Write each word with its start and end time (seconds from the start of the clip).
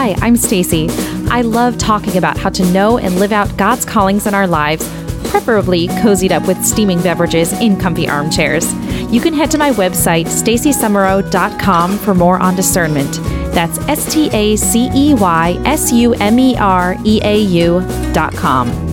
Hi, 0.00 0.14
I'm 0.20 0.36
Stacey. 0.36 0.88
I 1.28 1.40
love 1.40 1.76
talking 1.76 2.18
about 2.18 2.38
how 2.38 2.50
to 2.50 2.64
know 2.66 2.98
and 2.98 3.18
live 3.18 3.32
out 3.32 3.56
God's 3.56 3.84
callings 3.84 4.28
in 4.28 4.32
our 4.32 4.46
lives, 4.46 4.88
preferably 5.28 5.88
cozied 5.88 6.30
up 6.30 6.46
with 6.46 6.64
steaming 6.64 7.02
beverages 7.02 7.52
in 7.54 7.76
comfy 7.76 8.08
armchairs. 8.08 8.72
You 9.12 9.20
can 9.20 9.34
head 9.34 9.50
to 9.50 9.58
my 9.58 9.72
website, 9.72 10.26
staceysumereau.com, 10.26 11.98
for 11.98 12.14
more 12.14 12.38
on 12.38 12.54
discernment. 12.54 13.12
That's 13.52 13.78
S 13.88 14.14
T 14.14 14.30
A 14.32 14.54
C 14.54 14.88
E 14.94 15.14
Y 15.14 15.60
S 15.64 15.90
U 15.90 16.14
M 16.14 16.38
E 16.38 16.56
R 16.56 16.94
E 17.04 17.20
A 17.24 17.36
U 17.36 17.80
dot 18.12 18.32
com. 18.34 18.87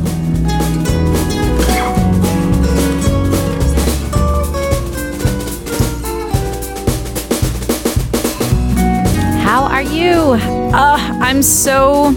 Uh, 10.78 10.98
I'm 11.22 11.42
so 11.42 12.12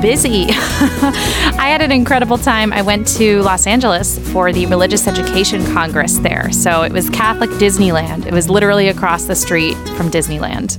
busy. 0.00 0.46
I 0.50 1.66
had 1.68 1.82
an 1.82 1.90
incredible 1.90 2.38
time. 2.38 2.72
I 2.72 2.80
went 2.80 3.08
to 3.16 3.42
Los 3.42 3.66
Angeles 3.66 4.20
for 4.30 4.52
the 4.52 4.66
Religious 4.66 5.08
Education 5.08 5.64
Congress 5.74 6.18
there. 6.18 6.52
So 6.52 6.82
it 6.82 6.92
was 6.92 7.10
Catholic 7.10 7.50
Disneyland. 7.50 8.24
It 8.24 8.32
was 8.32 8.48
literally 8.48 8.86
across 8.86 9.24
the 9.24 9.34
street 9.34 9.74
from 9.96 10.12
Disneyland. 10.12 10.78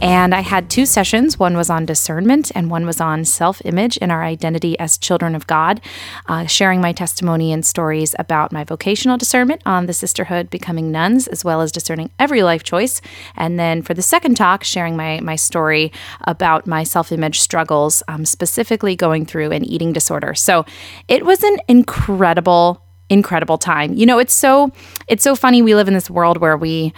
And 0.00 0.32
I 0.32 0.42
had 0.42 0.70
two 0.70 0.86
sessions. 0.86 1.40
One 1.40 1.56
was 1.56 1.68
on 1.68 1.84
discernment, 1.84 2.52
and 2.54 2.70
one 2.70 2.86
was 2.86 3.00
on 3.00 3.24
self 3.24 3.60
image 3.64 3.98
and 4.00 4.12
our 4.12 4.22
identity 4.22 4.78
as 4.78 4.96
children 4.96 5.34
of 5.34 5.48
God, 5.48 5.80
uh, 6.26 6.46
sharing 6.46 6.80
my 6.80 6.92
testimony 6.92 7.52
and 7.52 7.66
stories 7.66 8.14
about 8.16 8.52
my 8.52 8.62
vocational 8.62 9.16
discernment 9.16 9.60
on 9.66 9.86
the 9.86 9.92
sisterhood 9.92 10.50
becoming 10.50 10.92
nuns, 10.92 11.26
as 11.26 11.44
well 11.44 11.60
as 11.60 11.72
discerning 11.72 12.12
every 12.16 12.44
life 12.44 12.62
choice. 12.62 13.00
And 13.34 13.58
then 13.58 13.82
for 13.82 13.92
the 13.92 14.02
second 14.02 14.36
talk, 14.36 14.62
sharing 14.62 14.96
my, 14.96 15.18
my 15.18 15.34
story 15.34 15.90
about 16.20 16.64
my 16.64 16.84
self 16.84 17.10
image 17.10 17.40
struggles, 17.40 18.00
um, 18.06 18.24
specifically 18.24 18.94
going 18.94 19.26
through 19.26 19.50
an 19.50 19.64
eating 19.64 19.92
disorder. 19.92 20.32
So 20.34 20.64
it 21.08 21.26
was 21.26 21.42
an 21.42 21.56
incredible, 21.66 22.84
incredible 23.10 23.58
time. 23.58 23.94
You 23.94 24.06
know, 24.06 24.20
it's 24.20 24.34
so 24.34 24.70
it's 25.08 25.24
so 25.24 25.34
funny. 25.34 25.60
We 25.60 25.74
live 25.74 25.88
in 25.88 25.94
this 25.94 26.08
world 26.08 26.38
where 26.38 26.56
we 26.56 26.92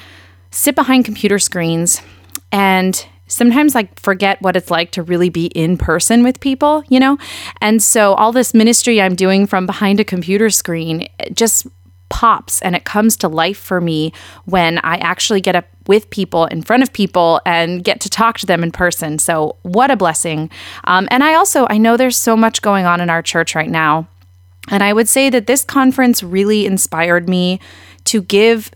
sit 0.51 0.75
behind 0.75 1.07
computer 1.07 1.39
screens 1.39 2.03
and 2.53 3.07
sometimes 3.27 3.75
like 3.75 3.99
forget 3.99 4.41
what 4.43 4.57
it's 4.57 4.71
like 4.71 4.91
to 4.91 5.03
really 5.03 5.29
be 5.31 5.47
in 5.47 5.79
person 5.79 6.23
with 6.23 6.41
people, 6.41 6.83
you 6.89 6.99
know? 6.99 7.17
And 7.61 7.83
so 7.83 8.15
all 8.15 8.33
this 8.33 8.53
ministry 8.53 9.01
I'm 9.01 9.15
doing 9.15 9.47
from 9.47 9.67
behind 9.67 10.01
a 10.01 10.05
computer 10.05 10.51
screen 10.51 11.09
just 11.33 11.67
pops 12.09 12.61
and 12.63 12.75
it 12.75 12.85
comes 12.85 13.17
to 13.17 13.29
life 13.29 13.57
for 13.57 13.81
me 13.81 14.13
when 14.45 14.79
I 14.79 14.97
actually 14.97 15.41
get 15.41 15.55
up 15.55 15.67
with 15.87 16.11
people 16.11 16.47
in 16.47 16.61
front 16.61 16.83
of 16.83 16.93
people 16.93 17.41
and 17.47 17.83
get 17.83 18.01
to 18.01 18.11
talk 18.11 18.39
to 18.39 18.47
them 18.47 18.63
in 18.63 18.73
person. 18.73 19.19
So 19.19 19.57
what 19.63 19.91
a 19.91 19.97
blessing. 19.97 20.51
Um, 20.85 21.09
and 21.11 21.25
I 21.25 21.35
also, 21.35 21.67
I 21.71 21.79
know 21.79 21.97
there's 21.97 22.17
so 22.17 22.37
much 22.37 22.63
going 22.63 22.85
on 22.85 23.01
in 23.01 23.09
our 23.09 23.23
church 23.23 23.55
right 23.55 23.71
now. 23.71 24.09
And 24.69 24.83
I 24.83 24.93
would 24.93 25.09
say 25.09 25.31
that 25.31 25.47
this 25.47 25.65
conference 25.65 26.23
really 26.23 26.67
inspired 26.67 27.29
me 27.29 27.61
to 28.05 28.23
give 28.23 28.71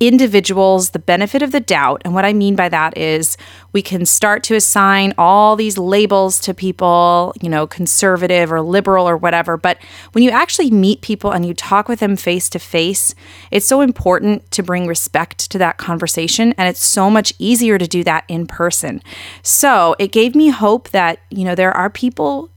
individuals 0.00 0.90
the 0.90 0.98
benefit 0.98 1.42
of 1.42 1.50
the 1.50 1.60
doubt. 1.60 2.02
And 2.04 2.14
what 2.14 2.24
I 2.24 2.32
mean 2.32 2.54
by 2.54 2.68
that 2.68 2.96
is 2.96 3.36
we 3.72 3.82
can 3.82 4.06
start 4.06 4.44
to 4.44 4.54
assign 4.54 5.12
all 5.18 5.56
these 5.56 5.76
labels 5.76 6.38
to 6.40 6.54
people, 6.54 7.34
you 7.40 7.48
know, 7.48 7.66
conservative 7.66 8.52
or 8.52 8.60
liberal 8.60 9.08
or 9.08 9.16
whatever. 9.16 9.56
But 9.56 9.78
when 10.12 10.22
you 10.22 10.30
actually 10.30 10.70
meet 10.70 11.00
people 11.00 11.32
and 11.32 11.44
you 11.44 11.52
talk 11.52 11.88
with 11.88 11.98
them 11.98 12.16
face 12.16 12.48
to 12.50 12.58
face, 12.58 13.14
it's 13.50 13.66
so 13.66 13.80
important 13.80 14.48
to 14.52 14.62
bring 14.62 14.86
respect 14.86 15.50
to 15.50 15.58
that 15.58 15.78
conversation. 15.78 16.54
And 16.56 16.68
it's 16.68 16.84
so 16.84 17.10
much 17.10 17.32
easier 17.38 17.76
to 17.76 17.88
do 17.88 18.04
that 18.04 18.24
in 18.28 18.46
person. 18.46 19.02
So 19.42 19.96
it 19.98 20.12
gave 20.12 20.36
me 20.36 20.48
hope 20.48 20.90
that, 20.90 21.18
you 21.30 21.44
know, 21.44 21.56
there 21.56 21.76
are 21.76 21.90
people, 21.90 22.50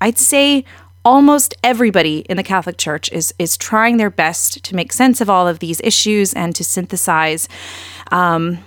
I'd 0.00 0.18
say, 0.18 0.64
almost 1.04 1.54
everybody 1.62 2.20
in 2.28 2.36
the 2.36 2.42
Catholic 2.42 2.78
Church 2.78 3.10
is 3.12 3.34
is 3.38 3.56
trying 3.56 3.96
their 3.96 4.10
best 4.10 4.62
to 4.64 4.74
make 4.74 4.92
sense 4.92 5.20
of 5.20 5.30
all 5.30 5.48
of 5.48 5.58
these 5.58 5.80
issues 5.82 6.32
and 6.34 6.54
to 6.56 6.64
synthesize 6.64 7.48
um, 8.10 8.58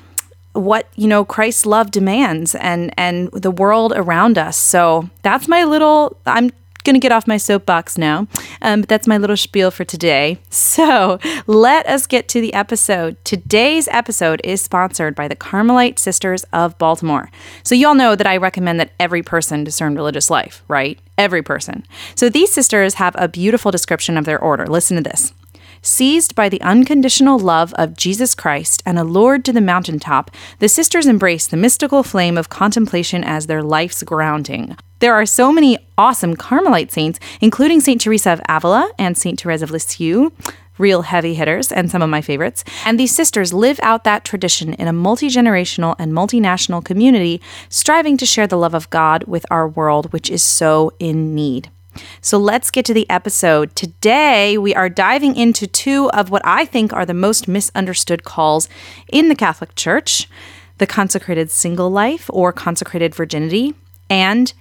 what 0.53 0.87
you 0.95 1.07
know 1.07 1.23
Christ's 1.23 1.65
love 1.65 1.91
demands 1.91 2.55
and 2.55 2.93
and 2.97 3.31
the 3.31 3.51
world 3.51 3.93
around 3.95 4.37
us. 4.37 4.57
So 4.57 5.09
that's 5.21 5.47
my 5.47 5.63
little. 5.63 6.17
I'm 6.25 6.51
going 6.81 6.95
to 6.95 6.99
get 6.99 7.11
off 7.11 7.27
my 7.27 7.37
soapbox 7.37 7.97
now. 7.97 8.27
Um, 8.61 8.81
but 8.81 8.89
that's 8.89 9.07
my 9.07 9.17
little 9.17 9.37
spiel 9.37 9.71
for 9.71 9.83
today. 9.83 10.39
So 10.49 11.19
let 11.47 11.85
us 11.87 12.07
get 12.07 12.27
to 12.29 12.41
the 12.41 12.53
episode. 12.53 13.17
Today's 13.23 13.87
episode 13.89 14.41
is 14.43 14.61
sponsored 14.61 15.15
by 15.15 15.27
the 15.27 15.35
Carmelite 15.35 15.99
Sisters 15.99 16.43
of 16.53 16.77
Baltimore. 16.77 17.29
So 17.63 17.75
you 17.75 17.87
all 17.87 17.95
know 17.95 18.15
that 18.15 18.27
I 18.27 18.37
recommend 18.37 18.79
that 18.79 18.91
every 18.99 19.23
person 19.23 19.63
discern 19.63 19.95
religious 19.95 20.29
life, 20.29 20.63
right? 20.67 20.99
Every 21.17 21.41
person. 21.41 21.85
So 22.15 22.29
these 22.29 22.51
sisters 22.51 22.95
have 22.95 23.15
a 23.17 23.27
beautiful 23.27 23.71
description 23.71 24.17
of 24.17 24.25
their 24.25 24.39
order. 24.39 24.65
Listen 24.67 24.97
to 24.97 25.03
this. 25.03 25.33
Seized 25.83 26.35
by 26.35 26.47
the 26.47 26.61
unconditional 26.61 27.39
love 27.39 27.73
of 27.73 27.97
Jesus 27.97 28.35
Christ 28.35 28.83
and 28.85 28.99
allured 28.99 29.43
to 29.45 29.51
the 29.51 29.61
mountaintop, 29.61 30.29
the 30.59 30.69
sisters 30.69 31.07
embrace 31.07 31.47
the 31.47 31.57
mystical 31.57 32.03
flame 32.03 32.37
of 32.37 32.49
contemplation 32.49 33.23
as 33.23 33.47
their 33.47 33.63
life's 33.63 34.03
grounding. 34.03 34.77
There 34.99 35.15
are 35.15 35.25
so 35.25 35.51
many 35.51 35.79
awesome 35.97 36.35
Carmelite 36.35 36.91
saints, 36.91 37.19
including 37.41 37.81
St. 37.81 37.99
Teresa 37.99 38.33
of 38.33 38.41
Avila 38.47 38.91
and 38.99 39.17
St. 39.17 39.41
Therese 39.41 39.63
of 39.63 39.71
Lisieux, 39.71 40.31
real 40.77 41.01
heavy 41.01 41.33
hitters 41.33 41.71
and 41.71 41.89
some 41.89 42.03
of 42.03 42.09
my 42.11 42.21
favorites. 42.21 42.63
And 42.85 42.99
these 42.99 43.15
sisters 43.15 43.51
live 43.51 43.79
out 43.81 44.03
that 44.03 44.23
tradition 44.23 44.75
in 44.75 44.87
a 44.87 44.93
multi 44.93 45.29
generational 45.29 45.95
and 45.97 46.13
multinational 46.13 46.85
community, 46.85 47.41
striving 47.69 48.17
to 48.17 48.25
share 48.27 48.45
the 48.45 48.55
love 48.55 48.75
of 48.75 48.91
God 48.91 49.23
with 49.23 49.47
our 49.49 49.67
world, 49.67 50.13
which 50.13 50.29
is 50.29 50.43
so 50.43 50.93
in 50.99 51.33
need. 51.33 51.71
So 52.21 52.37
let's 52.37 52.71
get 52.71 52.85
to 52.85 52.93
the 52.93 53.09
episode. 53.09 53.75
Today, 53.75 54.57
we 54.57 54.73
are 54.75 54.89
diving 54.89 55.35
into 55.35 55.67
two 55.67 56.09
of 56.11 56.29
what 56.29 56.41
I 56.45 56.65
think 56.65 56.93
are 56.93 57.05
the 57.05 57.13
most 57.13 57.47
misunderstood 57.47 58.23
calls 58.23 58.69
in 59.11 59.29
the 59.29 59.35
Catholic 59.35 59.75
Church 59.75 60.27
the 60.81 60.87
consecrated 60.87 61.51
single 61.51 61.91
life 61.91 62.27
or 62.33 62.51
consecrated 62.51 63.13
virginity, 63.13 63.75
and 64.09 64.51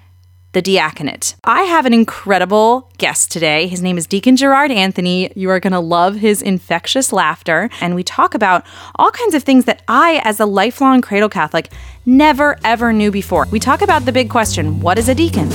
the 0.52 0.60
diaconate. 0.60 1.34
I 1.44 1.62
have 1.62 1.86
an 1.86 1.94
incredible 1.94 2.90
guest 2.98 3.30
today. 3.30 3.68
His 3.68 3.80
name 3.80 3.96
is 3.96 4.06
Deacon 4.06 4.36
Gerard 4.36 4.70
Anthony. 4.70 5.32
You 5.34 5.48
are 5.48 5.60
going 5.60 5.72
to 5.72 5.80
love 5.80 6.16
his 6.16 6.42
infectious 6.42 7.10
laughter. 7.10 7.70
And 7.80 7.94
we 7.94 8.02
talk 8.02 8.34
about 8.34 8.66
all 8.96 9.10
kinds 9.10 9.34
of 9.34 9.44
things 9.44 9.64
that 9.64 9.82
I, 9.88 10.20
as 10.22 10.40
a 10.40 10.46
lifelong 10.46 11.00
cradle 11.00 11.30
Catholic, 11.30 11.72
never 12.04 12.58
ever 12.64 12.92
knew 12.92 13.10
before. 13.10 13.46
We 13.50 13.58
talk 13.58 13.80
about 13.80 14.04
the 14.04 14.12
big 14.12 14.28
question 14.28 14.78
what 14.80 14.98
is 14.98 15.08
a 15.08 15.14
deacon? 15.14 15.48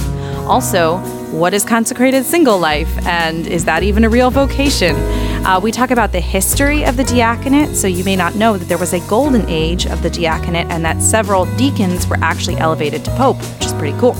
Also, 0.47 0.97
what 1.31 1.53
is 1.55 1.65
consecrated 1.65 2.23
single 2.23 2.59
life? 2.59 2.95
And 3.07 3.47
is 3.47 3.65
that 3.65 3.81
even 3.81 4.03
a 4.03 4.09
real 4.09 4.29
vocation? 4.29 4.95
Uh, 5.45 5.59
we 5.59 5.71
talk 5.71 5.91
about 5.91 6.11
the 6.11 6.19
history 6.19 6.85
of 6.85 6.97
the 6.97 7.03
diaconate, 7.03 7.75
so 7.75 7.87
you 7.87 8.03
may 8.03 8.15
not 8.15 8.35
know 8.35 8.57
that 8.57 8.65
there 8.67 8.77
was 8.77 8.93
a 8.93 8.99
golden 9.07 9.47
age 9.49 9.87
of 9.87 10.03
the 10.03 10.09
diaconate 10.09 10.67
and 10.69 10.85
that 10.85 11.01
several 11.01 11.45
deacons 11.55 12.07
were 12.07 12.17
actually 12.21 12.57
elevated 12.57 13.03
to 13.05 13.11
pope, 13.11 13.37
which 13.37 13.65
is 13.65 13.73
pretty 13.73 13.97
cool. 13.99 14.15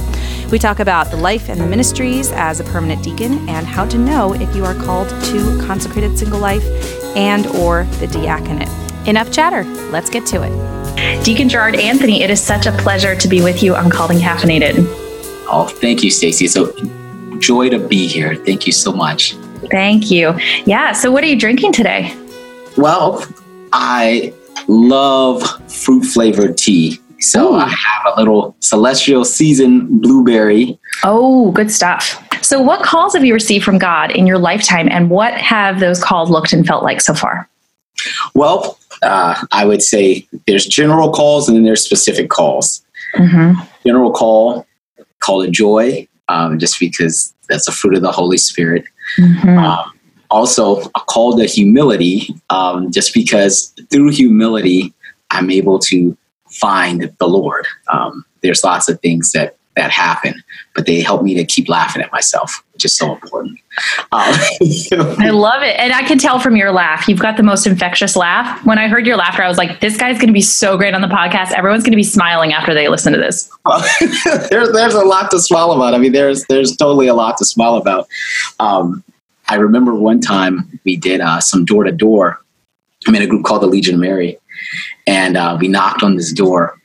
We 0.52 0.58
talk 0.58 0.80
about 0.80 1.12
the 1.12 1.18
life 1.18 1.48
and 1.48 1.60
the 1.60 1.68
ministries 1.68 2.32
as 2.32 2.60
a 2.60 2.64
permanent 2.66 3.04
deacon 3.04 3.48
and 3.48 3.66
how 3.66 3.86
to 3.86 3.98
know 3.98 4.34
if 4.34 4.56
you 4.56 4.66
are 4.66 4.76
called 4.76 5.10
to 5.10 5.62
consecrated 5.66 6.18
single 6.18 6.40
life 6.40 6.66
and 7.16 7.46
or 7.48 7.86
the 8.00 8.08
diaconate. 8.08 8.70
Enough 9.08 9.32
chatter. 9.32 9.64
Let's 9.92 10.10
get 10.10 10.26
to 10.28 10.42
it. 10.42 11.24
Deacon 11.24 11.50
Gerard 11.50 11.76
Anthony, 11.76 12.24
it 12.24 12.32
is 12.32 12.42
such 12.42 12.66
a 12.66 12.72
pleasure 12.72 13.16
to 13.16 13.28
be 13.28 13.42
with 13.42 13.62
you 13.62 13.76
on 13.76 13.92
Calling 13.92 14.18
Caffeinated. 14.18 15.05
Oh, 15.48 15.68
thank 15.68 16.04
you, 16.04 16.12
Stacey. 16.12 16.48
So 16.48 16.74
joy 17.40 17.70
to 17.70 17.80
be 17.80 18.08
here. 18.08 18.36
Thank 18.36 18.66
you 18.66 18.74
so 18.74 18.92
much. 18.92 19.36
Thank 19.72 20.12
you. 20.12 20.38
Yeah. 20.66 20.92
So, 20.92 21.12
what 21.12 21.24
are 21.24 21.28
you 21.28 21.40
drinking 21.40 21.74
today? 21.74 22.16
Well, 22.78 23.26
I 23.74 24.34
love 24.68 25.44
fruit 25.72 26.04
flavored 26.04 26.58
tea. 26.58 27.00
So, 27.20 27.54
Ooh. 27.54 27.58
I 27.58 27.68
have 27.68 28.14
a 28.14 28.20
little 28.20 28.56
celestial 28.60 29.26
season 29.26 30.00
blueberry. 30.00 30.80
Oh, 31.04 31.52
good 31.52 31.72
stuff. 31.72 32.22
So, 32.44 32.62
what 32.62 32.84
calls 32.84 33.14
have 33.14 33.26
you 33.26 33.34
received 33.34 33.64
from 33.64 33.78
God 33.78 34.12
in 34.12 34.28
your 34.28 34.38
lifetime, 34.38 34.88
and 34.92 35.10
what 35.10 35.34
have 35.34 35.80
those 35.80 36.04
calls 36.04 36.30
looked 36.30 36.54
and 36.54 36.66
felt 36.66 36.84
like 36.84 37.02
so 37.02 37.14
far? 37.14 37.50
Well, 38.34 38.78
uh, 39.02 39.46
I 39.52 39.66
would 39.66 39.82
say 39.82 40.28
there's 40.48 40.66
general 40.66 41.12
calls 41.12 41.48
and 41.48 41.56
then 41.56 41.64
there's 41.64 41.84
specific 41.84 42.30
calls. 42.30 42.84
Mm-hmm. 43.16 43.62
General 43.86 44.12
call, 44.12 44.68
call 45.26 45.42
it 45.42 45.52
joy, 45.52 46.08
um, 46.28 46.60
just 46.60 46.80
because 46.80 47.34
that's 47.50 47.68
a 47.68 47.72
fruit 47.72 47.96
of 47.96 48.02
the 48.02 48.12
Holy 48.12 48.38
Spirit. 48.38 48.86
Mm-hmm. 49.20 49.58
Um, 49.58 49.92
also, 50.30 50.82
a 50.96 51.00
call 51.08 51.38
to 51.38 51.46
humility, 51.46 52.30
um, 52.50 52.92
just 52.92 53.14
because 53.14 53.74
through 53.92 54.10
humility, 54.10 54.94
I'm 55.32 55.50
able 55.50 55.80
to 55.80 56.18
find 56.50 57.14
the 57.20 57.28
Lord. 57.28 57.66
Um, 57.92 58.26
there's 58.42 58.64
lots 58.64 58.90
of 58.90 59.00
things 59.02 59.32
that 59.32 59.58
that 59.76 59.92
happen, 59.92 60.42
but 60.74 60.86
they 60.86 61.02
help 61.02 61.22
me 61.22 61.34
to 61.36 61.44
keep 61.44 61.68
laughing 61.68 62.02
at 62.02 62.12
myself, 62.12 62.64
which 62.74 62.86
is 62.86 62.96
so 62.96 63.14
important. 63.14 63.60
Um, 64.12 64.34
I 65.20 65.30
love 65.32 65.64
it. 65.64 65.78
And 65.80 65.92
I 65.94 66.04
can 66.04 66.18
tell 66.18 66.40
from 66.40 66.56
your 66.56 66.72
laugh, 66.72 67.08
you've 67.08 67.20
got 67.20 67.38
the 67.38 67.44
most 67.44 67.68
infectious 67.68 68.16
laugh. 68.16 68.66
When 68.66 68.78
I 68.78 68.88
heard 68.88 69.06
your 69.06 69.18
laughter, 69.18 69.44
I 69.44 69.48
was 69.48 69.58
like, 69.58 69.82
this 69.82 69.98
guy's 69.98 70.18
going 70.18 70.28
to 70.28 70.34
be 70.34 70.42
so 70.42 70.78
great 70.78 70.94
on 70.94 71.02
the 71.02 71.08
podcast. 71.08 71.52
Everyone's 71.52 71.84
going 71.84 71.92
to 71.92 71.98
be 71.98 72.04
smiling 72.04 72.54
after 72.54 72.74
they 72.74 72.88
listen 72.88 73.12
to 73.14 73.20
this. 73.20 73.50
there's, 74.50 74.72
there's 74.72 74.94
a 74.94 75.04
lot 75.04 75.30
to 75.32 75.40
smile 75.40 75.72
about. 75.72 75.94
I 75.94 75.98
mean, 75.98 76.14
there's, 76.14 76.46
there's 76.46 76.76
totally 76.76 77.08
a 77.08 77.14
lot 77.14 77.38
to 77.38 77.46
smile 77.46 77.76
about. 77.76 78.08
Um, 78.60 79.04
I 79.48 79.56
remember 79.56 79.94
one 79.94 80.22
time 80.22 80.80
we 80.86 80.96
did 80.96 81.22
uh, 81.22 81.40
some 81.40 81.66
door 81.66 81.84
to 81.84 81.92
door. 81.92 82.42
I'm 83.08 83.16
in 83.16 83.22
a 83.22 83.28
group 83.28 83.46
called 83.46 83.62
the 83.62 83.68
Legion 83.68 83.96
of 83.96 84.02
Mary, 84.02 84.40
and 85.06 85.38
uh, 85.38 85.58
we 85.60 85.68
knocked 85.68 86.02
on 86.02 86.16
this 86.16 86.32
door, 86.32 86.80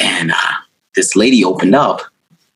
and 0.00 0.32
uh, 0.32 0.54
this 0.96 1.14
lady 1.14 1.44
opened 1.44 1.74
up, 1.74 2.00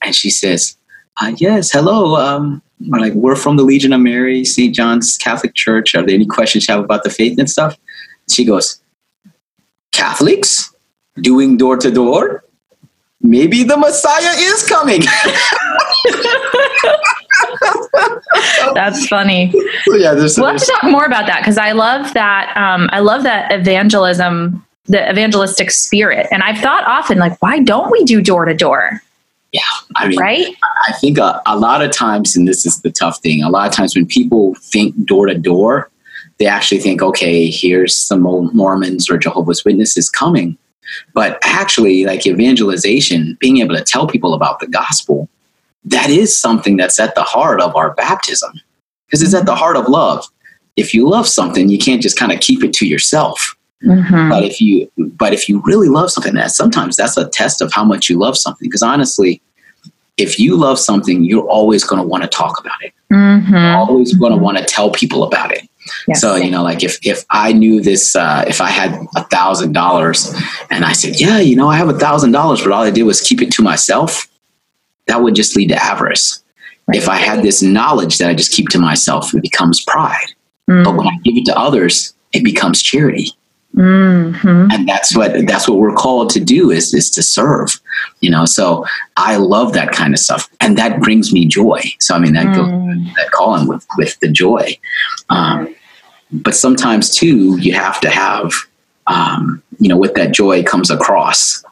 and 0.07 0.15
she 0.15 0.31
says, 0.31 0.77
uh, 1.21 1.33
"Yes, 1.37 1.71
hello. 1.71 2.17
Um, 2.17 2.63
we're 2.89 3.01
like 3.01 3.15
we're 3.15 3.37
from 3.37 3.57
the 3.57 3.65
Legion 3.65 3.93
of 3.93 4.01
Mary, 4.01 4.45
St. 4.45 4.75
John's 4.75 5.17
Catholic 5.19 5.55
Church. 5.55 5.95
Are 5.95 6.05
there 6.05 6.15
any 6.15 6.27
questions 6.27 6.69
you 6.69 6.75
have 6.75 6.85
about 6.85 7.05
the 7.05 7.11
faith 7.11 7.39
and 7.39 7.51
stuff?" 7.51 7.77
She 8.31 8.45
goes, 8.45 8.81
"Catholics 9.93 10.75
doing 11.21 11.57
door 11.57 11.77
to 11.77 11.91
door." 11.91 12.45
Maybe 13.23 13.65
the 13.65 13.77
Messiah 13.77 14.35
is 14.37 14.65
coming. 14.69 15.01
That's 18.75 19.07
funny. 19.09 19.53
yeah, 19.89 20.15
there's, 20.15 20.39
we'll 20.39 20.49
have 20.49 20.61
to 20.61 20.67
talk 20.67 20.85
more 20.85 21.07
about 21.07 21.27
that 21.27 21.41
because 21.41 21.59
I 21.59 21.73
love 21.73 22.13
that. 22.15 22.57
Um, 22.57 22.89
I 22.93 23.01
love 23.01 23.25
that 23.25 23.51
evangelism, 23.51 24.65
the 24.85 25.11
evangelistic 25.11 25.73
spirit, 25.73 26.29
and 26.31 26.43
I've 26.43 26.59
thought 26.59 26.85
often, 26.87 27.19
like, 27.19 27.41
why 27.43 27.59
don't 27.59 27.91
we 27.91 28.05
do 28.05 28.21
door 28.21 28.45
to 28.45 28.55
door? 28.55 29.03
Yeah, 29.53 29.61
I 29.95 30.09
mean, 30.09 30.19
right? 30.19 30.55
I 30.87 30.93
think 30.93 31.19
a, 31.19 31.41
a 31.47 31.57
lot 31.57 31.83
of 31.83 31.91
times, 31.91 32.37
and 32.37 32.47
this 32.47 32.67
is 32.67 32.83
the 32.83 32.91
tough 32.91 33.21
thing, 33.21 33.43
a 33.43 33.49
lot 33.49 33.69
of 33.69 33.75
times 33.75 33.95
when 33.95 34.07
people 34.07 34.55
think 34.57 34.95
door 35.07 35.27
to 35.27 35.39
door, 35.39 35.91
they 36.39 36.47
actually 36.47 36.79
think, 36.79 37.01
okay, 37.01 37.49
here's 37.49 37.97
some 37.97 38.27
old 38.27 38.55
Mormons 38.55 39.09
or 39.09 39.17
Jehovah's 39.17 39.65
Witnesses 39.65 40.11
coming. 40.11 40.59
But 41.15 41.39
actually, 41.43 42.05
like 42.05 42.27
evangelization, 42.27 43.37
being 43.41 43.59
able 43.59 43.75
to 43.75 43.83
tell 43.83 44.07
people 44.07 44.35
about 44.35 44.61
the 44.61 44.67
gospel, 44.67 45.29
that 45.85 46.11
is 46.11 46.39
something 46.39 46.77
that's 46.77 46.99
at 46.99 47.15
the 47.15 47.23
heart 47.23 47.61
of 47.61 47.75
our 47.75 47.95
baptism 47.95 48.61
because 49.07 49.23
it's 49.23 49.35
at 49.35 49.47
the 49.47 49.55
heart 49.55 49.77
of 49.77 49.89
love. 49.89 50.27
If 50.77 50.93
you 50.93 51.09
love 51.09 51.27
something, 51.27 51.69
you 51.69 51.79
can't 51.79 52.03
just 52.03 52.19
kind 52.19 52.33
of 52.33 52.41
keep 52.41 52.63
it 52.63 52.73
to 52.75 52.87
yourself. 52.87 53.56
Mm-hmm. 53.85 54.31
But 54.31 54.45
if 54.45 54.61
you 54.61 54.91
but 54.97 55.33
if 55.33 55.49
you 55.49 55.63
really 55.65 55.89
love 55.89 56.11
something, 56.11 56.35
that 56.35 56.51
sometimes 56.51 56.97
that's 56.97 57.17
a 57.17 57.29
test 57.29 57.61
of 57.61 57.73
how 57.73 57.85
much 57.85 58.09
you 58.09 58.19
love 58.19 58.37
something. 58.37 58.67
Because 58.67 58.83
honestly, 58.83 59.43
if 60.17 60.39
you 60.39 60.57
love 60.57 60.79
something, 60.79 61.25
you're 61.25 61.47
always 61.47 61.85
going 61.85 62.01
to 62.01 62.07
want 62.07 62.23
to 62.23 62.29
talk 62.29 62.59
about 62.59 62.83
it. 62.83 62.93
Mm-hmm. 63.13 63.77
always 63.77 64.15
going 64.15 64.33
to 64.33 64.39
want 64.39 64.59
to 64.59 64.65
tell 64.65 64.91
people 64.91 65.23
about 65.23 65.53
it. 65.53 65.69
Yes. 66.09 66.21
So 66.21 66.35
you 66.37 66.51
know, 66.51 66.63
like 66.63 66.83
if 66.83 66.99
if 67.07 67.25
I 67.31 67.53
knew 67.53 67.81
this, 67.81 68.17
uh, 68.17 68.45
if 68.49 68.61
I 68.61 68.69
had 68.69 68.99
a 69.15 69.23
thousand 69.25 69.73
dollars, 69.73 70.35
and 70.71 70.85
I 70.85 70.93
said, 70.93 71.21
yeah, 71.21 71.39
you 71.39 71.55
know, 71.55 71.69
I 71.69 71.77
have 71.77 71.89
a 71.89 71.99
thousand 71.99 72.33
dollars, 72.33 72.63
but 72.63 72.73
all 72.73 72.83
I 72.83 72.91
did 72.91 73.05
was 73.05 73.21
keep 73.21 73.43
it 73.43 73.53
to 73.53 73.63
myself, 73.63 74.27
that 75.07 75.23
would 75.23 75.35
just 75.35 75.57
lead 75.57 75.69
to 75.69 75.77
avarice. 75.77 76.43
Right. 76.89 76.97
If 76.97 77.09
I 77.09 77.17
had 77.17 77.43
this 77.43 77.63
knowledge 77.63 78.19
that 78.19 78.31
I 78.31 78.35
just 78.35 78.53
keep 78.53 78.69
to 78.71 78.79
myself, 78.79 79.35
it 79.35 79.43
becomes 79.43 79.85
pride. 79.85 80.35
Mm. 80.69 80.85
But 80.85 80.97
when 80.97 81.07
I 81.07 81.17
give 81.25 81.37
it 81.37 81.45
to 81.47 81.59
others, 81.59 82.15
it 82.33 82.43
becomes 82.43 82.83
charity. 82.83 83.33
Mm-hmm. 83.77 84.69
And 84.71 84.89
that's 84.89 85.15
what 85.15 85.47
that's 85.47 85.69
what 85.69 85.79
we're 85.79 85.95
called 85.95 86.31
to 86.31 86.41
do 86.41 86.71
is 86.71 86.95
is 86.95 87.11
to 87.11 87.23
serve, 87.23 87.79
you 88.21 88.31
know. 88.31 88.47
So 88.47 88.87
I 89.17 89.37
love 89.37 89.75
that 89.75 89.93
kind 89.93 90.15
of 90.15 90.19
stuff, 90.19 90.49
and 90.61 90.79
that 90.79 91.01
brings 91.01 91.33
me 91.33 91.45
joy. 91.45 91.83
So 92.01 92.15
I 92.15 92.19
mean 92.19 92.33
that 92.35 92.47
mm. 92.47 92.55
goes 92.55 93.15
that 93.17 93.31
calling 93.33 93.69
with 93.69 93.87
with 93.99 94.19
the 94.21 94.29
joy. 94.29 94.79
Um, 95.29 95.75
but 96.33 96.55
sometimes 96.55 97.15
too, 97.15 97.59
you 97.59 97.75
have 97.75 98.01
to 98.01 98.11
have, 98.11 98.51
um, 99.07 99.63
you 99.79 99.89
know, 99.89 99.97
with 99.99 100.15
that 100.15 100.33
joy 100.33 100.63
comes 100.65 100.91
across 100.91 101.63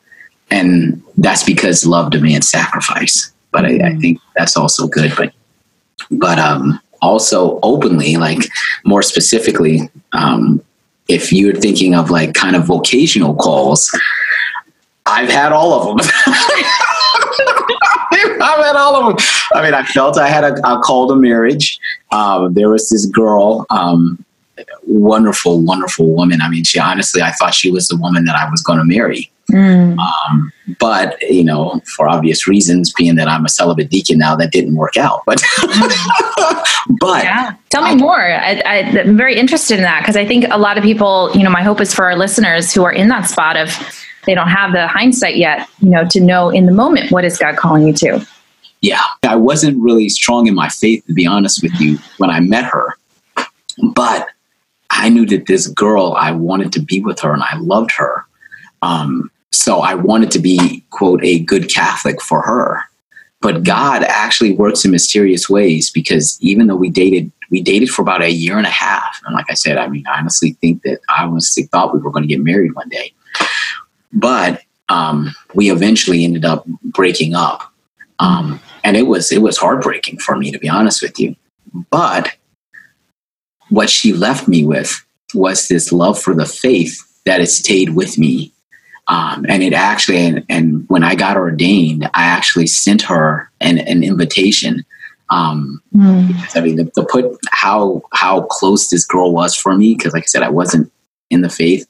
and 0.50 1.02
that's 1.16 1.42
because 1.42 1.86
love 1.86 2.10
demands 2.10 2.48
sacrifice. 2.48 3.32
But 3.50 3.64
I, 3.64 3.68
I 3.68 3.90
mm. 3.92 4.00
think 4.00 4.20
that's 4.36 4.56
also 4.56 4.86
good. 4.86 5.12
But 5.16 5.32
but 6.10 6.38
um, 6.38 6.80
also 7.02 7.58
openly, 7.62 8.16
like 8.16 8.38
more 8.84 9.02
specifically, 9.02 9.90
um, 10.12 10.62
if 11.08 11.32
you're 11.32 11.54
thinking 11.54 11.94
of 11.94 12.10
like 12.10 12.34
kind 12.34 12.56
of 12.56 12.64
vocational 12.64 13.34
calls, 13.34 13.90
I've 15.06 15.30
had 15.30 15.52
all 15.52 15.72
of 15.74 15.86
them. 15.86 15.98
I've 18.40 18.64
had 18.64 18.76
all 18.76 18.96
of 18.96 19.16
them. 19.16 19.26
I 19.54 19.62
mean, 19.62 19.74
I 19.74 19.84
felt 19.84 20.18
I 20.18 20.28
had 20.28 20.44
a, 20.44 20.54
a 20.68 20.80
call 20.80 21.08
to 21.08 21.16
marriage. 21.16 21.78
Um, 22.12 22.54
there 22.54 22.70
was 22.70 22.88
this 22.88 23.06
girl, 23.06 23.66
um, 23.70 24.24
wonderful, 24.86 25.60
wonderful 25.60 26.08
woman. 26.14 26.40
I 26.40 26.48
mean, 26.48 26.64
she 26.64 26.78
honestly, 26.78 27.22
I 27.22 27.32
thought 27.32 27.54
she 27.54 27.70
was 27.70 27.88
the 27.88 27.96
woman 27.96 28.24
that 28.24 28.36
I 28.36 28.48
was 28.50 28.62
going 28.62 28.78
to 28.78 28.84
marry. 28.84 29.30
Mm. 29.50 29.98
Um, 29.98 30.52
but 30.78 31.20
you 31.20 31.44
know, 31.44 31.80
for 31.96 32.08
obvious 32.08 32.48
reasons, 32.48 32.92
being 32.92 33.16
that 33.16 33.28
I'm 33.28 33.44
a 33.44 33.48
celibate 33.48 33.90
deacon 33.90 34.18
now, 34.18 34.34
that 34.36 34.52
didn't 34.52 34.76
work 34.76 34.96
out. 34.96 35.22
But 35.26 35.42
but 37.00 37.24
yeah. 37.24 37.54
tell 37.68 37.82
me 37.82 37.96
more. 37.96 38.18
I, 38.18 38.78
am 38.78 39.16
very 39.16 39.36
interested 39.36 39.76
in 39.76 39.82
that 39.82 40.00
because 40.00 40.16
I 40.16 40.26
think 40.26 40.46
a 40.50 40.58
lot 40.58 40.78
of 40.78 40.84
people, 40.84 41.30
you 41.34 41.42
know, 41.42 41.50
my 41.50 41.62
hope 41.62 41.80
is 41.80 41.92
for 41.92 42.06
our 42.06 42.16
listeners 42.16 42.72
who 42.72 42.84
are 42.84 42.92
in 42.92 43.08
that 43.08 43.22
spot 43.28 43.56
of 43.56 43.76
they 44.26 44.34
don't 44.34 44.48
have 44.48 44.72
the 44.72 44.86
hindsight 44.86 45.36
yet, 45.36 45.68
you 45.80 45.90
know, 45.90 46.06
to 46.08 46.20
know 46.20 46.48
in 46.48 46.64
the 46.66 46.72
moment 46.72 47.10
what 47.10 47.24
is 47.24 47.36
God 47.36 47.56
calling 47.56 47.86
you 47.86 47.92
to. 47.94 48.26
Yeah, 48.80 49.02
I 49.22 49.36
wasn't 49.36 49.82
really 49.82 50.08
strong 50.08 50.46
in 50.46 50.54
my 50.54 50.68
faith, 50.68 51.06
to 51.06 51.14
be 51.14 51.26
honest 51.26 51.62
with 51.62 51.78
you, 51.80 51.98
when 52.18 52.30
I 52.30 52.40
met 52.40 52.64
her, 52.64 52.96
but 53.94 54.28
I 54.94 55.08
knew 55.08 55.26
that 55.26 55.46
this 55.46 55.66
girl, 55.66 56.14
I 56.18 56.32
wanted 56.32 56.72
to 56.72 56.80
be 56.80 57.00
with 57.00 57.20
her 57.20 57.32
and 57.32 57.42
I 57.42 57.56
loved 57.58 57.92
her. 57.92 58.24
Um, 58.82 59.30
so 59.52 59.80
I 59.80 59.94
wanted 59.94 60.30
to 60.32 60.38
be, 60.38 60.84
quote, 60.90 61.22
a 61.24 61.40
good 61.40 61.72
Catholic 61.72 62.22
for 62.22 62.42
her. 62.42 62.80
But 63.40 63.62
God 63.62 64.02
actually 64.04 64.52
works 64.52 64.84
in 64.84 64.90
mysterious 64.90 65.50
ways 65.50 65.90
because 65.90 66.38
even 66.40 66.66
though 66.66 66.76
we 66.76 66.88
dated, 66.88 67.30
we 67.50 67.60
dated 67.60 67.90
for 67.90 68.02
about 68.02 68.22
a 68.22 68.32
year 68.32 68.56
and 68.56 68.66
a 68.66 68.70
half. 68.70 69.20
And 69.26 69.34
like 69.34 69.44
I 69.50 69.54
said, 69.54 69.76
I 69.76 69.86
mean, 69.88 70.04
I 70.06 70.18
honestly 70.18 70.52
think 70.60 70.82
that 70.82 71.00
I 71.10 71.24
honestly 71.24 71.64
thought 71.64 71.92
we 71.92 72.00
were 72.00 72.10
going 72.10 72.22
to 72.22 72.28
get 72.28 72.40
married 72.40 72.74
one 72.74 72.88
day. 72.88 73.12
But 74.12 74.62
um, 74.88 75.34
we 75.54 75.70
eventually 75.70 76.24
ended 76.24 76.44
up 76.44 76.66
breaking 76.66 77.34
up. 77.34 77.70
Um, 78.18 78.60
and 78.84 78.96
it 78.96 79.06
was 79.06 79.32
it 79.32 79.42
was 79.42 79.58
heartbreaking 79.58 80.18
for 80.20 80.36
me 80.36 80.50
to 80.52 80.58
be 80.58 80.68
honest 80.68 81.02
with 81.02 81.18
you. 81.18 81.34
But 81.90 82.34
what 83.74 83.90
she 83.90 84.12
left 84.12 84.48
me 84.48 84.64
with 84.64 85.04
was 85.34 85.68
this 85.68 85.92
love 85.92 86.20
for 86.20 86.34
the 86.34 86.46
faith 86.46 87.00
that 87.26 87.40
has 87.40 87.56
stayed 87.56 87.90
with 87.90 88.18
me 88.18 88.54
um, 89.06 89.44
and 89.48 89.62
it 89.62 89.74
actually, 89.74 90.18
and, 90.18 90.44
and, 90.48 90.88
when 90.88 91.04
I 91.04 91.14
got 91.14 91.36
ordained, 91.36 92.04
I 92.14 92.24
actually 92.24 92.66
sent 92.66 93.02
her 93.02 93.50
an, 93.60 93.78
an 93.78 94.02
invitation. 94.02 94.84
Um, 95.28 95.82
mm. 95.94 96.28
because, 96.28 96.56
I 96.56 96.60
mean, 96.60 96.76
to, 96.78 96.84
to, 96.84 97.04
put 97.04 97.36
how 97.50 98.02
how 98.12 98.42
close 98.42 98.88
this 98.88 99.04
girl 99.04 99.32
was 99.32 99.54
for 99.54 99.76
me, 99.76 99.94
because 99.94 100.14
like 100.14 100.22
I 100.22 100.26
said, 100.26 100.42
I 100.42 100.48
wasn't 100.48 100.90
in 101.30 101.42
the 101.42 101.50
faith, 101.50 101.86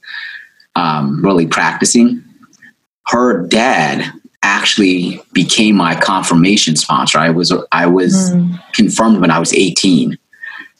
um, 0.74 1.24
really 1.24 1.46
practicing. 1.46 2.24
Her 3.06 3.46
dad 3.46 4.12
actually 4.42 5.20
became 5.32 5.76
my 5.76 5.94
confirmation 5.94 6.74
sponsor. 6.74 7.18
I 7.18 7.30
was 7.30 7.52
I 7.70 7.86
was 7.86 8.32
mm. 8.32 8.60
confirmed 8.72 9.20
when 9.20 9.30
I 9.30 9.38
was 9.38 9.52
eighteen. 9.52 10.18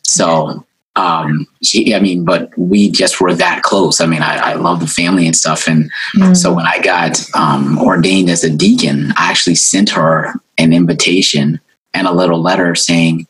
So 0.03 0.65
um 0.97 1.47
she 1.63 1.95
i 1.95 1.99
mean 1.99 2.25
but 2.25 2.57
we 2.57 2.91
just 2.91 3.21
were 3.21 3.35
that 3.35 3.63
close. 3.63 4.01
I 4.01 4.07
mean 4.07 4.23
i, 4.23 4.53
I 4.53 4.55
love 4.55 4.81
the 4.81 4.87
family 4.87 5.27
and 5.27 5.37
stuff. 5.37 5.67
And 5.67 5.91
mm. 6.17 6.37
so 6.37 6.53
when 6.55 6.67
i 6.67 6.79
got 6.79 7.21
um, 7.35 7.79
ordained 7.79 8.31
as 8.31 8.45
a 8.45 8.51
deacon 8.51 9.13
i 9.17 9.31
actually 9.31 9.57
sent 9.57 9.91
her 9.91 10.33
an 10.59 10.73
invitation 10.73 11.61
and 11.95 12.07
a 12.07 12.13
little 12.13 12.41
letter 12.41 12.75
saying 12.75 13.27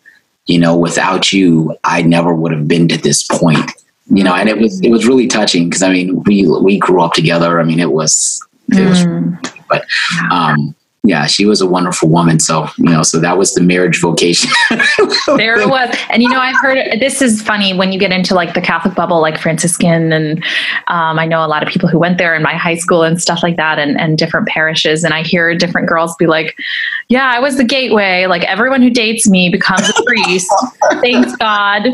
you 0.46 0.58
know 0.58 0.76
without 0.76 1.32
you 1.32 1.74
i 1.84 2.02
never 2.02 2.34
would 2.34 2.52
have 2.52 2.68
been 2.68 2.88
to 2.88 2.98
this 2.98 3.22
point. 3.22 3.70
You 4.10 4.22
know 4.22 4.34
and 4.34 4.50
it 4.50 4.58
was 4.58 4.80
it 4.82 4.90
was 4.90 5.06
really 5.06 5.26
touching 5.26 5.64
because 5.64 5.82
i 5.82 5.90
mean 5.90 6.22
we 6.24 6.46
we 6.46 6.78
grew 6.78 7.00
up 7.02 7.14
together. 7.14 7.60
I 7.60 7.64
mean 7.64 7.80
it 7.80 7.92
was 7.92 8.46
it 8.68 8.86
was 8.86 9.04
mm. 9.04 9.64
but 9.68 9.86
um 10.30 10.74
yeah, 11.06 11.26
she 11.26 11.44
was 11.44 11.60
a 11.60 11.66
wonderful 11.66 12.08
woman. 12.08 12.40
So, 12.40 12.66
you 12.78 12.86
know, 12.86 13.02
so 13.02 13.20
that 13.20 13.36
was 13.36 13.52
the 13.52 13.62
marriage 13.62 14.00
vocation. 14.00 14.50
there 15.36 15.60
it 15.60 15.68
was. 15.68 15.94
And, 16.08 16.22
you 16.22 16.30
know, 16.30 16.40
I've 16.40 16.56
heard 16.56 16.98
this 16.98 17.20
is 17.20 17.42
funny 17.42 17.74
when 17.74 17.92
you 17.92 17.98
get 17.98 18.10
into 18.10 18.34
like 18.34 18.54
the 18.54 18.62
Catholic 18.62 18.94
bubble, 18.94 19.20
like 19.20 19.38
Franciscan. 19.38 20.12
And 20.12 20.42
um, 20.86 21.18
I 21.18 21.26
know 21.26 21.44
a 21.44 21.46
lot 21.46 21.62
of 21.62 21.68
people 21.68 21.90
who 21.90 21.98
went 21.98 22.16
there 22.16 22.34
in 22.34 22.42
my 22.42 22.54
high 22.54 22.76
school 22.76 23.02
and 23.02 23.20
stuff 23.20 23.42
like 23.42 23.56
that 23.56 23.78
and, 23.78 24.00
and 24.00 24.16
different 24.16 24.48
parishes. 24.48 25.04
And 25.04 25.12
I 25.12 25.22
hear 25.22 25.54
different 25.54 25.88
girls 25.88 26.16
be 26.16 26.26
like, 26.26 26.56
yeah, 27.10 27.30
I 27.30 27.38
was 27.38 27.58
the 27.58 27.64
gateway. 27.64 28.24
Like 28.24 28.44
everyone 28.44 28.80
who 28.80 28.88
dates 28.88 29.28
me 29.28 29.50
becomes 29.50 29.86
a 29.86 30.02
priest. 30.04 30.50
Thanks 31.02 31.36
God. 31.36 31.86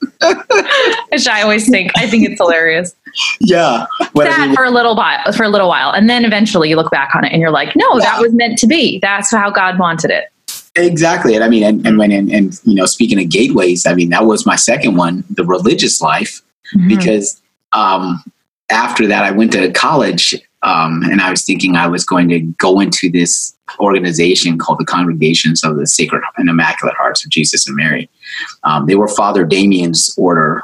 Which 1.10 1.28
I 1.28 1.42
always 1.42 1.68
think. 1.68 1.92
I 1.96 2.06
think 2.06 2.28
it's 2.28 2.40
hilarious. 2.40 2.94
Yeah. 3.40 3.86
Sad 4.16 4.54
for 4.54 4.64
a 4.64 4.70
little 4.70 4.96
while. 4.96 5.32
For 5.32 5.42
a 5.44 5.48
little 5.48 5.68
while, 5.68 5.90
and 5.90 6.08
then 6.08 6.24
eventually 6.24 6.70
you 6.70 6.76
look 6.76 6.90
back 6.90 7.14
on 7.14 7.24
it 7.24 7.32
and 7.32 7.40
you're 7.40 7.50
like, 7.50 7.74
no, 7.76 7.98
yeah. 7.98 8.04
that 8.04 8.20
was 8.20 8.32
meant 8.32 8.58
to 8.58 8.66
be. 8.66 8.98
That's 9.00 9.30
how 9.30 9.50
God 9.50 9.78
wanted 9.78 10.10
it. 10.10 10.24
Exactly. 10.76 11.34
And 11.34 11.42
I 11.42 11.48
mean, 11.48 11.64
and, 11.64 11.86
and 11.86 11.98
when, 11.98 12.12
and, 12.12 12.30
and, 12.30 12.58
you 12.64 12.74
know, 12.74 12.86
speaking 12.86 13.20
of 13.20 13.28
gateways, 13.28 13.86
I 13.86 13.94
mean, 13.94 14.10
that 14.10 14.24
was 14.24 14.46
my 14.46 14.56
second 14.56 14.96
one, 14.96 15.24
the 15.28 15.44
religious 15.44 16.00
life, 16.00 16.42
mm-hmm. 16.74 16.88
because 16.88 17.40
um, 17.72 18.22
after 18.70 19.06
that, 19.08 19.24
I 19.24 19.32
went 19.32 19.52
to 19.52 19.70
college 19.72 20.34
um, 20.62 21.02
and 21.04 21.20
I 21.20 21.30
was 21.30 21.44
thinking 21.44 21.76
I 21.76 21.86
was 21.86 22.04
going 22.04 22.28
to 22.28 22.40
go 22.40 22.80
into 22.80 23.10
this 23.10 23.56
organization 23.78 24.58
called 24.58 24.78
the 24.78 24.84
Congregations 24.84 25.64
of 25.64 25.76
the 25.76 25.86
Sacred 25.86 26.22
and 26.36 26.48
Immaculate 26.48 26.96
Hearts 26.96 27.24
of 27.24 27.30
Jesus 27.30 27.66
and 27.66 27.76
Mary. 27.76 28.10
Um, 28.64 28.86
they 28.86 28.94
were 28.94 29.08
Father 29.08 29.44
Damien's 29.44 30.14
order. 30.18 30.62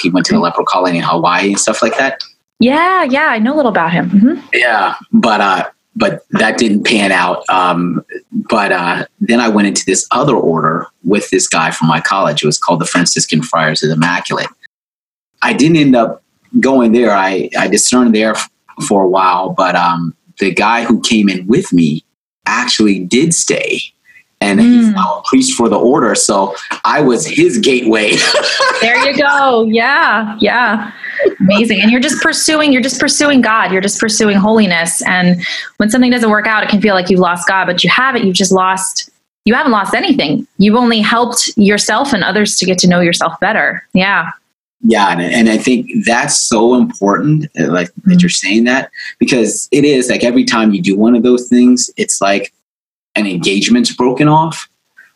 He 0.00 0.10
went 0.10 0.26
to 0.26 0.34
the 0.34 0.40
leper 0.40 0.64
colony 0.64 0.98
in 0.98 1.04
Hawaii 1.04 1.48
and 1.48 1.58
stuff 1.58 1.82
like 1.82 1.96
that. 1.96 2.22
Yeah, 2.60 3.02
yeah, 3.02 3.26
I 3.26 3.38
know 3.40 3.54
a 3.54 3.56
little 3.56 3.72
about 3.72 3.92
him. 3.92 4.10
Mm-hmm. 4.10 4.46
Yeah, 4.52 4.94
but 5.12 5.40
uh, 5.40 5.68
but 5.96 6.24
that 6.30 6.58
didn't 6.58 6.84
pan 6.84 7.10
out. 7.10 7.44
Um, 7.48 8.04
but 8.48 8.70
uh, 8.70 9.06
then 9.20 9.40
I 9.40 9.48
went 9.48 9.66
into 9.66 9.84
this 9.84 10.06
other 10.12 10.36
order 10.36 10.86
with 11.02 11.28
this 11.30 11.48
guy 11.48 11.72
from 11.72 11.88
my 11.88 12.00
college. 12.00 12.44
It 12.44 12.46
was 12.46 12.58
called 12.58 12.80
the 12.80 12.86
Franciscan 12.86 13.42
Friars 13.42 13.82
of 13.82 13.88
the 13.88 13.96
Immaculate. 13.96 14.46
I 15.42 15.54
didn't 15.54 15.78
end 15.78 15.96
up 15.96 16.22
going 16.60 16.92
there. 16.92 17.10
I 17.10 17.50
I 17.58 17.66
discerned 17.66 18.14
there 18.14 18.36
for 18.82 19.02
a 19.02 19.08
while, 19.08 19.50
but 19.50 19.74
um, 19.74 20.14
the 20.38 20.52
guy 20.52 20.84
who 20.84 21.00
came 21.00 21.28
in 21.28 21.46
with 21.46 21.72
me 21.72 22.04
actually 22.46 22.98
did 22.98 23.32
stay 23.32 23.80
and 24.42 24.58
mm. 24.58 24.64
he's 24.64 24.88
now 24.88 25.18
a 25.18 25.22
priest 25.24 25.54
for 25.54 25.68
the 25.68 25.78
order. 25.78 26.14
So 26.14 26.54
I 26.84 27.00
was 27.00 27.26
his 27.26 27.58
gateway. 27.58 28.16
there 28.80 28.98
you 29.08 29.16
go. 29.16 29.62
Yeah. 29.64 30.36
Yeah. 30.40 30.92
Amazing. 31.38 31.80
And 31.80 31.90
you're 31.90 32.00
just 32.00 32.20
pursuing, 32.20 32.72
you're 32.72 32.82
just 32.82 33.00
pursuing 33.00 33.40
God. 33.40 33.70
You're 33.70 33.80
just 33.80 34.00
pursuing 34.00 34.36
holiness. 34.36 35.00
And 35.02 35.42
when 35.76 35.90
something 35.90 36.10
doesn't 36.10 36.30
work 36.30 36.46
out, 36.46 36.64
it 36.64 36.68
can 36.68 36.80
feel 36.80 36.94
like 36.94 37.08
you've 37.08 37.20
lost 37.20 37.46
God, 37.46 37.66
but 37.66 37.84
you 37.84 37.90
haven't. 37.90 38.24
You've 38.24 38.34
just 38.34 38.52
lost, 38.52 39.10
you 39.44 39.54
haven't 39.54 39.72
lost 39.72 39.94
anything. 39.94 40.46
You've 40.58 40.76
only 40.76 41.00
helped 41.00 41.50
yourself 41.56 42.12
and 42.12 42.24
others 42.24 42.56
to 42.56 42.66
get 42.66 42.78
to 42.78 42.88
know 42.88 43.00
yourself 43.00 43.38
better. 43.40 43.86
Yeah 43.94 44.32
yeah 44.82 45.10
and, 45.10 45.22
and 45.22 45.48
i 45.48 45.56
think 45.56 45.88
that's 46.04 46.38
so 46.38 46.74
important 46.74 47.44
uh, 47.58 47.70
like 47.70 47.88
mm-hmm. 47.88 48.10
that 48.10 48.22
you're 48.22 48.28
saying 48.28 48.64
that 48.64 48.90
because 49.18 49.68
it 49.70 49.84
is 49.84 50.08
like 50.08 50.24
every 50.24 50.44
time 50.44 50.72
you 50.72 50.82
do 50.82 50.96
one 50.96 51.14
of 51.14 51.22
those 51.22 51.48
things 51.48 51.90
it's 51.96 52.20
like 52.20 52.52
an 53.14 53.26
engagement's 53.26 53.94
broken 53.94 54.28
off 54.28 54.68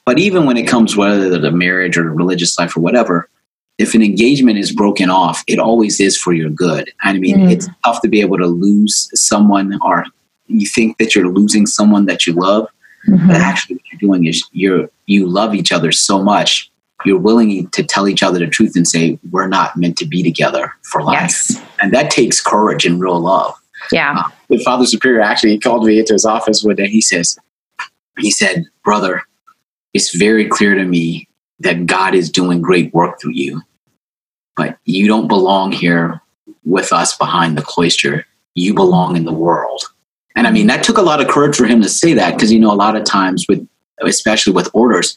but 0.04 0.18
even 0.18 0.46
when 0.46 0.56
it 0.56 0.68
comes 0.68 0.96
whether 0.96 1.38
the 1.38 1.50
marriage 1.50 1.96
or 1.96 2.12
religious 2.12 2.58
life 2.58 2.76
or 2.76 2.80
whatever 2.80 3.28
if 3.78 3.94
an 3.94 4.02
engagement 4.02 4.58
is 4.58 4.72
broken 4.72 5.10
off 5.10 5.42
it 5.46 5.58
always 5.58 6.00
is 6.00 6.16
for 6.16 6.32
your 6.32 6.50
good 6.50 6.90
i 7.02 7.12
mean 7.12 7.36
mm. 7.38 7.50
it's 7.50 7.68
tough 7.84 8.00
to 8.00 8.08
be 8.08 8.20
able 8.20 8.38
to 8.38 8.46
lose 8.46 9.10
someone 9.14 9.78
or 9.82 10.04
you 10.46 10.66
think 10.66 10.98
that 10.98 11.14
you're 11.14 11.28
losing 11.28 11.66
someone 11.66 12.06
that 12.06 12.26
you 12.26 12.32
love 12.32 12.68
mm-hmm. 13.08 13.26
but 13.26 13.36
actually 13.36 13.76
what 13.76 13.84
you're 13.90 14.10
doing 14.10 14.26
is 14.26 14.44
you're 14.52 14.88
you 15.06 15.26
love 15.26 15.54
each 15.54 15.72
other 15.72 15.90
so 15.90 16.22
much 16.22 16.70
you're 17.06 17.18
willing 17.18 17.68
to 17.68 17.82
tell 17.82 18.08
each 18.08 18.22
other 18.22 18.38
the 18.38 18.46
truth 18.46 18.76
and 18.76 18.86
say 18.86 19.18
we're 19.30 19.48
not 19.48 19.76
meant 19.76 19.96
to 19.98 20.06
be 20.06 20.22
together 20.22 20.72
for 20.82 21.02
life. 21.02 21.20
Yes. 21.20 21.62
and 21.80 21.92
that 21.92 22.10
takes 22.10 22.40
courage 22.40 22.84
and 22.84 23.00
real 23.00 23.20
love. 23.20 23.54
Yeah. 23.92 24.14
Uh, 24.18 24.28
the 24.48 24.58
father 24.58 24.86
superior 24.86 25.20
actually 25.20 25.58
called 25.58 25.84
me 25.84 25.98
into 25.98 26.12
his 26.12 26.24
office 26.24 26.62
one 26.62 26.76
day. 26.76 26.88
He 26.88 27.00
says 27.00 27.38
he 28.18 28.30
said 28.30 28.64
brother 28.82 29.22
it's 29.92 30.14
very 30.14 30.46
clear 30.48 30.74
to 30.74 30.84
me 30.84 31.28
that 31.60 31.86
god 31.86 32.14
is 32.14 32.30
doing 32.30 32.62
great 32.62 32.92
work 32.94 33.20
through 33.20 33.32
you 33.32 33.60
but 34.56 34.78
you 34.84 35.06
don't 35.06 35.28
belong 35.28 35.70
here 35.70 36.20
with 36.64 36.92
us 36.92 37.16
behind 37.16 37.56
the 37.56 37.62
cloister. 37.62 38.26
You 38.54 38.74
belong 38.74 39.16
in 39.16 39.24
the 39.24 39.32
world. 39.32 39.82
And 40.34 40.46
i 40.46 40.50
mean 40.50 40.66
that 40.66 40.82
took 40.82 40.98
a 40.98 41.02
lot 41.02 41.20
of 41.20 41.28
courage 41.28 41.56
for 41.56 41.66
him 41.66 41.80
to 41.82 41.88
say 41.88 42.14
that 42.14 42.34
because 42.34 42.52
you 42.52 42.58
know 42.58 42.72
a 42.72 42.74
lot 42.74 42.96
of 42.96 43.04
times 43.04 43.46
with 43.48 43.66
especially 44.02 44.52
with 44.52 44.68
orders 44.74 45.16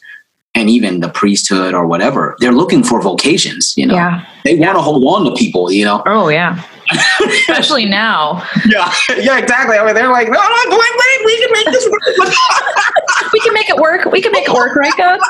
and 0.54 0.68
even 0.68 1.00
the 1.00 1.08
priesthood 1.08 1.74
or 1.74 1.86
whatever, 1.86 2.36
they're 2.40 2.52
looking 2.52 2.82
for 2.82 3.00
vocations, 3.00 3.74
you 3.76 3.86
know. 3.86 3.94
Yeah. 3.94 4.26
They 4.44 4.56
want 4.56 4.76
to 4.76 4.82
hold 4.82 5.04
on 5.04 5.24
to 5.24 5.36
people, 5.36 5.70
you 5.70 5.84
know. 5.84 6.02
Oh 6.06 6.28
yeah. 6.28 6.62
Especially 7.24 7.86
now. 7.86 8.44
Yeah, 8.66 8.92
yeah, 9.16 9.38
exactly. 9.38 9.76
I 9.76 9.84
mean, 9.84 9.94
they're 9.94 10.10
like, 10.10 10.26
no, 10.26 10.32
no, 10.32 10.70
wait, 10.70 10.80
wait, 10.80 11.24
we 11.24 11.38
can 11.38 11.52
make 11.52 11.66
this 11.66 11.88
work. 11.88 12.00
we 13.32 13.40
can 13.40 13.54
make 13.54 13.70
it 13.70 13.76
work. 13.76 14.04
We 14.06 14.20
can 14.20 14.32
make 14.32 14.48
it 14.48 14.52
work, 14.52 14.74
right, 14.74 14.92
God? 14.96 15.20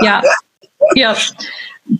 Yeah. 0.00 0.22
Yep. 0.94 1.18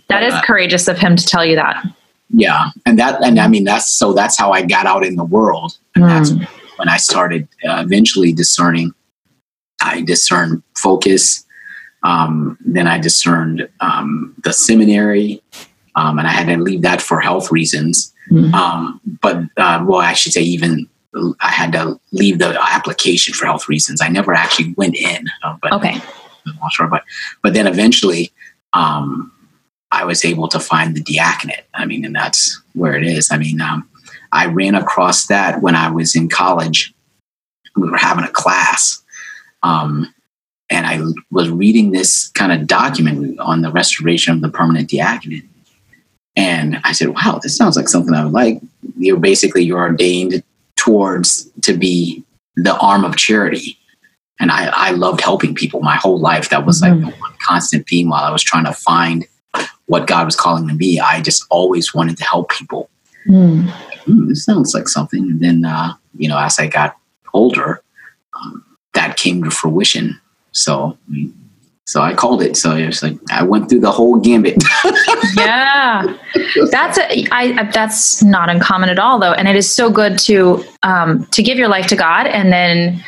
That 0.09 0.23
is 0.23 0.33
courageous 0.43 0.87
of 0.87 0.97
him 0.97 1.15
to 1.15 1.25
tell 1.25 1.45
you 1.45 1.55
that. 1.55 1.85
Yeah, 2.29 2.69
and 2.87 2.97
that, 2.97 3.23
and 3.23 3.39
I 3.39 3.47
mean, 3.47 3.63
that's 3.63 3.95
so. 3.95 4.13
That's 4.13 4.37
how 4.37 4.51
I 4.51 4.63
got 4.63 4.87
out 4.87 5.05
in 5.05 5.15
the 5.15 5.23
world, 5.23 5.77
and 5.93 6.03
mm. 6.03 6.07
that's 6.07 6.31
when 6.77 6.89
I 6.89 6.97
started 6.97 7.47
uh, 7.63 7.83
eventually 7.85 8.33
discerning. 8.33 8.91
I 9.83 10.01
discern 10.01 10.63
focus 10.75 11.45
um, 12.03 12.57
then 12.65 12.87
I 12.87 12.99
discerned 12.99 13.67
um, 13.79 14.35
the 14.43 14.53
seminary, 14.53 15.41
um, 15.95 16.19
and 16.19 16.27
I 16.27 16.31
had 16.31 16.47
to 16.47 16.57
leave 16.57 16.81
that 16.81 17.01
for 17.01 17.19
health 17.19 17.51
reasons. 17.51 18.13
Mm-hmm. 18.29 18.53
Um, 18.53 19.01
but 19.21 19.37
uh, 19.57 19.83
well, 19.87 19.99
I 19.99 20.13
should 20.13 20.33
say 20.33 20.41
even 20.41 20.87
I 21.39 21.49
had 21.49 21.71
to 21.73 21.99
leave 22.11 22.39
the 22.39 22.59
application 22.61 23.33
for 23.33 23.45
health 23.45 23.69
reasons. 23.69 24.01
I 24.01 24.09
never 24.09 24.33
actually 24.33 24.73
went 24.77 24.95
in. 24.95 25.27
Uh, 25.43 25.57
but, 25.61 25.73
okay. 25.73 26.01
Sure, 26.71 26.87
but 26.87 27.03
but 27.41 27.53
then 27.53 27.67
eventually, 27.67 28.33
um, 28.73 29.31
I 29.91 30.03
was 30.03 30.25
able 30.25 30.49
to 30.49 30.59
find 30.59 30.95
the 30.95 31.01
diaconate. 31.01 31.65
I 31.73 31.85
mean, 31.85 32.03
and 32.03 32.15
that's 32.15 32.61
where 32.73 32.95
it 32.97 33.05
is. 33.05 33.29
I 33.31 33.37
mean, 33.37 33.61
um, 33.61 33.87
I 34.33 34.47
ran 34.47 34.75
across 34.75 35.27
that 35.27 35.61
when 35.61 35.75
I 35.75 35.89
was 35.89 36.15
in 36.15 36.27
college. 36.27 36.93
We 37.77 37.89
were 37.89 37.97
having 37.97 38.25
a 38.25 38.31
class. 38.31 39.01
Um, 39.61 40.13
and 40.73 40.87
I 40.87 40.99
was 41.29 41.49
reading 41.49 41.91
this 41.91 42.29
kind 42.29 42.51
of 42.51 42.65
document 42.65 43.39
on 43.39 43.61
the 43.61 43.71
restoration 43.71 44.33
of 44.33 44.41
the 44.41 44.49
permanent 44.49 44.89
diaconate. 44.89 45.45
And 46.35 46.79
I 46.83 46.93
said, 46.93 47.09
wow, 47.09 47.39
this 47.41 47.55
sounds 47.55 47.77
like 47.77 47.87
something 47.87 48.15
I 48.15 48.23
would 48.23 48.33
like. 48.33 48.59
You're 48.97 49.19
basically, 49.19 49.63
you're 49.63 49.79
ordained 49.79 50.41
towards 50.75 51.47
to 51.61 51.77
be 51.77 52.23
the 52.55 52.75
arm 52.77 53.05
of 53.05 53.17
charity. 53.17 53.77
And 54.39 54.49
I, 54.49 54.71
I 54.73 54.91
loved 54.91 55.21
helping 55.21 55.53
people 55.53 55.81
my 55.81 55.95
whole 55.95 56.19
life. 56.19 56.49
That 56.49 56.65
was 56.65 56.81
like 56.81 56.93
mm-hmm. 56.93 57.11
the 57.11 57.15
one 57.17 57.33
constant 57.45 57.87
theme 57.87 58.09
while 58.09 58.23
I 58.23 58.31
was 58.31 58.41
trying 58.41 58.65
to 58.65 58.73
find 58.73 59.27
what 59.85 60.07
God 60.07 60.25
was 60.25 60.35
calling 60.35 60.67
to 60.69 60.75
be. 60.75 60.99
I 60.99 61.21
just 61.21 61.45
always 61.51 61.93
wanted 61.93 62.17
to 62.17 62.23
help 62.23 62.49
people. 62.49 62.89
Mm. 63.27 63.67
Mm, 64.05 64.27
this 64.27 64.43
sounds 64.43 64.73
like 64.73 64.87
something. 64.87 65.21
And 65.21 65.39
then, 65.39 65.65
uh, 65.65 65.93
you 66.17 66.27
know, 66.27 66.39
as 66.39 66.57
I 66.57 66.65
got 66.65 66.97
older, 67.31 67.83
um, 68.33 68.65
that 68.95 69.17
came 69.17 69.43
to 69.43 69.51
fruition. 69.51 70.19
So, 70.53 70.97
so 71.85 72.01
I 72.01 72.13
called 72.13 72.41
it. 72.41 72.55
So 72.55 72.75
it's 72.75 73.03
like 73.03 73.17
I 73.29 73.43
went 73.43 73.69
through 73.69 73.81
the 73.81 73.91
whole 73.91 74.17
gambit. 74.19 74.63
yeah, 75.35 76.17
that's 76.71 76.97
a, 76.97 77.27
I, 77.31 77.69
that's 77.71 78.23
not 78.23 78.49
uncommon 78.49 78.89
at 78.89 78.99
all, 78.99 79.19
though, 79.19 79.33
and 79.33 79.47
it 79.47 79.55
is 79.55 79.69
so 79.69 79.91
good 79.91 80.17
to 80.19 80.63
um, 80.83 81.25
to 81.27 81.43
give 81.43 81.57
your 81.57 81.67
life 81.67 81.87
to 81.87 81.95
God, 81.95 82.27
and 82.27 82.53
then 82.53 83.03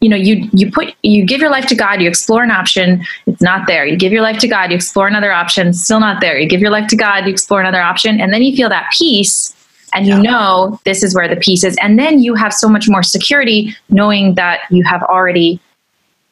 you 0.00 0.08
know 0.08 0.16
you 0.16 0.48
you 0.52 0.72
put 0.72 0.94
you 1.02 1.24
give 1.24 1.40
your 1.40 1.50
life 1.50 1.66
to 1.66 1.76
God, 1.76 2.02
you 2.02 2.08
explore 2.08 2.42
an 2.42 2.50
option, 2.50 3.04
it's 3.26 3.42
not 3.42 3.66
there. 3.68 3.86
You 3.86 3.96
give 3.96 4.12
your 4.12 4.22
life 4.22 4.38
to 4.40 4.48
God, 4.48 4.70
you 4.70 4.76
explore 4.76 5.06
another 5.06 5.32
option, 5.32 5.72
still 5.72 6.00
not 6.00 6.20
there. 6.20 6.38
You 6.38 6.48
give 6.48 6.60
your 6.60 6.70
life 6.70 6.88
to 6.88 6.96
God, 6.96 7.26
you 7.26 7.30
explore 7.30 7.60
another 7.60 7.80
option, 7.82 8.20
and 8.20 8.32
then 8.32 8.42
you 8.42 8.56
feel 8.56 8.68
that 8.70 8.90
peace 8.96 9.52
and 9.94 10.04
you 10.06 10.20
know 10.20 10.80
this 10.84 11.04
is 11.04 11.14
where 11.14 11.28
the 11.28 11.36
peace 11.36 11.62
is 11.62 11.76
and 11.80 11.96
then 11.96 12.18
you 12.18 12.34
have 12.34 12.52
so 12.52 12.68
much 12.68 12.88
more 12.88 13.04
security 13.04 13.74
knowing 13.88 14.34
that 14.34 14.60
you 14.68 14.82
have 14.82 15.00
already 15.04 15.60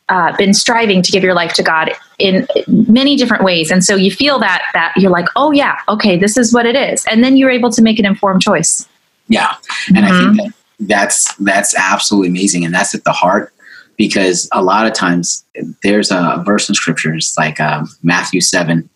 uh, 0.08 0.36
been 0.36 0.52
striving 0.52 1.02
to 1.02 1.10
give 1.10 1.22
your 1.22 1.34
life 1.34 1.54
to 1.54 1.62
God 1.62 1.92
in 2.18 2.46
many 2.66 3.16
different 3.16 3.42
ways, 3.42 3.70
and 3.70 3.82
so 3.84 3.96
you 3.96 4.10
feel 4.10 4.38
that 4.38 4.62
that 4.74 4.92
you're 4.96 5.10
like, 5.10 5.26
oh 5.36 5.50
yeah, 5.50 5.78
okay, 5.88 6.16
this 6.16 6.36
is 6.36 6.52
what 6.52 6.66
it 6.66 6.76
is, 6.76 7.04
and 7.06 7.24
then 7.24 7.36
you're 7.36 7.50
able 7.50 7.70
to 7.70 7.82
make 7.82 7.98
an 7.98 8.04
informed 8.04 8.42
choice. 8.42 8.88
Yeah, 9.28 9.54
and 9.88 9.98
mm-hmm. 9.98 10.04
I 10.04 10.18
think 10.18 10.40
mm-hmm. 10.40 10.46
that 10.46 10.54
that's 10.88 11.34
that's 11.36 11.74
absolutely 11.76 12.28
amazing, 12.28 12.64
and 12.64 12.74
that's 12.74 12.94
at 12.94 13.04
the 13.04 13.12
heart 13.12 13.52
because 13.96 14.48
a 14.52 14.62
lot 14.62 14.86
of 14.86 14.92
times 14.92 15.44
there's 15.82 16.10
a 16.10 16.42
verse 16.44 16.68
in 16.68 16.74
scripture, 16.74 17.14
it's 17.14 17.36
like 17.38 17.60
uh, 17.60 17.84
Matthew 18.02 18.40
seven, 18.40 18.88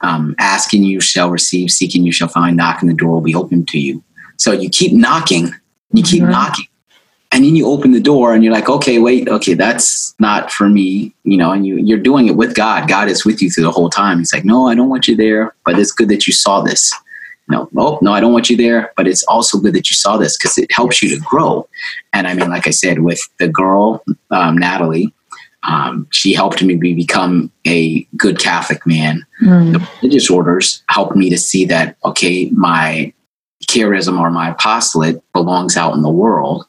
um, 0.00 0.34
asking 0.38 0.84
you 0.84 1.00
shall 1.00 1.30
receive, 1.30 1.70
seeking 1.70 2.04
you 2.04 2.12
shall 2.12 2.28
find, 2.28 2.56
knocking 2.56 2.88
the 2.88 2.94
door 2.94 3.12
will 3.12 3.20
be 3.20 3.34
open 3.34 3.64
to 3.66 3.78
you. 3.78 4.02
So 4.36 4.52
you 4.52 4.68
keep 4.68 4.92
knocking, 4.92 5.54
you 5.92 6.02
keep 6.02 6.22
mm-hmm. 6.22 6.32
knocking, 6.32 6.66
and 7.34 7.44
then 7.44 7.56
you 7.56 7.66
open 7.66 7.92
the 7.92 8.00
door 8.00 8.32
and 8.32 8.44
you're 8.44 8.52
like 8.52 8.68
okay 8.68 8.98
wait 8.98 9.28
okay 9.28 9.54
that's 9.54 10.14
not 10.18 10.50
for 10.50 10.68
me 10.68 11.12
you 11.24 11.36
know 11.36 11.50
and 11.50 11.66
you, 11.66 11.76
you're 11.76 11.98
doing 11.98 12.28
it 12.28 12.36
with 12.36 12.54
god 12.54 12.88
god 12.88 13.08
is 13.08 13.24
with 13.24 13.42
you 13.42 13.50
through 13.50 13.64
the 13.64 13.70
whole 13.70 13.90
time 13.90 14.18
he's 14.18 14.32
like 14.32 14.44
no 14.44 14.68
i 14.68 14.74
don't 14.74 14.88
want 14.88 15.08
you 15.08 15.16
there 15.16 15.54
but 15.64 15.78
it's 15.78 15.92
good 15.92 16.08
that 16.08 16.26
you 16.26 16.32
saw 16.32 16.60
this 16.60 16.92
no 17.48 17.68
oh 17.76 17.98
no 18.00 18.12
i 18.12 18.20
don't 18.20 18.32
want 18.32 18.48
you 18.48 18.56
there 18.56 18.92
but 18.96 19.06
it's 19.06 19.24
also 19.24 19.58
good 19.58 19.74
that 19.74 19.90
you 19.90 19.94
saw 19.94 20.16
this 20.16 20.38
because 20.38 20.56
it 20.56 20.70
helps 20.72 21.02
you 21.02 21.08
to 21.08 21.20
grow 21.22 21.68
and 22.12 22.26
i 22.26 22.34
mean 22.34 22.48
like 22.48 22.66
i 22.66 22.70
said 22.70 23.00
with 23.00 23.20
the 23.38 23.48
girl 23.48 24.02
um, 24.30 24.56
natalie 24.56 25.12
Um, 25.64 26.06
she 26.10 26.34
helped 26.34 26.62
me 26.62 26.76
be, 26.76 26.92
become 26.92 27.50
a 27.66 28.04
good 28.18 28.38
Catholic 28.38 28.86
man. 28.86 29.24
Mm. 29.42 29.72
The 29.72 29.88
religious 30.02 30.28
orders 30.30 30.82
helped 30.90 31.16
me 31.16 31.30
to 31.30 31.38
see 31.38 31.64
that, 31.64 31.96
okay, 32.04 32.50
my 32.50 33.14
charism 33.66 34.20
or 34.20 34.30
my 34.30 34.50
apostolate 34.50 35.22
belongs 35.32 35.78
out 35.78 35.94
in 35.94 36.02
the 36.02 36.10
world. 36.10 36.66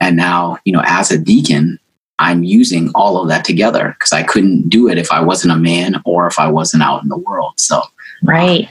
And 0.00 0.16
now, 0.16 0.58
you 0.64 0.72
know, 0.72 0.82
as 0.84 1.10
a 1.10 1.18
deacon, 1.18 1.78
I'm 2.18 2.42
using 2.44 2.90
all 2.94 3.20
of 3.20 3.28
that 3.28 3.44
together 3.44 3.94
because 3.98 4.12
I 4.12 4.22
couldn't 4.22 4.68
do 4.68 4.88
it 4.88 4.98
if 4.98 5.12
I 5.12 5.20
wasn't 5.20 5.52
a 5.52 5.58
man 5.58 6.00
or 6.04 6.26
if 6.26 6.38
I 6.38 6.48
wasn't 6.48 6.82
out 6.82 7.02
in 7.02 7.08
the 7.08 7.18
world. 7.18 7.54
So, 7.58 7.82
Right. 8.22 8.68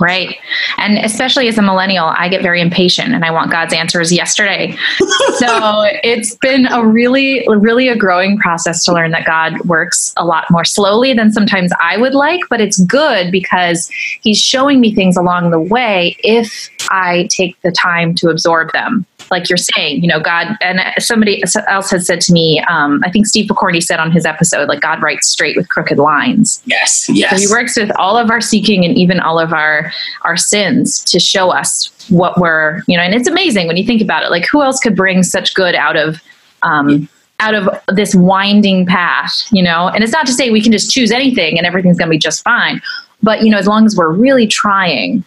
Right. 0.00 0.38
And 0.78 0.96
especially 0.98 1.48
as 1.48 1.58
a 1.58 1.62
millennial, 1.62 2.06
I 2.16 2.30
get 2.30 2.42
very 2.42 2.62
impatient 2.62 3.12
and 3.12 3.26
I 3.26 3.30
want 3.30 3.50
God's 3.50 3.74
answers 3.74 4.10
yesterday. 4.10 4.74
so 5.36 5.84
it's 6.02 6.34
been 6.36 6.66
a 6.66 6.84
really, 6.86 7.46
really 7.46 7.88
a 7.88 7.96
growing 7.96 8.38
process 8.38 8.84
to 8.86 8.92
learn 8.92 9.10
that 9.10 9.26
God 9.26 9.60
works 9.66 10.14
a 10.16 10.24
lot 10.24 10.46
more 10.50 10.64
slowly 10.64 11.12
than 11.12 11.30
sometimes 11.30 11.72
I 11.78 11.98
would 11.98 12.14
like, 12.14 12.40
but 12.48 12.60
it's 12.60 12.82
good 12.84 13.30
because 13.30 13.90
He's 14.22 14.40
showing 14.40 14.80
me 14.80 14.94
things 14.94 15.16
along 15.16 15.50
the 15.50 15.60
way 15.60 16.16
if 16.20 16.70
I 16.92 17.26
take 17.30 17.60
the 17.62 17.72
time 17.72 18.14
to 18.16 18.28
absorb 18.28 18.70
them. 18.72 19.06
Like 19.30 19.48
you're 19.48 19.56
saying, 19.56 20.02
you 20.02 20.08
know, 20.08 20.20
God, 20.20 20.58
and 20.60 20.80
somebody 20.98 21.42
else 21.66 21.90
has 21.90 22.06
said 22.06 22.20
to 22.22 22.32
me, 22.32 22.62
um, 22.68 23.02
I 23.02 23.10
think 23.10 23.26
Steve 23.26 23.48
Picorni 23.48 23.82
said 23.82 23.98
on 23.98 24.12
his 24.12 24.26
episode, 24.26 24.68
like 24.68 24.82
God 24.82 25.02
writes 25.02 25.28
straight 25.28 25.56
with 25.56 25.68
crooked 25.70 25.98
lines. 25.98 26.62
yes, 26.66 27.08
yes. 27.08 27.30
So 27.30 27.36
he 27.38 27.48
works 27.50 27.76
with 27.76 27.90
all 27.98 28.18
of 28.18 28.30
our 28.30 28.42
seeking 28.42 28.84
and 28.84 28.96
even 28.96 29.20
all 29.20 29.38
of 29.40 29.54
our 29.54 29.90
our 30.22 30.36
sins 30.36 31.02
to 31.04 31.18
show 31.18 31.50
us 31.50 31.90
what 32.10 32.38
we're, 32.38 32.82
you 32.86 32.96
know, 32.96 33.02
and 33.02 33.14
it's 33.14 33.28
amazing 33.28 33.66
when 33.66 33.78
you 33.78 33.86
think 33.86 34.02
about 34.02 34.22
it. 34.22 34.30
Like 34.30 34.46
who 34.46 34.62
else 34.62 34.78
could 34.78 34.94
bring 34.94 35.22
such 35.22 35.54
good 35.54 35.74
out 35.74 35.96
of 35.96 36.22
um 36.62 37.08
out 37.40 37.54
of 37.54 37.68
this 37.88 38.14
winding 38.14 38.86
path, 38.86 39.32
you 39.50 39.62
know? 39.62 39.88
And 39.88 40.04
it's 40.04 40.12
not 40.12 40.26
to 40.26 40.32
say 40.32 40.50
we 40.50 40.60
can 40.60 40.72
just 40.72 40.90
choose 40.90 41.10
anything 41.10 41.58
and 41.58 41.66
everything's 41.66 41.98
gonna 41.98 42.10
be 42.10 42.18
just 42.18 42.44
fine. 42.44 42.82
But 43.22 43.42
you 43.42 43.50
know, 43.50 43.58
as 43.58 43.66
long 43.66 43.86
as 43.86 43.96
we're 43.96 44.12
really 44.12 44.46
trying. 44.46 45.24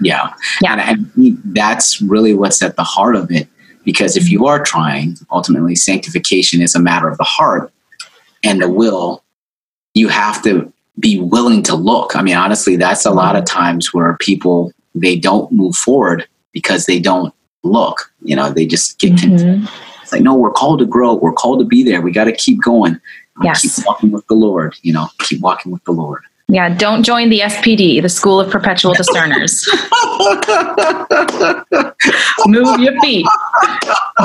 Yeah. 0.00 0.32
Yeah. 0.62 0.72
And 0.72 0.80
I 1.16 1.36
that's 1.46 2.00
really 2.02 2.34
what's 2.34 2.62
at 2.62 2.76
the 2.76 2.84
heart 2.84 3.16
of 3.16 3.30
it. 3.30 3.48
Because 3.84 4.16
if 4.16 4.28
you 4.28 4.46
are 4.46 4.62
trying, 4.62 5.16
ultimately, 5.30 5.76
sanctification 5.76 6.60
is 6.60 6.74
a 6.74 6.80
matter 6.80 7.08
of 7.08 7.18
the 7.18 7.24
heart 7.24 7.72
and 8.42 8.60
the 8.60 8.68
will. 8.68 9.22
You 9.94 10.08
have 10.08 10.42
to 10.42 10.72
be 10.98 11.20
willing 11.20 11.62
to 11.64 11.76
look. 11.76 12.16
I 12.16 12.22
mean, 12.22 12.36
honestly, 12.36 12.76
that's 12.76 13.06
a 13.06 13.10
lot 13.10 13.36
of 13.36 13.44
times 13.44 13.94
where 13.94 14.16
people 14.18 14.72
they 14.94 15.16
don't 15.16 15.52
move 15.52 15.76
forward 15.76 16.26
because 16.52 16.86
they 16.86 16.98
don't 16.98 17.32
look. 17.62 18.12
You 18.22 18.34
know, 18.36 18.50
they 18.50 18.66
just 18.66 18.98
get. 18.98 19.12
Mhm. 19.12 19.68
It's 20.02 20.12
like, 20.12 20.22
no, 20.22 20.34
we're 20.34 20.52
called 20.52 20.78
to 20.80 20.86
grow. 20.86 21.14
We're 21.14 21.32
called 21.32 21.58
to 21.58 21.64
be 21.64 21.82
there. 21.82 22.00
We 22.00 22.12
got 22.12 22.24
to 22.24 22.32
keep 22.32 22.62
going. 22.62 23.00
Yes. 23.42 23.62
Keep 23.62 23.86
walking 23.86 24.12
with 24.12 24.26
the 24.28 24.34
Lord. 24.34 24.76
You 24.82 24.92
know, 24.92 25.08
keep 25.18 25.40
walking 25.40 25.72
with 25.72 25.84
the 25.84 25.92
Lord. 25.92 26.22
Yeah, 26.48 26.68
don't 26.68 27.02
join 27.02 27.28
the 27.28 27.40
SPD, 27.40 28.00
the 28.00 28.08
School 28.08 28.38
of 28.38 28.48
Perpetual 28.48 28.94
Discerners. 28.94 29.66
Move 32.46 32.78
your 32.78 32.98
feet. 33.00 33.26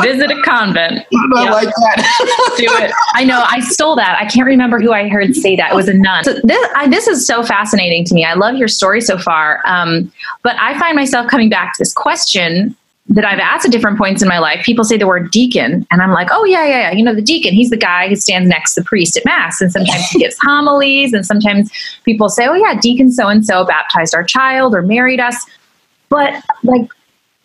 Visit 0.03 0.29
a 0.29 0.39
convent. 0.43 1.03
I 1.35 1.43
Yeah. 1.43 1.51
like 1.51 1.67
that. 1.67 2.53
do 2.57 2.65
it. 2.83 2.91
I 3.15 3.23
know. 3.23 3.43
I 3.47 3.59
stole 3.61 3.95
that. 3.95 4.19
I 4.21 4.25
can't 4.27 4.45
remember 4.45 4.79
who 4.79 4.91
I 4.91 5.07
heard 5.09 5.35
say 5.35 5.55
that. 5.55 5.71
It 5.71 5.75
was 5.75 5.87
a 5.87 5.95
nun. 5.95 6.23
So 6.23 6.33
this, 6.43 6.67
I, 6.75 6.87
this 6.87 7.07
is 7.07 7.25
so 7.25 7.41
fascinating 7.41 8.05
to 8.05 8.13
me. 8.13 8.23
I 8.23 8.35
love 8.35 8.55
your 8.55 8.67
story 8.67 9.01
so 9.01 9.17
far. 9.17 9.61
Um, 9.65 10.11
but 10.43 10.55
I 10.59 10.77
find 10.79 10.95
myself 10.95 11.27
coming 11.27 11.49
back 11.49 11.73
to 11.73 11.79
this 11.79 11.91
question 11.93 12.75
that 13.09 13.25
I've 13.25 13.39
asked 13.39 13.65
at 13.65 13.71
different 13.71 13.97
points 13.97 14.21
in 14.21 14.27
my 14.27 14.39
life. 14.39 14.63
People 14.63 14.83
say 14.83 14.97
the 14.97 15.07
word 15.07 15.31
deacon, 15.31 15.85
and 15.91 16.01
I'm 16.01 16.11
like, 16.11 16.29
oh, 16.31 16.45
yeah, 16.45 16.65
yeah, 16.65 16.79
yeah. 16.79 16.91
You 16.91 17.03
know, 17.03 17.13
the 17.13 17.21
deacon, 17.21 17.53
he's 17.53 17.69
the 17.69 17.77
guy 17.77 18.07
who 18.07 18.15
stands 18.15 18.47
next 18.47 18.75
to 18.75 18.81
the 18.81 18.85
priest 18.85 19.17
at 19.17 19.25
Mass. 19.25 19.59
And 19.59 19.71
sometimes 19.71 20.07
he 20.09 20.19
gives 20.19 20.37
homilies. 20.41 21.11
And 21.11 21.25
sometimes 21.25 21.71
people 22.03 22.29
say, 22.29 22.47
oh, 22.47 22.53
yeah, 22.53 22.79
deacon 22.79 23.11
so 23.11 23.27
and 23.27 23.45
so 23.45 23.65
baptized 23.65 24.15
our 24.15 24.23
child 24.23 24.73
or 24.73 24.81
married 24.81 25.19
us. 25.19 25.35
But 26.09 26.43
like, 26.63 26.89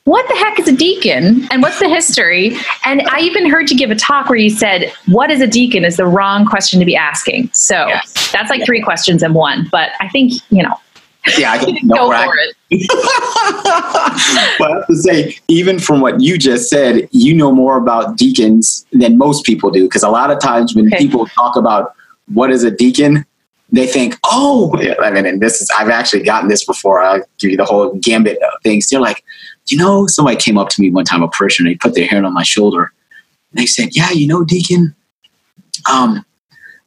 what 0.04 0.26
the 0.28 0.34
heck 0.36 0.60
is 0.60 0.68
a 0.68 0.72
deacon 0.72 1.48
and 1.50 1.62
what's 1.62 1.80
the 1.80 1.88
history? 1.88 2.56
And 2.84 3.02
I 3.10 3.18
even 3.20 3.50
heard 3.50 3.70
you 3.70 3.76
give 3.76 3.90
a 3.90 3.96
talk 3.96 4.28
where 4.28 4.38
you 4.38 4.50
said, 4.50 4.92
What 5.06 5.32
is 5.32 5.40
a 5.40 5.48
deacon 5.48 5.84
is 5.84 5.96
the 5.96 6.06
wrong 6.06 6.46
question 6.46 6.78
to 6.78 6.86
be 6.86 6.94
asking. 6.94 7.50
So 7.52 7.88
Yes. 7.88 8.30
that's 8.30 8.48
like 8.48 8.64
three 8.64 8.80
questions 8.80 9.24
in 9.24 9.34
one. 9.34 9.68
But 9.72 9.90
I 9.98 10.08
think, 10.08 10.34
you 10.50 10.62
know, 10.62 10.76
Yeah, 11.38 11.52
I 11.52 11.58
can 11.58 11.74
go 11.88 11.94
no, 11.94 12.12
I- 12.12 12.28
it. 12.70 12.88
but 14.58 14.70
I 14.70 14.74
have 14.76 14.86
to 14.86 14.96
say, 14.96 15.38
even 15.48 15.78
from 15.78 16.00
what 16.00 16.20
you 16.20 16.36
just 16.38 16.68
said, 16.68 17.08
you 17.12 17.34
know 17.34 17.52
more 17.52 17.76
about 17.76 18.16
deacons 18.16 18.86
than 18.92 19.16
most 19.18 19.44
people 19.44 19.70
do. 19.70 19.84
Because 19.84 20.02
a 20.02 20.08
lot 20.10 20.30
of 20.30 20.40
times 20.40 20.74
when 20.74 20.86
Okay. 20.86 20.98
people 20.98 21.26
talk 21.26 21.56
about 21.56 21.94
what 22.32 22.50
is 22.50 22.64
a 22.64 22.70
deacon, 22.70 23.24
they 23.70 23.86
think, 23.86 24.16
oh, 24.24 24.72
yeah, 24.80 24.94
I 25.02 25.10
mean, 25.10 25.26
and 25.26 25.40
this 25.40 25.60
is, 25.60 25.70
I've 25.76 25.88
actually 25.90 26.22
gotten 26.22 26.48
this 26.48 26.64
before. 26.64 27.00
I'll 27.00 27.22
give 27.38 27.50
you 27.50 27.56
the 27.56 27.64
whole 27.64 27.94
gambit 27.94 28.38
of 28.42 28.62
things. 28.62 28.88
They're 28.88 29.00
like, 29.00 29.22
you 29.68 29.76
know, 29.76 30.06
somebody 30.06 30.36
came 30.36 30.56
up 30.58 30.68
to 30.70 30.80
me 30.80 30.90
one 30.90 31.04
time, 31.04 31.22
a 31.22 31.28
parishioner, 31.28 31.70
they 31.70 31.74
put 31.76 31.94
their 31.94 32.06
hand 32.06 32.24
on 32.26 32.32
my 32.32 32.44
shoulder. 32.44 32.92
And 33.52 33.60
they 33.60 33.66
said, 33.66 33.90
yeah, 33.96 34.10
you 34.10 34.26
know, 34.28 34.44
deacon, 34.44 34.94
um, 35.90 36.24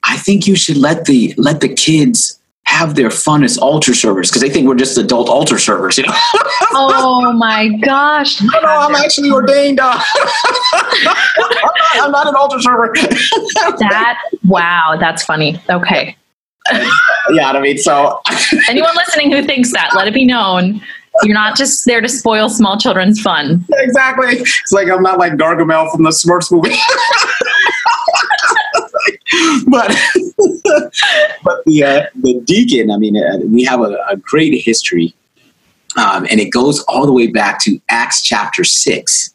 I 0.04 0.16
think 0.18 0.48
you 0.48 0.56
should 0.56 0.78
let 0.78 1.06
the, 1.06 1.34
let 1.38 1.60
the 1.60 1.70
kids 1.70 2.39
have 2.70 2.94
their 2.94 3.10
fun 3.10 3.44
as 3.44 3.58
altar 3.58 3.96
servers 3.96 4.30
because 4.30 4.44
they 4.44 4.50
think 4.50 4.68
we're 4.68 4.76
just 4.76 4.96
adult 4.98 5.28
altar 5.28 5.58
servers, 5.58 5.98
you 5.98 6.04
know? 6.06 6.14
Oh 6.72 7.34
my 7.34 7.70
gosh. 7.84 8.42
No, 8.42 8.60
no, 8.62 8.68
I'm 8.68 8.94
actually 8.96 9.32
ordained. 9.32 9.80
Uh, 9.82 10.00
I'm, 10.74 11.04
not, 11.04 11.68
I'm 11.96 12.12
not 12.12 12.28
an 12.28 12.36
altar 12.36 12.60
server. 12.62 12.94
That, 13.80 14.20
wow, 14.46 14.98
that's 15.00 15.24
funny. 15.26 15.60
Okay. 15.70 16.16
yeah, 17.32 17.52
I 17.52 17.60
mean, 17.60 17.78
so 17.80 18.22
Anyone 18.70 18.96
listening 18.96 19.32
who 19.32 19.44
thinks 19.44 19.74
that, 19.74 19.92
let 19.96 20.08
it 20.08 20.14
be 20.14 20.26
known. 20.26 20.80
You're 21.24 21.34
not 21.34 21.58
just 21.58 21.86
there 21.86 22.02
to 22.02 22.08
spoil 22.08 22.50
small 22.50 22.78
children's 22.78 23.20
fun. 23.20 23.66
exactly. 23.74 24.28
It's 24.38 24.72
like 24.72 24.90
I'm 24.90 25.02
not 25.02 25.18
like 25.18 25.34
Gargamel 25.34 25.92
from 25.92 26.04
the 26.04 26.12
Smurfs 26.12 26.52
movie. 26.52 26.76
but 29.68 29.96
but 31.44 31.64
the 31.66 31.84
uh, 31.84 32.06
the 32.16 32.42
deacon, 32.46 32.92
I 32.92 32.98
mean, 32.98 33.18
uh, 33.18 33.38
we 33.46 33.64
have 33.64 33.82
a, 33.82 33.98
a 34.10 34.18
great 34.18 34.62
history, 34.64 35.14
um, 35.98 36.26
and 36.30 36.40
it 36.40 36.52
goes 36.52 36.82
all 36.88 37.06
the 37.06 37.14
way 37.14 37.28
back 37.28 37.60
to 37.64 37.80
Acts 37.90 38.22
chapter 38.22 38.64
six. 38.64 39.34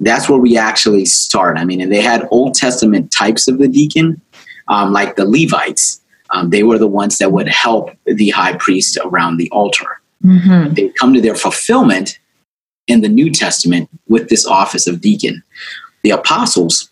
That's 0.00 0.28
where 0.28 0.38
we 0.38 0.56
actually 0.56 1.04
start. 1.04 1.56
I 1.56 1.64
mean, 1.64 1.80
and 1.80 1.92
they 1.92 2.02
had 2.02 2.26
Old 2.30 2.54
Testament 2.54 3.12
types 3.12 3.48
of 3.48 3.58
the 3.58 3.68
deacon, 3.68 4.20
um, 4.68 4.92
like 4.92 5.16
the 5.16 5.24
Levites. 5.24 6.00
Um, 6.30 6.50
they 6.50 6.62
were 6.62 6.78
the 6.78 6.88
ones 6.88 7.18
that 7.18 7.32
would 7.32 7.48
help 7.48 7.90
the 8.06 8.30
high 8.30 8.56
priest 8.56 8.98
around 9.04 9.36
the 9.36 9.48
altar. 9.50 10.00
Mm-hmm. 10.24 10.74
They 10.74 10.88
come 10.88 11.14
to 11.14 11.20
their 11.20 11.34
fulfillment 11.34 12.18
in 12.86 13.02
the 13.02 13.08
New 13.08 13.30
Testament 13.30 13.88
with 14.08 14.28
this 14.30 14.46
office 14.46 14.86
of 14.86 15.00
deacon. 15.00 15.42
The 16.02 16.10
apostles 16.10 16.90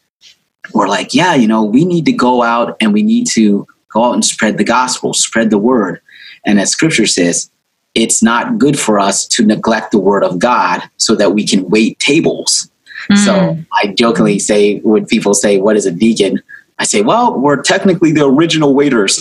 were 0.73 0.89
like, 0.89 1.15
yeah, 1.15 1.35
you 1.35 1.49
know, 1.49 1.65
we 1.65 1.85
need 1.85 2.05
to 2.07 2.13
go 2.13 2.43
out 2.43 2.77
and 2.81 2.93
we 2.93 3.03
need 3.03 3.27
to 3.33 3.67
go 3.93 4.05
out 4.05 4.15
and 4.15 4.25
spread 4.25 4.59
the 4.59 4.65
gospel, 4.65 5.13
spread 5.13 5.51
the 5.51 5.59
word. 5.59 6.01
And 6.47 6.61
as 6.61 6.71
scripture 6.71 7.07
says, 7.07 7.51
it's 7.95 8.23
not 8.23 8.59
good 8.59 8.79
for 8.79 8.99
us 8.99 9.27
to 9.29 9.45
neglect 9.45 9.91
the 9.91 9.99
word 9.99 10.25
of 10.25 10.39
God 10.39 10.83
so 10.97 11.15
that 11.17 11.33
we 11.33 11.47
can 11.47 11.69
wait 11.69 11.99
tables. 11.99 12.71
So 13.17 13.59
I 13.73 13.89
jokingly 13.89 14.39
say, 14.39 14.79
when 14.81 15.07
people 15.07 15.35
say, 15.35 15.59
What 15.59 15.77
is 15.77 15.87
a 15.87 15.91
deacon? 15.91 16.41
I 16.79 16.85
say, 16.85 17.03
Well, 17.03 17.39
we're 17.39 17.61
technically 17.61 18.13
the 18.13 18.25
original 18.25 18.75
waiters. 18.75 19.19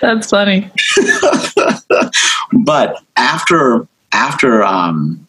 That's 0.00 0.30
funny. 0.30 0.70
but 2.64 3.02
after 3.16 3.86
after 4.12 4.62
um, 4.64 5.26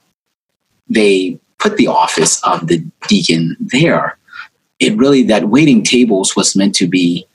they 0.92 1.40
put 1.58 1.78
the 1.78 1.88
office 1.88 2.44
of 2.44 2.68
the 2.68 2.84
deacon 3.08 3.56
there, 3.60 4.18
it 4.80 4.98
really 4.98 5.24
that 5.24 5.50
waiting 5.50 5.84
tables 5.84 6.36
was 6.36 6.56
meant 6.56 6.76
to 6.76 6.88
be 6.88 7.26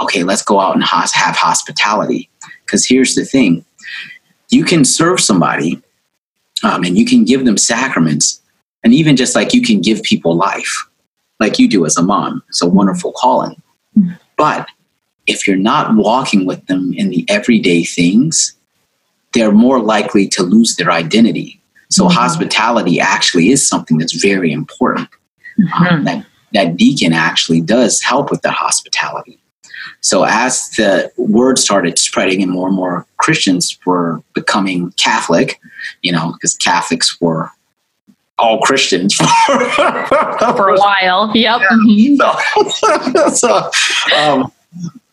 okay. 0.00 0.22
Let's 0.22 0.42
go 0.42 0.60
out 0.60 0.74
and 0.74 0.84
have 0.84 1.36
hospitality. 1.36 2.28
Because 2.64 2.86
here's 2.86 3.14
the 3.14 3.24
thing: 3.24 3.64
you 4.50 4.64
can 4.64 4.84
serve 4.84 5.20
somebody, 5.20 5.82
um, 6.62 6.84
and 6.84 6.96
you 6.96 7.04
can 7.04 7.24
give 7.24 7.44
them 7.44 7.58
sacraments, 7.58 8.40
and 8.82 8.94
even 8.94 9.16
just 9.16 9.34
like 9.34 9.52
you 9.52 9.62
can 9.62 9.80
give 9.80 10.02
people 10.02 10.34
life, 10.34 10.86
like 11.40 11.58
you 11.58 11.68
do 11.68 11.84
as 11.84 11.96
a 11.96 12.02
mom. 12.02 12.42
It's 12.48 12.62
a 12.62 12.68
wonderful 12.68 13.12
calling, 13.12 13.60
but 14.36 14.66
if 15.26 15.46
you're 15.46 15.56
not 15.56 15.94
walking 15.94 16.46
with 16.46 16.66
them 16.66 16.92
in 16.94 17.10
the 17.10 17.24
everyday 17.28 17.84
things, 17.84 18.54
they're 19.34 19.52
more 19.52 19.80
likely 19.80 20.26
to 20.28 20.42
lose 20.42 20.76
their 20.76 20.90
identity. 20.90 21.61
So 21.92 22.06
Mhm. 22.06 22.12
hospitality 22.12 23.00
actually 23.00 23.50
is 23.50 23.66
something 23.66 23.98
that's 23.98 24.14
very 24.14 24.50
important. 24.52 25.08
Um, 25.74 26.04
that 26.04 26.24
that 26.54 26.76
deacon 26.76 27.12
actually 27.12 27.60
does 27.60 28.02
help 28.02 28.30
with 28.30 28.42
that 28.42 28.54
hospitality. 28.54 29.38
So 30.00 30.24
as 30.24 30.70
the 30.70 31.10
word 31.16 31.58
started 31.58 31.98
spreading 31.98 32.42
and 32.42 32.50
more 32.50 32.66
and 32.68 32.76
more 32.76 33.06
Christians 33.18 33.78
were 33.86 34.22
becoming 34.34 34.92
Catholic, 34.96 35.60
you 36.02 36.12
know, 36.12 36.32
because 36.32 36.54
Catholics 36.56 37.20
were 37.20 37.50
all 38.38 38.60
Christians 38.60 39.14
for, 39.14 39.24
for 40.56 40.68
a 40.70 40.78
while. 40.78 41.30
Yep. 41.34 41.60
Yeah. 41.86 42.16
So, 42.16 43.28
so, 43.34 43.70
um, 44.16 44.52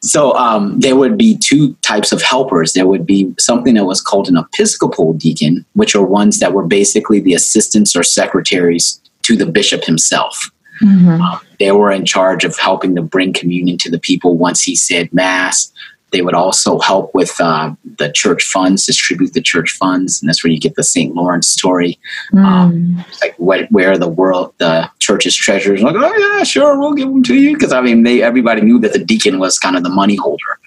so 0.01 0.33
um, 0.35 0.79
there 0.79 0.95
would 0.95 1.17
be 1.17 1.37
two 1.37 1.73
types 1.75 2.11
of 2.11 2.21
helpers. 2.21 2.73
There 2.73 2.87
would 2.87 3.05
be 3.05 3.33
something 3.37 3.73
that 3.75 3.85
was 3.85 4.01
called 4.01 4.29
an 4.29 4.37
Episcopal 4.37 5.13
deacon, 5.13 5.65
which 5.73 5.95
are 5.95 6.05
ones 6.05 6.39
that 6.39 6.53
were 6.53 6.65
basically 6.65 7.19
the 7.19 7.33
assistants 7.33 7.95
or 7.95 8.03
secretaries 8.03 9.01
to 9.23 9.35
the 9.35 9.45
bishop 9.45 9.83
himself. 9.83 10.49
Mm-hmm. 10.81 11.21
Um, 11.21 11.39
they 11.59 11.73
were 11.73 11.91
in 11.91 12.05
charge 12.05 12.45
of 12.45 12.57
helping 12.57 12.95
to 12.95 13.01
bring 13.01 13.33
communion 13.33 13.77
to 13.79 13.91
the 13.91 13.99
people 13.99 14.37
once 14.37 14.63
he 14.63 14.75
said 14.75 15.13
mass. 15.13 15.71
They 16.11 16.21
would 16.21 16.33
also 16.33 16.79
help 16.79 17.13
with 17.13 17.35
uh, 17.39 17.73
the 17.97 18.11
church 18.11 18.43
funds, 18.43 18.85
distribute 18.85 19.33
the 19.33 19.41
church 19.41 19.71
funds, 19.71 20.21
and 20.21 20.29
that's 20.29 20.43
where 20.43 20.51
you 20.51 20.59
get 20.59 20.75
the 20.75 20.83
St. 20.83 21.13
Lawrence 21.15 21.47
story. 21.47 21.99
Mm. 22.33 22.45
Um, 22.45 23.05
like 23.21 23.35
what, 23.37 23.71
where 23.71 23.97
the 23.97 24.07
world, 24.07 24.53
the 24.57 24.89
church's 24.99 25.35
treasures. 25.35 25.81
Like, 25.81 25.95
oh 25.97 26.17
yeah, 26.17 26.43
sure, 26.43 26.79
we'll 26.79 26.93
give 26.93 27.09
them 27.09 27.23
to 27.23 27.35
you 27.35 27.53
because 27.53 27.73
I 27.73 27.81
mean, 27.81 28.03
they 28.03 28.21
everybody 28.21 28.61
knew 28.61 28.79
that 28.79 28.93
the 28.93 29.03
deacon 29.03 29.39
was 29.39 29.59
kind 29.59 29.75
of 29.75 29.83
the 29.83 29.89
money 29.89 30.15
holder. 30.15 30.59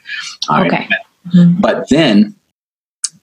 okay. 0.50 0.88
Mm-hmm. 1.28 1.60
But 1.60 1.88
then 1.88 2.34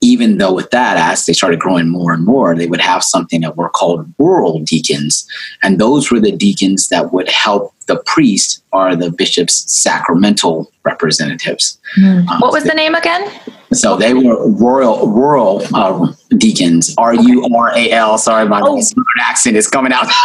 even 0.00 0.38
though 0.38 0.54
with 0.54 0.70
that, 0.70 0.96
as 0.96 1.26
they 1.26 1.32
started 1.32 1.60
growing 1.60 1.88
more 1.88 2.12
and 2.12 2.24
more, 2.24 2.56
they 2.56 2.66
would 2.66 2.80
have 2.80 3.04
something 3.04 3.42
that 3.42 3.56
were 3.56 3.68
called 3.68 4.12
rural 4.18 4.60
deacons. 4.60 5.28
And 5.62 5.78
those 5.78 6.10
were 6.10 6.20
the 6.20 6.32
deacons 6.32 6.88
that 6.88 7.12
would 7.12 7.28
help 7.28 7.74
the 7.86 8.02
priest 8.06 8.62
or 8.72 8.96
the 8.96 9.10
bishop's 9.10 9.70
sacramental 9.70 10.70
representatives. 10.84 11.78
Mm. 11.98 12.26
Um, 12.28 12.40
what 12.40 12.52
was 12.52 12.64
the 12.64 12.74
name 12.74 12.94
again? 12.94 13.30
So 13.72 13.96
they 13.96 14.14
were 14.14 14.48
rural 14.48 15.08
rural 15.08 15.62
uh, 15.74 16.12
deacons. 16.38 16.94
R 16.96 17.14
U 17.14 17.46
R 17.54 17.76
A 17.76 17.90
L. 17.90 18.18
Sorry, 18.18 18.48
my 18.48 18.60
oh. 18.64 18.82
accent 19.20 19.56
is 19.56 19.68
coming 19.68 19.92
out. 19.92 20.06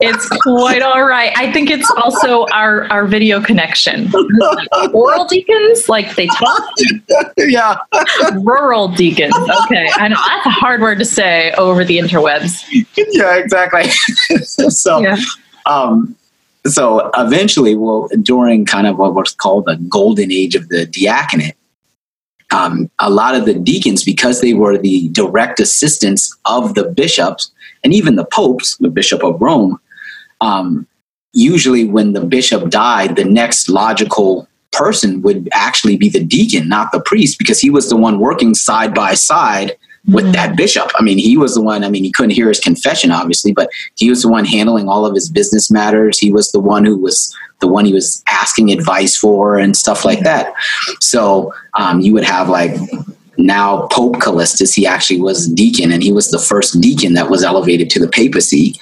it's 0.00 0.28
quite 0.42 0.82
all 0.82 1.04
right. 1.04 1.32
I 1.36 1.52
think 1.52 1.70
it's 1.70 1.90
also 1.96 2.46
our 2.52 2.84
our 2.90 3.06
video 3.06 3.40
connection. 3.40 4.10
Rural 4.92 5.26
deacons, 5.26 5.88
like 5.88 6.14
they 6.16 6.26
talk. 6.26 6.62
yeah. 7.38 7.76
Rural 8.34 8.88
deacons. 8.88 9.34
Okay, 9.64 9.88
I 9.94 10.08
know 10.08 10.16
that's 10.16 10.46
a 10.46 10.50
hard 10.50 10.80
word 10.80 10.98
to 10.98 11.04
say 11.04 11.52
over 11.52 11.84
the 11.84 11.98
interwebs. 11.98 12.64
Yeah, 12.96 13.36
exactly. 13.36 13.90
so. 14.44 15.00
Yeah. 15.00 15.16
Um, 15.66 16.16
so 16.66 17.10
eventually, 17.16 17.76
well, 17.76 18.08
during 18.22 18.64
kind 18.64 18.86
of 18.86 18.98
what 18.98 19.14
was 19.14 19.34
called 19.34 19.66
the 19.66 19.76
golden 19.88 20.32
age 20.32 20.54
of 20.54 20.68
the 20.68 20.86
diaconate, 20.86 21.54
um, 22.50 22.90
a 22.98 23.10
lot 23.10 23.34
of 23.34 23.44
the 23.44 23.54
deacons, 23.54 24.04
because 24.04 24.40
they 24.40 24.54
were 24.54 24.78
the 24.78 25.08
direct 25.10 25.60
assistants 25.60 26.36
of 26.44 26.74
the 26.74 26.84
bishops 26.84 27.50
and 27.84 27.92
even 27.92 28.16
the 28.16 28.24
popes, 28.24 28.76
the 28.78 28.88
bishop 28.88 29.22
of 29.22 29.40
Rome, 29.40 29.78
um, 30.40 30.86
usually 31.32 31.84
when 31.84 32.12
the 32.12 32.20
bishop 32.20 32.70
died, 32.70 33.16
the 33.16 33.24
next 33.24 33.68
logical 33.68 34.48
person 34.72 35.22
would 35.22 35.48
actually 35.52 35.96
be 35.96 36.08
the 36.08 36.22
deacon, 36.22 36.68
not 36.68 36.92
the 36.92 37.00
priest, 37.00 37.38
because 37.38 37.60
he 37.60 37.70
was 37.70 37.88
the 37.88 37.96
one 37.96 38.18
working 38.18 38.54
side 38.54 38.94
by 38.94 39.14
side 39.14 39.76
with 40.08 40.24
mm-hmm. 40.24 40.32
that 40.32 40.56
bishop. 40.56 40.90
I 40.96 41.02
mean, 41.02 41.18
he 41.18 41.36
was 41.36 41.54
the 41.54 41.62
one, 41.62 41.82
I 41.82 41.90
mean, 41.90 42.04
he 42.04 42.12
couldn't 42.12 42.30
hear 42.30 42.48
his 42.48 42.60
confession, 42.60 43.10
obviously, 43.10 43.52
but 43.52 43.70
he 43.96 44.08
was 44.08 44.22
the 44.22 44.28
one 44.28 44.44
handling 44.44 44.88
all 44.88 45.04
of 45.04 45.14
his 45.14 45.28
business 45.28 45.70
matters. 45.70 46.18
He 46.18 46.32
was 46.32 46.52
the 46.52 46.60
one 46.60 46.84
who 46.84 46.96
was 46.96 47.34
the 47.60 47.68
one 47.68 47.84
he 47.84 47.92
was 47.92 48.22
asking 48.28 48.70
advice 48.70 49.16
for 49.16 49.58
and 49.58 49.76
stuff 49.76 50.04
like 50.04 50.20
that. 50.20 50.52
So 51.00 51.52
um, 51.74 52.00
you 52.00 52.12
would 52.12 52.24
have 52.24 52.48
like 52.48 52.76
now 53.38 53.86
Pope 53.88 54.16
Callistus, 54.16 54.74
he 54.74 54.86
actually 54.86 55.20
was 55.20 55.48
deacon 55.48 55.92
and 55.92 56.02
he 56.02 56.12
was 56.12 56.30
the 56.30 56.38
first 56.38 56.80
deacon 56.80 57.14
that 57.14 57.30
was 57.30 57.42
elevated 57.42 57.90
to 57.90 58.00
the 58.00 58.08
papacy. 58.08 58.78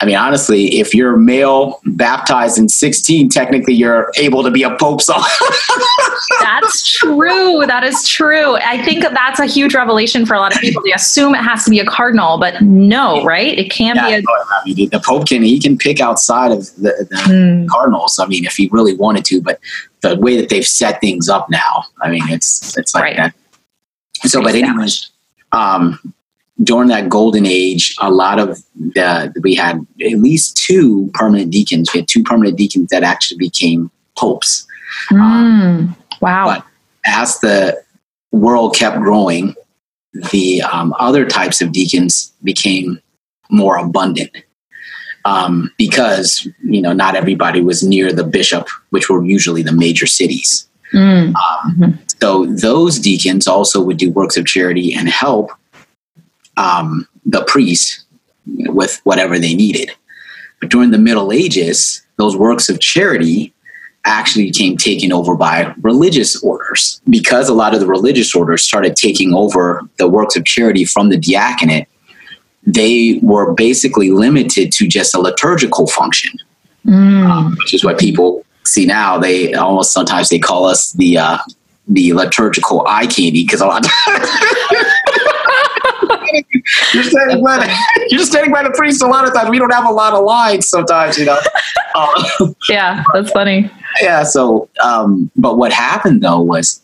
I 0.00 0.06
mean, 0.06 0.14
honestly, 0.14 0.78
if 0.78 0.94
you're 0.94 1.16
male 1.16 1.80
baptized 1.84 2.56
in 2.56 2.68
16, 2.68 3.30
technically 3.30 3.74
you're 3.74 4.12
able 4.16 4.44
to 4.44 4.50
be 4.50 4.62
a 4.62 4.76
pope. 4.76 5.02
So 5.02 5.12
that's 6.40 6.88
true. 6.88 7.64
That 7.66 7.82
is 7.82 8.06
true. 8.06 8.54
I 8.58 8.80
think 8.84 9.02
that's 9.02 9.40
a 9.40 9.46
huge 9.46 9.74
revelation 9.74 10.24
for 10.24 10.34
a 10.34 10.38
lot 10.38 10.54
of 10.54 10.60
people. 10.60 10.82
They 10.84 10.92
assume 10.92 11.34
it 11.34 11.42
has 11.42 11.64
to 11.64 11.70
be 11.70 11.80
a 11.80 11.84
cardinal, 11.84 12.38
but 12.38 12.62
no, 12.62 13.24
right? 13.24 13.58
It 13.58 13.72
can 13.72 13.96
yeah, 13.96 14.06
be 14.06 14.14
a. 14.14 14.18
I 14.28 14.62
mean, 14.66 14.88
the 14.90 15.00
pope 15.04 15.26
can 15.26 15.42
he 15.42 15.58
can 15.58 15.76
pick 15.76 16.00
outside 16.00 16.52
of 16.52 16.66
the, 16.76 17.08
the 17.10 17.16
mm. 17.26 17.68
cardinals. 17.68 18.20
I 18.20 18.26
mean, 18.26 18.44
if 18.44 18.56
he 18.56 18.68
really 18.70 18.94
wanted 18.94 19.24
to, 19.26 19.42
but 19.42 19.58
the 20.02 20.16
way 20.16 20.36
that 20.36 20.48
they've 20.48 20.66
set 20.66 21.00
things 21.00 21.28
up 21.28 21.50
now, 21.50 21.84
I 22.02 22.10
mean, 22.10 22.22
it's 22.28 22.78
it's 22.78 22.94
like 22.94 23.02
right. 23.02 23.16
that. 23.16 23.34
So, 24.30 24.42
but 24.42 24.54
anyways, 24.54 25.10
um, 25.50 25.98
during 26.62 26.88
that 26.88 27.08
golden 27.08 27.46
age, 27.46 27.94
a 28.00 28.10
lot 28.10 28.38
of 28.38 28.58
the, 28.74 29.32
we 29.42 29.54
had 29.54 29.86
at 30.00 30.18
least 30.18 30.56
two 30.56 31.10
permanent 31.14 31.50
deacons. 31.50 31.92
We 31.92 32.00
had 32.00 32.08
two 32.08 32.22
permanent 32.22 32.56
deacons 32.56 32.88
that 32.90 33.02
actually 33.02 33.38
became 33.38 33.90
popes. 34.16 34.66
Mm, 35.10 35.20
um, 35.20 35.96
wow. 36.20 36.46
But 36.46 36.64
as 37.06 37.38
the 37.40 37.80
world 38.32 38.74
kept 38.74 38.98
growing, 38.98 39.54
the 40.32 40.62
um, 40.62 40.94
other 40.98 41.26
types 41.26 41.60
of 41.60 41.72
deacons 41.72 42.32
became 42.42 43.00
more 43.50 43.76
abundant 43.76 44.30
um, 45.24 45.70
because 45.76 46.46
you 46.62 46.80
know 46.80 46.92
not 46.92 47.14
everybody 47.14 47.60
was 47.60 47.82
near 47.82 48.12
the 48.12 48.24
bishop, 48.24 48.68
which 48.90 49.08
were 49.08 49.24
usually 49.24 49.62
the 49.62 49.72
major 49.72 50.06
cities. 50.06 50.68
Mm. 50.92 51.28
Um, 51.28 51.34
mm-hmm. 51.36 51.90
So 52.20 52.46
those 52.46 52.98
deacons 52.98 53.46
also 53.46 53.80
would 53.82 53.98
do 53.98 54.10
works 54.10 54.36
of 54.36 54.46
charity 54.46 54.94
and 54.94 55.08
help 55.08 55.50
um, 56.58 57.08
the 57.24 57.44
priests 57.44 58.04
with 58.46 59.00
whatever 59.04 59.38
they 59.38 59.54
needed. 59.54 59.90
But 60.60 60.70
during 60.70 60.90
the 60.90 60.98
Middle 60.98 61.32
Ages, 61.32 62.02
those 62.16 62.36
works 62.36 62.68
of 62.68 62.80
charity 62.80 63.54
actually 64.04 64.46
became 64.46 64.76
taken 64.76 65.12
over 65.12 65.36
by 65.36 65.74
religious 65.82 66.42
orders 66.42 67.00
because 67.08 67.48
a 67.48 67.54
lot 67.54 67.74
of 67.74 67.80
the 67.80 67.86
religious 67.86 68.34
orders 68.34 68.64
started 68.64 68.96
taking 68.96 69.34
over 69.34 69.82
the 69.98 70.08
works 70.08 70.36
of 70.36 70.44
charity 70.44 70.84
from 70.84 71.10
the 71.10 71.16
diaconate. 71.16 71.86
They 72.64 73.20
were 73.22 73.52
basically 73.54 74.10
limited 74.10 74.72
to 74.72 74.88
just 74.88 75.14
a 75.14 75.20
liturgical 75.20 75.86
function, 75.86 76.32
mm. 76.86 77.28
um, 77.28 77.56
which 77.58 77.74
is 77.74 77.84
what 77.84 77.98
people 77.98 78.44
see 78.64 78.84
now. 78.84 79.18
They 79.18 79.54
almost 79.54 79.92
sometimes 79.92 80.28
they 80.28 80.38
call 80.38 80.64
us 80.64 80.92
the 80.92 81.18
uh, 81.18 81.38
the 81.86 82.12
liturgical 82.12 82.86
eye 82.86 83.06
candy 83.06 83.44
because 83.44 83.60
a 83.60 83.66
lot. 83.66 83.86
Of 83.86 83.90
you're 86.94 87.02
standing 87.02 87.42
by 87.42 87.58
the, 87.58 88.06
you're 88.08 88.24
standing 88.24 88.52
by 88.52 88.62
the 88.62 88.70
priest 88.70 89.02
a 89.02 89.06
lot 89.06 89.26
of 89.26 89.34
times. 89.34 89.50
We 89.50 89.58
don't 89.58 89.72
have 89.72 89.86
a 89.86 89.92
lot 89.92 90.12
of 90.12 90.24
lines 90.24 90.68
sometimes, 90.68 91.18
you 91.18 91.26
know. 91.26 91.38
Uh, 91.94 92.52
yeah, 92.68 93.04
that's 93.12 93.30
funny. 93.30 93.70
Yeah. 94.00 94.22
So, 94.22 94.68
um, 94.82 95.30
but 95.36 95.58
what 95.58 95.72
happened 95.72 96.22
though 96.22 96.40
was 96.40 96.82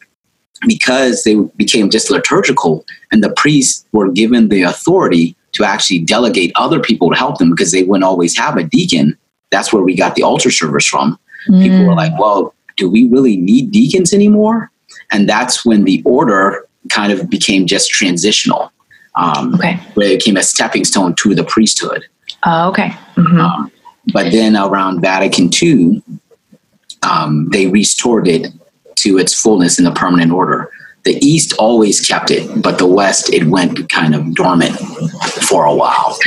because 0.67 1.25
they 1.25 1.35
became 1.57 1.91
just 1.91 2.11
liturgical, 2.11 2.85
and 3.13 3.23
the 3.23 3.31
priests 3.31 3.85
were 3.93 4.11
given 4.11 4.49
the 4.49 4.63
authority 4.63 5.37
to 5.53 5.65
actually 5.65 6.01
delegate 6.01 6.53
other 6.57 6.81
people 6.81 7.11
to 7.11 7.17
help 7.17 7.39
them 7.39 7.51
because 7.51 7.71
they 7.71 7.85
wouldn't 7.85 8.05
always 8.05 8.37
have 8.37 8.57
a 8.57 8.65
deacon. 8.65 9.17
That's 9.51 9.73
where 9.73 9.83
we 9.83 9.95
got 9.95 10.17
the 10.17 10.23
altar 10.23 10.51
servers 10.51 10.87
from. 10.87 11.19
Mm. 11.49 11.63
People 11.63 11.87
were 11.87 11.95
like, 11.95 12.19
"Well, 12.19 12.55
do 12.77 12.91
we 12.91 13.07
really 13.09 13.37
need 13.37 13.71
deacons 13.71 14.13
anymore?" 14.13 14.71
And 15.11 15.29
that's 15.29 15.65
when 15.65 15.85
the 15.85 16.03
order 16.05 16.67
kind 16.91 17.13
of 17.13 17.31
became 17.31 17.67
just 17.67 17.91
transitional 17.91 18.71
um, 19.17 19.55
okay. 19.55 19.75
where 19.95 20.09
it 20.09 20.19
became 20.19 20.37
a 20.37 20.43
stepping 20.43 20.85
stone 20.85 21.15
to 21.17 21.35
the 21.35 21.45
priesthood. 21.45 22.05
Oh, 22.45 22.69
okay. 22.71 22.89
Mm-hmm. 23.17 23.41
Um, 23.41 23.73
but 24.13 24.33
then 24.33 24.57
around 24.57 25.01
Vatican 25.01 25.51
II, 25.63 26.03
um, 27.03 27.49
they 27.51 27.67
restored 27.67 28.29
it 28.29 28.53
to 28.97 29.19
its 29.19 29.35
fullness 29.35 29.79
in 29.79 29.85
the 29.85 29.93
permanent 29.93 30.33
order. 30.33 30.71
The 31.05 31.17
East 31.25 31.55
always 31.59 32.01
kept 32.07 32.31
it, 32.31 32.63
but 32.63 32.79
the 32.79 32.87
West 32.87 33.33
it 33.33 33.45
went 33.45 33.89
kind 33.91 34.15
of 34.15 34.35
dormant 34.35 34.79
for 35.43 35.65
a 35.65 35.75
while. 35.75 36.19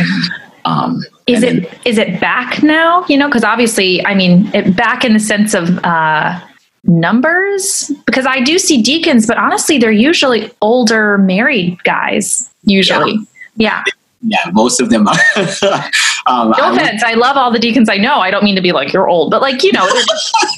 Um, 0.65 1.01
is 1.25 1.43
it 1.43 1.63
then, 1.63 1.79
is 1.85 1.97
it 1.97 2.19
back 2.19 2.61
now? 2.61 3.05
You 3.07 3.17
know, 3.17 3.27
because 3.27 3.43
obviously, 3.43 4.05
I 4.05 4.13
mean, 4.13 4.53
it, 4.53 4.75
back 4.75 5.03
in 5.03 5.13
the 5.13 5.19
sense 5.19 5.53
of 5.53 5.79
uh, 5.83 6.39
numbers 6.87 7.91
because 8.05 8.25
I 8.25 8.41
do 8.41 8.57
see 8.57 8.81
deacons, 8.81 9.27
but 9.27 9.37
honestly, 9.37 9.77
they're 9.77 9.91
usually 9.91 10.51
older 10.61 11.17
married 11.17 11.83
guys, 11.83 12.49
usually. 12.63 13.17
Yeah. 13.55 13.83
yeah. 14.21 14.37
yeah 14.45 14.51
most 14.51 14.81
of 14.81 14.89
them 14.89 15.07
are. 15.07 15.15
um, 16.27 16.53
no 16.57 16.73
offense. 16.73 17.03
I, 17.03 17.11
I, 17.11 17.13
love 17.15 17.37
all 17.37 17.51
the 17.51 17.59
deacons 17.59 17.89
I 17.89 17.97
know. 17.97 18.19
I 18.19 18.31
don't 18.31 18.43
mean 18.43 18.55
to 18.55 18.61
be 18.61 18.71
like, 18.71 18.93
you're 18.93 19.09
old, 19.09 19.31
but 19.31 19.41
like, 19.41 19.63
you 19.63 19.71
know, 19.73 19.85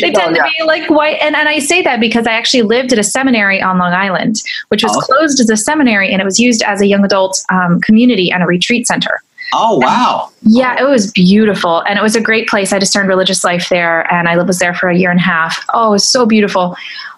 they 0.00 0.12
tend 0.12 0.36
yeah. 0.36 0.44
to 0.44 0.50
be 0.58 0.64
like 0.64 0.90
white. 0.90 1.18
And, 1.20 1.36
and 1.36 1.48
I 1.48 1.60
say 1.60 1.82
that 1.82 2.00
because 2.00 2.26
I 2.26 2.32
actually 2.32 2.62
lived 2.62 2.92
at 2.92 2.98
a 2.98 3.04
seminary 3.04 3.62
on 3.62 3.78
Long 3.78 3.92
Island, 3.92 4.42
which 4.68 4.82
was 4.82 4.96
oh. 4.96 5.00
closed 5.00 5.40
as 5.40 5.48
a 5.48 5.56
seminary 5.56 6.12
and 6.12 6.20
it 6.20 6.24
was 6.24 6.38
used 6.38 6.62
as 6.62 6.80
a 6.80 6.86
young 6.86 7.04
adult 7.04 7.40
um, 7.50 7.80
community 7.80 8.30
and 8.30 8.42
a 8.42 8.46
retreat 8.46 8.86
center. 8.86 9.22
Oh 9.52 9.78
wow! 9.78 10.30
And 10.42 10.54
yeah, 10.54 10.80
it 10.80 10.88
was 10.88 11.10
beautiful, 11.12 11.80
and 11.80 11.98
it 11.98 12.02
was 12.02 12.16
a 12.16 12.20
great 12.20 12.48
place. 12.48 12.72
I 12.72 12.78
discerned 12.78 13.08
religious 13.08 13.44
life 13.44 13.68
there, 13.68 14.10
and 14.12 14.28
I 14.28 14.40
was 14.42 14.58
there 14.58 14.74
for 14.74 14.88
a 14.88 14.96
year 14.96 15.10
and 15.10 15.18
a 15.18 15.22
half. 15.22 15.64
Oh, 15.74 15.88
it 15.88 15.92
was 15.92 16.08
so 16.08 16.26
beautiful. 16.26 16.76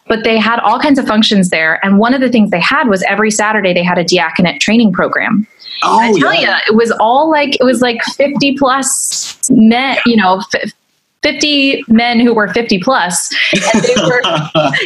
But 0.08 0.24
they 0.24 0.38
had 0.38 0.58
all 0.60 0.80
kinds 0.80 0.98
of 0.98 1.06
functions 1.06 1.50
there, 1.50 1.84
and 1.84 1.98
one 1.98 2.14
of 2.14 2.20
the 2.20 2.30
things 2.30 2.50
they 2.50 2.60
had 2.60 2.88
was 2.88 3.02
every 3.04 3.30
Saturday 3.30 3.72
they 3.72 3.84
had 3.84 3.98
a 3.98 4.04
diaconate 4.04 4.60
training 4.60 4.92
program. 4.92 5.46
Oh, 5.84 5.98
I 5.98 6.12
tell 6.18 6.34
yeah. 6.34 6.60
you, 6.66 6.72
it 6.72 6.76
was 6.76 6.90
all 6.92 7.30
like 7.30 7.56
it 7.60 7.64
was 7.64 7.80
like 7.80 8.02
fifty 8.16 8.56
plus 8.56 9.38
men. 9.50 9.98
You 10.06 10.16
know. 10.16 10.42
F- 10.54 10.72
50 11.22 11.84
men 11.86 12.18
who 12.18 12.34
were 12.34 12.48
50 12.48 12.80
plus 12.80 13.32
and 13.52 13.84
they 13.84 13.94
were 14.02 14.22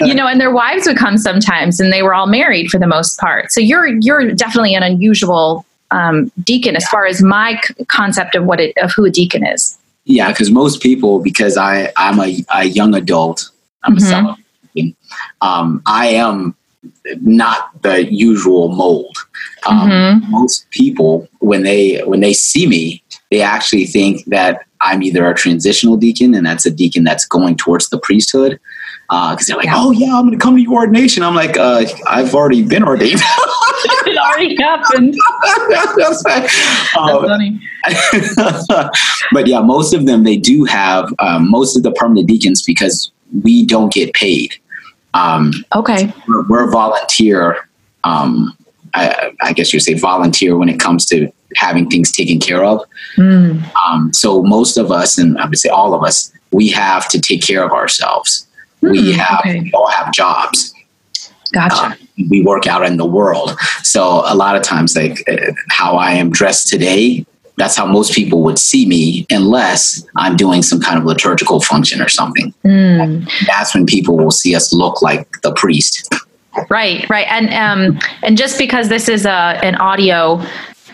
you 0.06 0.12
know 0.14 0.26
and 0.26 0.38
their 0.38 0.50
wives 0.50 0.86
would 0.86 0.98
come 0.98 1.16
sometimes 1.16 1.80
and 1.80 1.90
they 1.90 2.02
were 2.02 2.12
all 2.12 2.26
married 2.26 2.68
for 2.68 2.78
the 2.78 2.86
most 2.86 3.18
part 3.18 3.50
so 3.50 3.58
you're 3.58 3.86
you're 4.00 4.32
definitely 4.32 4.74
an 4.74 4.82
unusual 4.82 5.64
um, 5.90 6.30
deacon 6.42 6.76
as 6.76 6.86
far 6.88 7.06
as 7.06 7.22
my 7.22 7.60
c- 7.64 7.84
concept 7.86 8.34
of 8.34 8.44
what 8.44 8.60
it 8.60 8.76
of 8.82 8.92
who 8.92 9.04
a 9.04 9.10
deacon 9.10 9.46
is 9.46 9.78
Yeah, 10.04 10.28
because 10.30 10.50
most 10.50 10.80
people, 10.82 11.18
because 11.20 11.56
I 11.56 11.92
I'm 11.96 12.18
a, 12.20 12.44
a 12.54 12.64
young 12.64 12.94
adult, 12.94 13.50
I'm 13.84 13.94
Mhm. 13.94 13.98
a 13.98 14.00
celibate. 14.00 14.96
Um, 15.40 15.82
I 15.86 16.06
am 16.08 16.54
not 17.22 17.70
the 17.82 18.12
usual 18.12 18.68
mold. 18.68 19.16
Um, 19.66 19.90
Mhm. 19.90 20.28
Most 20.28 20.66
people, 20.70 21.28
when 21.40 21.62
they 21.62 22.00
when 22.06 22.20
they 22.20 22.32
see 22.34 22.66
me, 22.66 23.02
they 23.30 23.40
actually 23.42 23.86
think 23.86 24.24
that 24.26 24.60
I'm 24.80 25.02
either 25.02 25.28
a 25.28 25.34
transitional 25.34 25.96
deacon, 25.96 26.34
and 26.34 26.46
that's 26.46 26.66
a 26.66 26.70
deacon 26.70 27.02
that's 27.04 27.26
going 27.26 27.56
towards 27.56 27.88
the 27.88 27.98
priesthood. 27.98 28.58
Because 29.08 29.46
they're 29.46 29.56
like, 29.56 29.66
Yeah. 29.66 29.74
"Oh 29.76 29.90
yeah, 29.92 30.16
I'm 30.16 30.26
going 30.26 30.38
to 30.38 30.42
come 30.42 30.56
to 30.56 30.62
your 30.62 30.74
ordination." 30.74 31.22
I'm 31.22 31.34
like, 31.34 31.56
uh, 31.56 31.84
"I've 32.08 32.34
already 32.34 32.62
been 32.62 32.82
ordained." 32.82 33.20
it 34.06 34.16
already 34.18 34.56
happened 34.56 35.16
That's. 35.96 36.24
Um, 36.96 37.24
funny 37.26 37.60
but 39.32 39.46
yeah, 39.46 39.60
most 39.60 39.94
of 39.94 40.06
them 40.06 40.24
they 40.24 40.36
do 40.36 40.64
have 40.64 41.12
um, 41.18 41.50
most 41.50 41.76
of 41.76 41.82
the 41.82 41.92
permanent 41.92 42.26
deacons 42.28 42.62
because 42.62 43.10
we 43.42 43.64
don't 43.64 43.92
get 43.92 44.12
paid. 44.14 44.54
Um, 45.14 45.52
okay 45.74 46.12
we're, 46.28 46.46
we're 46.48 46.70
volunteer. 46.70 47.68
Um, 48.04 48.56
I, 48.94 49.32
I 49.42 49.52
guess 49.52 49.72
you 49.72 49.76
would 49.76 49.84
say 49.84 49.94
volunteer 49.94 50.56
when 50.56 50.68
it 50.68 50.80
comes 50.80 51.04
to 51.06 51.30
having 51.54 51.88
things 51.88 52.10
taken 52.10 52.40
care 52.40 52.64
of. 52.64 52.82
Mm. 53.16 53.62
Um, 53.76 54.12
so 54.12 54.42
most 54.42 54.76
of 54.76 54.90
us, 54.90 55.18
and 55.18 55.38
I 55.38 55.46
would 55.46 55.58
say 55.58 55.68
all 55.68 55.94
of 55.94 56.02
us, 56.02 56.32
we 56.50 56.68
have 56.70 57.08
to 57.10 57.20
take 57.20 57.42
care 57.42 57.64
of 57.64 57.72
ourselves. 57.72 58.46
We 58.80 59.12
Hmm, 59.12 59.18
have 59.18 59.40
okay. 59.40 59.60
we 59.60 59.72
all 59.72 59.88
have 59.88 60.12
jobs. 60.12 60.72
gotcha 61.52 61.76
Uh, 61.76 61.94
we 62.30 62.42
work 62.42 62.66
out 62.66 62.84
in 62.84 62.96
the 62.96 63.04
world. 63.06 63.56
So 63.82 64.22
a 64.26 64.34
lot 64.34 64.56
of 64.56 64.62
times, 64.62 64.96
like 64.96 65.22
uh, 65.28 65.52
how 65.70 65.96
I 65.96 66.12
am 66.12 66.30
dressed 66.30 66.68
today, 66.68 67.24
that's 67.58 67.76
how 67.76 67.86
most 67.86 68.14
people 68.14 68.42
would 68.42 68.58
see 68.58 68.86
me, 68.86 69.26
unless 69.30 70.04
I'm 70.16 70.36
doing 70.36 70.62
some 70.62 70.80
kind 70.80 70.98
of 70.98 71.04
liturgical 71.04 71.60
function 71.60 72.00
or 72.02 72.08
something. 72.08 72.52
Mm. 72.64 73.28
That's 73.46 73.74
when 73.74 73.86
people 73.86 74.16
will 74.16 74.30
see 74.30 74.54
us 74.54 74.72
look 74.72 75.02
like 75.02 75.26
the 75.42 75.52
priest. 75.54 76.12
Right, 76.70 77.08
right, 77.10 77.26
and 77.28 77.52
um, 77.52 77.98
and 78.22 78.36
just 78.38 78.58
because 78.58 78.88
this 78.88 79.08
is 79.08 79.26
a 79.26 79.58
an 79.62 79.74
audio 79.76 80.42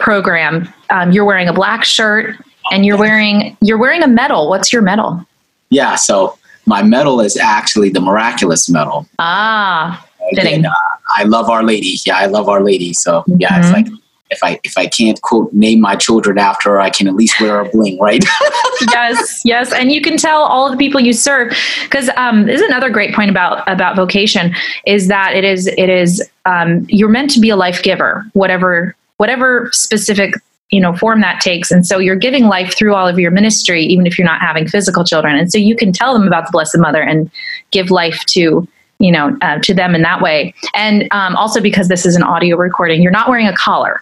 program, 0.00 0.68
um, 0.90 1.12
you're 1.12 1.24
wearing 1.24 1.46
a 1.48 1.52
black 1.52 1.84
shirt 1.84 2.34
and 2.72 2.84
you're 2.84 2.98
wearing 2.98 3.56
you're 3.60 3.78
wearing 3.78 4.02
a 4.02 4.08
medal. 4.08 4.48
What's 4.48 4.72
your 4.72 4.82
medal? 4.82 5.24
Yeah. 5.70 5.94
So 5.94 6.36
my 6.66 6.82
medal 6.82 7.20
is 7.20 7.36
actually 7.36 7.90
the 7.90 8.00
miraculous 8.00 8.68
medal. 8.68 9.06
Ah. 9.18 10.06
Again, 10.32 10.64
uh, 10.66 10.72
I 11.16 11.24
love 11.24 11.50
Our 11.50 11.62
Lady. 11.62 11.96
Yeah, 12.06 12.16
I 12.16 12.26
love 12.26 12.48
Our 12.48 12.62
Lady. 12.62 12.92
So 12.92 13.24
yeah, 13.26 13.58
it's 13.58 13.68
Mhm. 13.68 13.72
like 13.72 13.86
if 14.30 14.38
I 14.42 14.58
if 14.64 14.78
I 14.78 14.86
can't 14.86 15.20
quote 15.20 15.52
name 15.52 15.80
my 15.80 15.94
children 15.96 16.38
after 16.38 16.70
her, 16.70 16.80
I 16.80 16.88
can 16.90 17.06
at 17.06 17.14
least 17.14 17.38
wear 17.40 17.60
a 17.60 17.68
bling, 17.68 17.98
right? 17.98 18.24
yes, 18.92 19.42
yes, 19.44 19.72
and 19.72 19.92
you 19.92 20.00
can 20.00 20.16
tell 20.16 20.42
all 20.42 20.70
the 20.70 20.76
people 20.76 21.00
you 21.00 21.12
serve 21.12 21.54
because 21.82 22.08
um, 22.16 22.46
this 22.46 22.60
is 22.60 22.66
another 22.66 22.88
great 22.88 23.14
point 23.14 23.30
about 23.30 23.62
about 23.68 23.94
vocation 23.96 24.54
is 24.86 25.08
that 25.08 25.34
it 25.34 25.44
is 25.44 25.66
it 25.66 25.90
is 25.90 26.26
um, 26.46 26.86
you're 26.88 27.10
meant 27.10 27.30
to 27.32 27.40
be 27.40 27.50
a 27.50 27.56
life 27.56 27.82
giver, 27.82 28.24
whatever 28.32 28.94
whatever 29.18 29.68
specific 29.72 30.34
you 30.72 30.80
know 30.80 30.96
form 30.96 31.20
that 31.20 31.40
takes, 31.40 31.70
and 31.70 31.86
so 31.86 31.98
you're 31.98 32.16
giving 32.16 32.46
life 32.46 32.76
through 32.76 32.94
all 32.94 33.06
of 33.06 33.18
your 33.18 33.30
ministry, 33.30 33.84
even 33.84 34.06
if 34.06 34.18
you're 34.18 34.26
not 34.26 34.40
having 34.40 34.66
physical 34.66 35.04
children, 35.04 35.36
and 35.36 35.52
so 35.52 35.58
you 35.58 35.76
can 35.76 35.92
tell 35.92 36.12
them 36.12 36.26
about 36.26 36.46
the 36.46 36.50
Blessed 36.50 36.78
Mother 36.78 37.02
and 37.02 37.30
give 37.70 37.90
life 37.90 38.24
to 38.28 38.66
you 38.98 39.12
know 39.12 39.36
uh, 39.42 39.58
to 39.60 39.74
them 39.74 39.94
in 39.94 40.02
that 40.02 40.20
way, 40.20 40.52
and 40.74 41.06
um, 41.12 41.36
also 41.36 41.60
because 41.60 41.88
this 41.88 42.04
is 42.04 42.16
an 42.16 42.22
audio 42.24 42.56
recording, 42.56 43.02
you're 43.02 43.12
not 43.12 43.28
wearing 43.28 43.46
a 43.46 43.54
collar. 43.54 44.00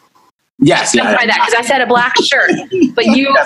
yes. 0.60 0.92
That's 0.92 1.18
why 1.18 1.26
that 1.26 1.36
because 1.46 1.54
I 1.54 1.62
said 1.62 1.82
a 1.82 1.86
black 1.86 2.14
shirt, 2.22 2.52
but 2.94 3.06
you 3.06 3.36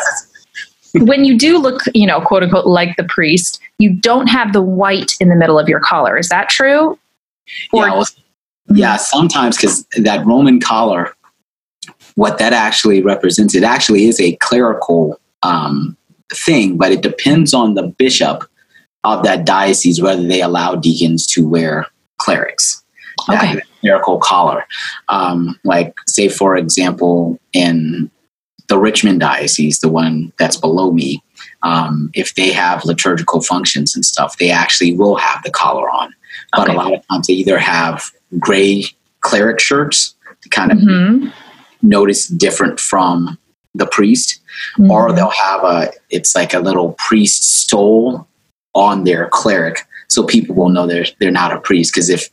when 0.94 1.24
you 1.24 1.36
do 1.36 1.58
look, 1.58 1.82
you 1.92 2.06
know, 2.06 2.20
quote 2.20 2.42
unquote, 2.42 2.66
like 2.66 2.96
the 2.96 3.04
priest, 3.04 3.60
you 3.78 3.92
don't 3.92 4.28
have 4.28 4.52
the 4.52 4.62
white 4.62 5.12
in 5.18 5.28
the 5.28 5.34
middle 5.34 5.58
of 5.58 5.68
your 5.68 5.80
collar. 5.80 6.16
Is 6.16 6.28
that 6.28 6.48
true? 6.48 6.98
Or- 7.72 7.86
yeah, 7.86 7.92
well, 7.94 8.06
yeah, 8.68 8.96
sometimes 8.96 9.56
because 9.56 9.84
that 9.96 10.24
Roman 10.24 10.60
collar, 10.60 11.14
what 12.16 12.38
that 12.38 12.52
actually 12.52 13.02
represents, 13.02 13.54
it 13.54 13.62
actually 13.64 14.06
is 14.06 14.20
a 14.20 14.36
clerical 14.36 15.20
um, 15.42 15.96
thing, 16.32 16.76
but 16.76 16.92
it 16.92 17.02
depends 17.02 17.52
on 17.52 17.74
the 17.74 17.88
bishop 17.88 18.44
of 19.04 19.22
that 19.24 19.44
diocese 19.44 20.00
whether 20.00 20.22
they 20.22 20.40
allow 20.40 20.74
deacons 20.74 21.26
to 21.26 21.46
wear 21.46 21.86
clerics. 22.18 22.82
Okay. 23.28 23.60
clerical 23.80 24.18
collar. 24.18 24.64
Um, 25.08 25.58
like, 25.64 25.94
say, 26.06 26.28
for 26.28 26.56
example, 26.56 27.38
in 27.52 28.10
the 28.68 28.78
Richmond 28.78 29.20
diocese, 29.20 29.80
the 29.80 29.88
one 29.88 30.32
that's 30.38 30.56
below 30.56 30.90
me, 30.90 31.22
um, 31.62 32.10
if 32.14 32.34
they 32.34 32.50
have 32.50 32.84
liturgical 32.84 33.40
functions 33.42 33.94
and 33.94 34.04
stuff, 34.04 34.38
they 34.38 34.50
actually 34.50 34.96
will 34.96 35.16
have 35.16 35.42
the 35.44 35.50
collar 35.50 35.88
on. 35.90 36.14
But 36.52 36.68
Okay. 36.68 36.72
a 36.72 36.76
lot 36.76 36.92
of 36.94 37.06
times 37.08 37.26
they 37.26 37.34
either 37.34 37.58
have 37.58 38.02
gray 38.38 38.84
cleric 39.20 39.60
shirts 39.60 40.14
to 40.42 40.48
kind 40.48 40.72
of 40.72 40.78
Mhm. 40.78 41.32
Notice 41.84 42.26
different 42.26 42.80
from 42.80 43.38
the 43.74 43.86
priest, 43.86 44.40
or 44.90 45.08
Mhm. 45.10 45.16
they'll 45.16 45.30
have 45.30 45.64
a 45.64 45.90
it's 46.10 46.34
like 46.34 46.54
a 46.54 46.60
little 46.60 46.94
priest 47.06 47.42
stole 47.60 48.26
on 48.74 49.04
their 49.04 49.28
cleric, 49.28 49.86
so 50.08 50.22
people 50.24 50.54
will 50.54 50.68
know 50.68 50.86
they're 50.86 51.06
they're 51.20 51.30
not 51.42 51.52
a 51.52 51.60
priest. 51.60 51.92
Because 51.94 52.08
if 52.10 52.28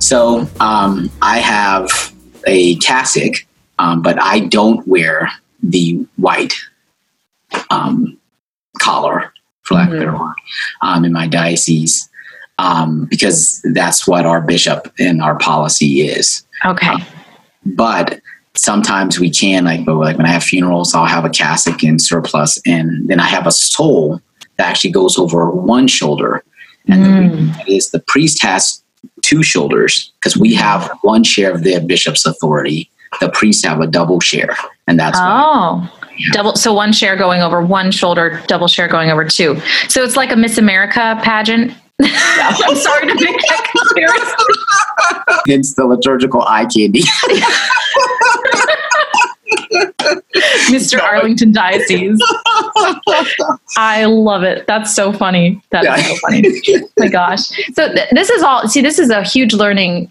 So 0.00 0.48
um, 0.58 1.12
I 1.22 1.38
have 1.38 2.12
a 2.44 2.74
cassock, 2.78 3.46
um, 3.78 4.02
but 4.02 4.20
I 4.20 4.40
don't 4.40 4.84
wear 4.88 5.30
the 5.62 6.04
white 6.16 6.54
um, 7.70 8.18
collar, 8.80 9.32
for 9.66 9.74
lack 9.74 9.88
of 9.88 9.94
a 9.94 9.98
better 9.98 10.18
word, 10.18 10.34
um, 10.82 11.04
in 11.04 11.12
my 11.12 11.26
diocese 11.26 12.08
um, 12.58 13.06
because 13.06 13.60
that's 13.74 14.06
what 14.06 14.26
our 14.26 14.40
bishop 14.40 14.92
and 14.98 15.22
our 15.22 15.38
policy 15.38 16.02
is. 16.02 16.44
Okay. 16.64 16.94
But 17.64 18.20
sometimes 18.56 19.20
we 19.20 19.30
can, 19.30 19.64
like, 19.64 19.84
but 19.84 19.96
like 19.96 20.16
when 20.16 20.26
I 20.26 20.30
have 20.30 20.44
funerals, 20.44 20.94
I'll 20.94 21.06
have 21.06 21.24
a 21.24 21.30
cassock 21.30 21.82
and 21.82 22.00
surplice, 22.00 22.60
and 22.64 23.08
then 23.08 23.20
I 23.20 23.26
have 23.26 23.46
a 23.46 23.52
stole 23.52 24.20
that 24.56 24.68
actually 24.68 24.92
goes 24.92 25.18
over 25.18 25.50
one 25.50 25.88
shoulder. 25.88 26.42
And 26.88 27.04
the 27.04 27.10
reason 27.10 27.46
that 27.48 27.68
is 27.68 27.90
the 27.90 28.00
priest 28.00 28.42
has 28.42 28.82
two 29.22 29.42
shoulders 29.42 30.12
because 30.20 30.36
we 30.36 30.54
have 30.54 30.88
one 31.02 31.24
share 31.24 31.52
of 31.52 31.64
the 31.64 31.80
bishop's 31.80 32.24
authority. 32.24 32.88
The 33.20 33.28
priests 33.30 33.64
have 33.64 33.80
a 33.80 33.86
double 33.86 34.20
share, 34.20 34.56
and 34.86 34.98
that's 34.98 35.18
why. 35.18 35.90
Double. 36.32 36.54
So 36.56 36.72
one 36.72 36.92
share 36.92 37.16
going 37.16 37.42
over 37.42 37.60
one 37.60 37.90
shoulder, 37.90 38.42
double 38.46 38.68
share 38.68 38.88
going 38.88 39.10
over 39.10 39.24
two. 39.24 39.60
So 39.88 40.02
it's 40.02 40.16
like 40.16 40.32
a 40.32 40.36
Miss 40.36 40.58
America 40.58 41.18
pageant. 41.22 41.72
I'm 42.02 42.76
sorry 42.76 43.06
to 43.08 43.14
make 43.14 43.36
that 43.48 43.72
comparison. 43.72 45.42
Hence 45.48 45.74
the 45.74 45.86
liturgical 45.86 46.42
eye 46.42 46.66
candy. 46.66 47.02
Mr. 50.68 51.00
Arlington 51.00 51.52
Diocese. 51.52 52.18
I 53.76 54.04
love 54.06 54.42
it. 54.42 54.66
That's 54.66 54.94
so 54.94 55.12
funny. 55.12 55.62
That's 55.70 55.84
Yeah. 55.86 55.96
so 55.96 56.16
funny. 56.16 56.42
my 56.98 57.08
gosh. 57.08 57.46
So 57.74 57.92
th- 57.92 58.08
this 58.12 58.30
is 58.30 58.42
all. 58.42 58.66
See, 58.68 58.80
this 58.82 58.98
is 58.98 59.10
a 59.10 59.22
huge 59.22 59.54
learning 59.54 60.10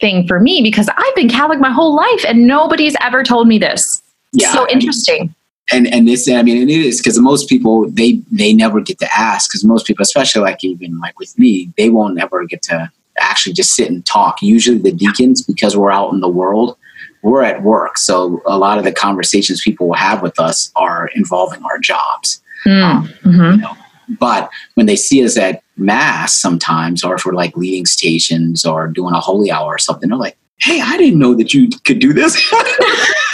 thing 0.00 0.26
for 0.26 0.40
me 0.40 0.62
because 0.62 0.88
I've 0.96 1.14
been 1.14 1.28
Catholic 1.28 1.58
my 1.60 1.70
whole 1.70 1.94
life 1.94 2.24
and 2.26 2.46
nobody's 2.46 2.94
ever 3.00 3.22
told 3.24 3.48
me 3.48 3.58
this. 3.58 4.02
Yeah. 4.36 4.52
So 4.52 4.66
interesting. 4.68 5.34
and 5.72 5.86
and 5.92 6.06
this 6.06 6.28
i 6.30 6.42
mean 6.42 6.60
and 6.62 6.70
it 6.70 6.80
is 6.80 7.00
because 7.00 7.18
most 7.18 7.48
people 7.48 7.90
they 7.90 8.20
they 8.30 8.52
never 8.52 8.80
get 8.80 8.98
to 9.00 9.08
ask 9.18 9.50
because 9.50 9.64
most 9.64 9.84
people 9.86 10.02
especially 10.02 10.42
like 10.42 10.62
even 10.62 10.98
like 11.00 11.18
with 11.18 11.36
me 11.38 11.72
they 11.76 11.90
won't 11.90 12.20
ever 12.20 12.44
get 12.44 12.62
to 12.62 12.90
actually 13.18 13.52
just 13.52 13.74
sit 13.74 13.90
and 13.90 14.04
talk 14.06 14.40
usually 14.42 14.78
the 14.78 14.92
deacons 14.92 15.42
because 15.42 15.76
we're 15.76 15.90
out 15.90 16.12
in 16.12 16.20
the 16.20 16.28
world 16.28 16.76
we're 17.22 17.42
at 17.42 17.62
work 17.64 17.98
so 17.98 18.40
a 18.46 18.56
lot 18.56 18.78
of 18.78 18.84
the 18.84 18.92
conversations 18.92 19.60
people 19.62 19.88
will 19.88 19.96
have 19.96 20.22
with 20.22 20.38
us 20.38 20.70
are 20.76 21.08
involving 21.16 21.62
our 21.64 21.78
jobs 21.78 22.40
Mm. 22.64 23.08
Mhm. 23.22 23.76
but 24.20 24.48
when 24.74 24.86
they 24.86 24.96
see 24.96 25.24
us 25.24 25.36
at 25.36 25.62
mass 25.76 26.34
sometimes 26.34 27.04
or 27.04 27.14
if 27.16 27.24
we're 27.26 27.32
like 27.42 27.56
leading 27.56 27.86
stations 27.86 28.64
or 28.64 28.86
doing 28.88 29.14
a 29.14 29.20
holy 29.20 29.50
hour 29.50 29.74
or 29.74 29.78
something 29.78 30.08
they're 30.08 30.18
like 30.18 30.36
hey 30.58 30.80
i 30.80 30.96
didn't 30.96 31.18
know 31.18 31.34
that 31.34 31.52
you 31.54 31.68
could 31.84 31.98
do 32.00 32.12
this 32.12 32.34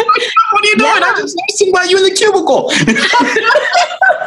what 0.53 0.65
are 0.65 0.69
you 0.69 0.77
doing 0.77 1.03
I'm 1.03 1.17
just 1.17 1.37
I 1.39 1.53
seen 1.53 1.71
about 1.71 1.91
you 1.91 1.97
in 1.99 2.05
the 2.05 2.15
cubicle 2.15 2.71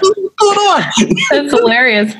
what's 0.01 0.35
going 0.39 0.57
on 0.57 0.83
That's 1.31 1.53
hilarious. 1.53 2.13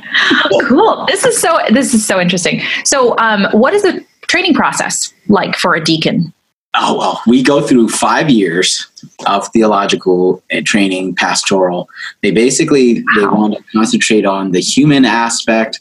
Cool. 0.67 1.05
This 1.07 1.25
is 1.25 1.37
so. 1.39 1.59
This 1.71 1.93
is 1.93 2.05
so 2.05 2.19
interesting. 2.19 2.61
So, 2.83 3.17
um, 3.17 3.47
what 3.51 3.73
is 3.73 3.83
the 3.83 4.05
training 4.27 4.53
process 4.53 5.13
like 5.27 5.55
for 5.55 5.75
a 5.75 5.83
deacon? 5.83 6.33
Oh, 6.77 6.97
well, 6.97 7.21
we 7.25 7.41
go 7.41 7.61
through 7.61 7.89
five 7.89 8.29
years 8.29 8.87
of 9.27 9.47
theological 9.49 10.43
uh, 10.51 10.61
training, 10.65 11.15
pastoral. 11.15 11.89
They 12.21 12.31
basically 12.31 12.95
they 13.15 13.25
want 13.25 13.55
to 13.55 13.63
concentrate 13.71 14.25
on 14.25 14.51
the 14.51 14.59
human 14.59 15.05
aspect, 15.05 15.79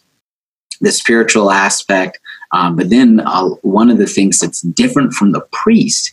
the 0.80 0.92
spiritual 0.92 1.50
aspect, 1.50 2.20
um, 2.52 2.76
but 2.76 2.90
then 2.90 3.20
uh, 3.20 3.48
one 3.62 3.90
of 3.90 3.98
the 3.98 4.06
things 4.06 4.38
that's 4.38 4.60
different 4.60 5.14
from 5.14 5.32
the 5.32 5.40
priest 5.52 6.12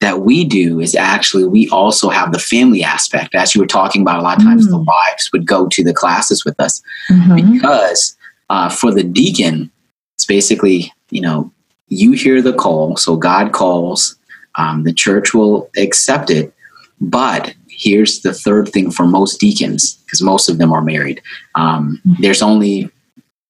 that 0.00 0.20
we 0.20 0.44
do 0.44 0.80
is 0.80 0.94
actually 0.94 1.44
we 1.44 1.68
also 1.70 2.08
have 2.08 2.32
the 2.32 2.38
family 2.38 2.82
aspect. 2.84 3.34
As 3.34 3.54
you 3.54 3.60
were 3.60 3.66
talking 3.66 4.02
about, 4.02 4.20
a 4.20 4.22
lot 4.22 4.38
of 4.38 4.44
times 4.44 4.68
the 4.68 4.78
Mm. 4.78 4.86
wives 4.86 5.30
would 5.32 5.46
go 5.46 5.66
to 5.68 5.82
the 5.82 5.92
classes 5.94 6.44
with 6.44 6.58
us 6.60 6.80
Mm-hmm. 7.10 7.52
because 7.54 8.16
uh, 8.50 8.68
for 8.68 8.92
the 8.92 9.02
deacon, 9.02 9.70
it's 10.14 10.24
basically, 10.26 10.92
you 11.10 11.20
know, 11.20 11.50
you 11.88 12.12
hear 12.12 12.40
the 12.40 12.52
call, 12.52 12.96
so 12.96 13.16
God 13.16 13.52
calls, 13.52 14.16
um, 14.56 14.84
the 14.84 14.92
church 14.92 15.34
will 15.34 15.68
accept 15.76 16.30
it. 16.30 16.52
But 17.00 17.54
here's 17.68 18.20
the 18.20 18.32
third 18.32 18.68
thing 18.68 18.90
for 18.90 19.06
most 19.06 19.38
deacons, 19.40 19.94
because 20.04 20.22
most 20.22 20.48
of 20.48 20.58
them 20.58 20.72
are 20.72 20.82
married. 20.82 21.20
Um, 21.54 22.00
there's 22.20 22.42
only 22.42 22.90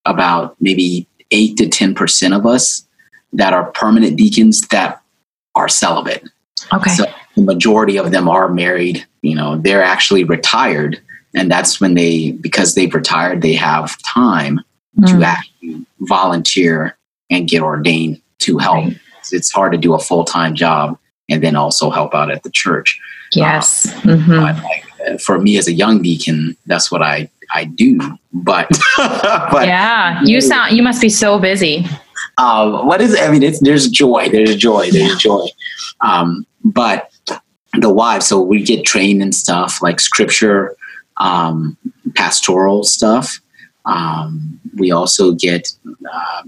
about 0.05 0.57
maybe 0.61 1.07
eight 1.31 1.57
to 1.59 1.67
10% 1.67 2.37
of 2.37 2.47
us 2.47 2.87
that 3.33 3.53
are 3.53 3.71
permanent 3.73 4.17
deacons 4.17 4.63
that 4.69 5.01
are 5.55 5.69
celibate. 5.69 6.25
Okay. 6.73 6.91
So 6.91 7.05
the 7.37 7.43
majority 7.43 7.97
of 7.99 8.11
them 8.11 8.29
are 8.29 8.49
married. 8.49 9.07
You 9.23 9.35
know, 9.35 9.57
they're 9.59 9.83
actually 9.83 10.25
retired, 10.25 11.01
and 11.35 11.51
that's 11.51 11.81
when 11.81 11.95
they, 11.95 12.33
because 12.33 12.75
they've 12.75 12.93
retired, 12.95 13.43
they 13.43 13.55
have 13.55 14.01
time 14.03 14.61
to 15.07 15.15
Mm. 15.15 15.23
actually 15.25 15.87
volunteer 16.01 16.97
and 17.31 17.49
get 17.49 17.63
ordained 17.63 18.21
to 18.41 18.59
help. 18.59 18.85
Right. 18.85 18.99
It's 19.31 19.53
hard 19.53 19.73
to 19.73 19.79
do 19.79 19.95
a 19.95 19.99
full 19.99 20.25
time 20.25 20.55
job 20.55 20.99
and 21.29 21.43
then 21.43 21.55
also 21.57 21.91
help 21.91 22.15
out 22.15 22.31
at 22.31 22.43
the 22.43 22.51
church. 22.51 22.99
Yes. 23.33 23.87
Mhm. 24.03 24.41
But 24.41 24.65
like, 24.65 24.85
uh, 25.07 25.19
for 25.19 25.39
me 25.39 25.59
as 25.59 25.69
a 25.69 25.73
young 25.73 26.01
deacon, 26.03 26.57
that's 26.67 26.91
what 26.91 27.03
I 27.03 27.29
I 27.55 27.65
do. 27.65 27.99
But 28.33 28.69
but 28.97 29.67
yeah. 29.67 30.21
You 30.25 30.41
sound. 30.41 30.77
You 30.77 30.83
must 30.83 31.01
be 31.01 31.09
so 31.11 31.39
busy. 31.39 31.87
Um, 32.39 32.87
what 32.87 33.01
is 33.01 33.15
it? 33.15 33.23
I 33.23 33.31
mean, 33.31 33.43
it's 33.43 33.61
there's 33.61 33.89
joy, 33.89 34.29
there's 34.31 34.57
joy, 34.57 34.91
there's 34.91 35.17
joy. 35.17 35.47
Um, 36.01 36.47
but 36.65 37.11
the 37.79 37.93
wives, 37.93 38.27
so 38.27 38.41
we 38.41 38.63
get 38.63 38.85
trained 38.85 39.23
in 39.23 39.33
stuff 39.33 39.83
like 39.83 40.01
scripture, 40.01 40.77
um, 41.19 41.77
pastoral 42.15 42.85
stuff. 42.85 43.41
Um, 43.85 44.61
we 44.77 44.91
also 44.91 45.33
get 45.33 45.69
uh, 46.13 46.43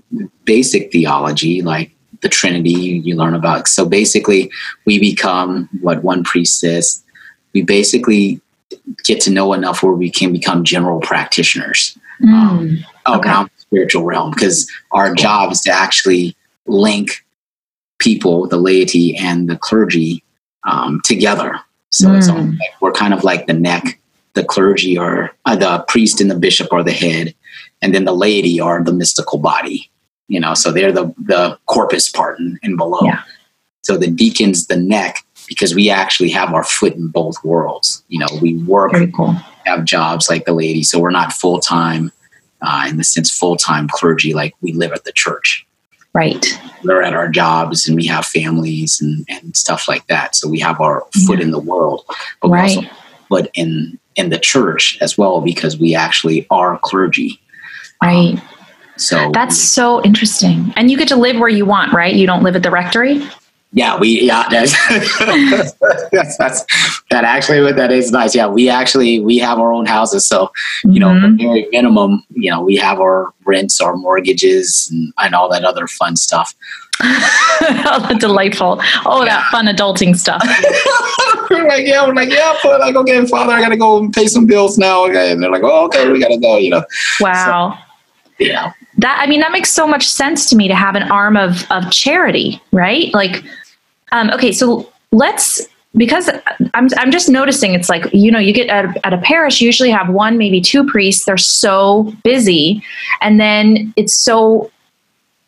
basic 0.45 0.93
theology, 0.93 1.63
like 1.63 1.91
the 2.21 2.29
Trinity. 2.29 2.71
You, 2.71 3.17
learn 3.17 3.35
about. 3.35 3.67
So 3.69 3.87
basically, 3.87 4.51
we 4.85 4.99
become 4.99 5.69
what 5.81 6.03
one 6.05 6.23
priest 6.25 6.61
says. 6.61 7.03
We 7.53 7.63
basically 7.63 8.41
get 9.05 9.21
to 9.23 9.31
know 9.31 9.53
enough 9.53 9.83
where 9.83 9.93
we 9.93 10.11
can 10.11 10.33
become 10.33 10.65
general 10.65 11.01
practitioners 11.01 11.99
Mm. 12.23 12.85
Okay. 13.07 13.29
around 13.29 13.51
the 13.59 13.60
spiritual 13.71 14.05
realm 14.05 14.33
because 14.33 14.69
our 14.91 15.15
job 15.15 15.53
is 15.53 15.61
to 15.63 15.71
actually 15.71 16.37
link 16.67 17.25
people, 17.99 18.49
the 18.49 18.57
laity 18.57 19.17
and 19.17 19.49
the 19.49 19.57
clergy, 19.57 20.25
um, 20.65 21.01
together. 21.05 21.61
So 21.91 22.09
Mm. 22.09 22.29
almost 22.29 22.59
like 22.59 22.71
we're 22.81 22.93
kind 22.93 23.15
of 23.15 23.25
like 23.25 23.47
the 23.47 23.53
neck, 23.53 24.01
the 24.35 24.45
clergy 24.45 24.99
or 24.99 25.33
uh, 25.45 25.57
the 25.57 25.85
priest 25.89 26.21
and 26.21 26.31
the 26.31 26.39
bishop 26.39 26.73
are 26.73 26.83
the 26.83 26.93
head, 26.93 27.35
and 27.83 27.95
then 27.95 28.05
the 28.05 28.13
laity 28.15 28.61
are 28.61 28.83
the 28.83 28.93
mystical 28.93 29.39
body. 29.39 29.91
You 30.29 30.41
know, 30.41 30.55
so 30.55 30.71
they're 30.73 30.93
the 30.93 31.13
the 31.19 31.59
corpus 31.67 32.09
part 32.09 32.39
and, 32.39 32.59
and 32.63 32.77
below. 32.77 33.01
Yeah. 33.03 33.23
So 33.83 33.97
the 33.97 34.07
deacon's 34.11 34.67
the 34.67 34.77
neck 34.77 35.25
because 35.49 35.75
we 35.75 35.91
actually 35.91 36.31
have 36.31 36.55
our 36.55 36.63
foot 36.63 36.95
in 36.95 37.09
both 37.09 37.43
worlds. 37.43 38.05
You 38.09 38.21
know, 38.21 38.29
we 38.41 38.57
work 38.59 38.93
cool. 39.17 39.33
have 39.67 39.85
jobs 39.85 40.29
like 40.29 40.45
the 40.45 40.53
laity, 40.53 40.83
so 40.85 40.99
we're 41.01 41.11
not 41.11 41.33
full 41.33 41.59
time 41.61 42.13
uh, 42.63 42.87
in 42.89 42.97
the 42.97 43.05
sense 43.05 43.31
full 43.31 43.57
time 43.57 43.89
clergy 43.89 44.35
like 44.35 44.55
we 44.61 44.73
live 44.73 44.93
at 44.93 45.05
the 45.05 45.13
church. 45.13 45.67
Right. 46.13 46.45
We're 46.83 47.03
at 47.03 47.15
our 47.15 47.29
jobs 47.29 47.87
and 47.87 47.97
we 47.97 48.07
have 48.07 48.27
families 48.27 49.01
and, 49.01 49.25
and 49.29 49.57
stuff 49.57 49.87
like 49.87 50.07
that. 50.09 50.35
So 50.35 50.49
we 50.49 50.59
have 50.61 50.81
our 50.81 51.07
foot 51.27 51.41
in 51.41 51.53
the 51.53 51.61
world, 51.61 52.05
but 52.43 52.51
we 52.51 52.59
also 52.59 52.81
Right. 52.81 52.93
foot 53.29 53.51
in 53.55 53.99
in 54.17 54.31
the 54.31 54.39
church 54.39 54.99
as 55.01 55.17
well 55.17 55.41
because 55.41 55.79
we 55.79 55.95
actually 55.95 56.47
are 56.51 56.79
clergy. 56.79 57.41
Right. 58.03 58.41
So 58.97 59.31
That's 59.33 59.57
so 59.57 60.03
interesting. 60.03 60.73
And 60.77 60.91
you 60.91 60.99
get 60.99 61.09
to 61.09 61.17
live 61.17 61.39
where 61.39 61.49
you 61.49 61.65
want, 61.65 61.93
right? 61.93 62.15
You 62.15 62.27
don't 62.27 62.43
live 62.43 62.57
at 62.57 62.63
the 62.63 62.71
rectory. 62.71 63.23
Yeah, 63.73 63.97
we 63.99 64.21
yeah 64.23 64.49
that's, 64.51 64.73
that's, 66.11 66.37
that's 66.37 66.65
that 67.11 67.25
actually 67.25 67.61
what 67.61 67.77
that 67.77 67.93
is 67.93 68.11
nice. 68.11 68.35
Yeah, 68.35 68.47
we 68.49 68.69
actually 68.69 69.21
we 69.21 69.39
have 69.39 69.59
our 69.59 69.73
own 69.73 69.87
houses, 69.87 70.27
so 70.27 70.51
you 70.85 70.99
know, 71.01 71.09
Mhm. 71.11 71.39
the 71.39 71.45
very 71.45 71.69
minimum, 71.71 72.25
you 72.35 72.51
know, 72.51 72.61
we 72.63 72.77
have 72.77 72.99
our 73.01 73.33
rents, 73.45 73.81
our 73.81 73.97
mortgages, 73.97 74.89
and, 74.93 75.13
and 75.19 75.35
all 75.35 75.49
that 75.51 75.65
other 75.65 75.87
fun 75.87 76.17
stuff. 76.17 76.55
oh, 77.03 78.17
delightful. 78.19 78.81
Oh, 79.07 79.25
that 79.25 79.47
fun 79.51 79.67
adulting 79.67 80.17
stuff. 80.17 80.43
we're 81.51 81.67
like, 81.67 81.87
yeah, 81.87 82.07
we're 82.07 82.13
like, 82.15 82.31
yeah, 82.31 82.55
but 82.63 82.81
like, 82.81 82.95
okay, 82.97 83.25
father, 83.27 83.53
I 83.53 83.61
gotta 83.61 83.77
go 83.77 84.09
pay 84.11 84.27
some 84.27 84.47
bills 84.47 84.77
now. 84.79 85.05
Okay, 85.07 85.33
and 85.33 85.43
they're 85.43 85.51
like, 85.51 85.63
oh, 85.65 85.87
okay, 85.87 86.11
we 86.11 86.21
gotta 86.21 86.39
go. 86.39 86.57
You 86.59 86.71
know, 86.71 86.85
Wow. 87.21 87.79
you 88.39 88.53
know, 88.53 88.71
that 88.99 89.19
i 89.23 89.27
mean 89.27 89.41
that 89.41 89.53
makes 89.53 89.71
so 89.71 89.87
much 89.87 90.07
sense 90.09 90.51
to 90.51 90.57
me 90.57 90.67
to 90.67 90.75
have 90.75 90.95
an 90.97 91.05
arm 91.05 91.37
of 91.37 91.65
of 91.71 91.91
charity 91.93 92.61
right 92.73 93.15
like 93.15 93.43
um 94.13 94.31
okay 94.31 94.53
so 94.53 94.91
let's 95.13 95.67
because 95.97 96.31
I'm, 96.75 96.89
I'm 96.97 97.11
just 97.11 97.29
noticing 97.29 97.75
it's 97.75 97.89
like 97.89 98.13
you 98.13 98.31
know 98.31 98.39
you 98.39 98.53
get 98.53 98.69
at, 98.69 98.97
at 99.05 99.13
a 99.13 99.19
parish 99.19 99.61
you 99.61 99.67
usually 99.67 99.91
have 99.91 100.09
one 100.11 100.39
maybe 100.39 100.61
two 100.61 100.87
priests. 100.87 101.25
They're 101.25 101.37
so 101.37 102.15
busy. 102.23 102.83
And 103.21 103.41
then 103.41 103.93
it's 103.97 104.15
so 104.15 104.71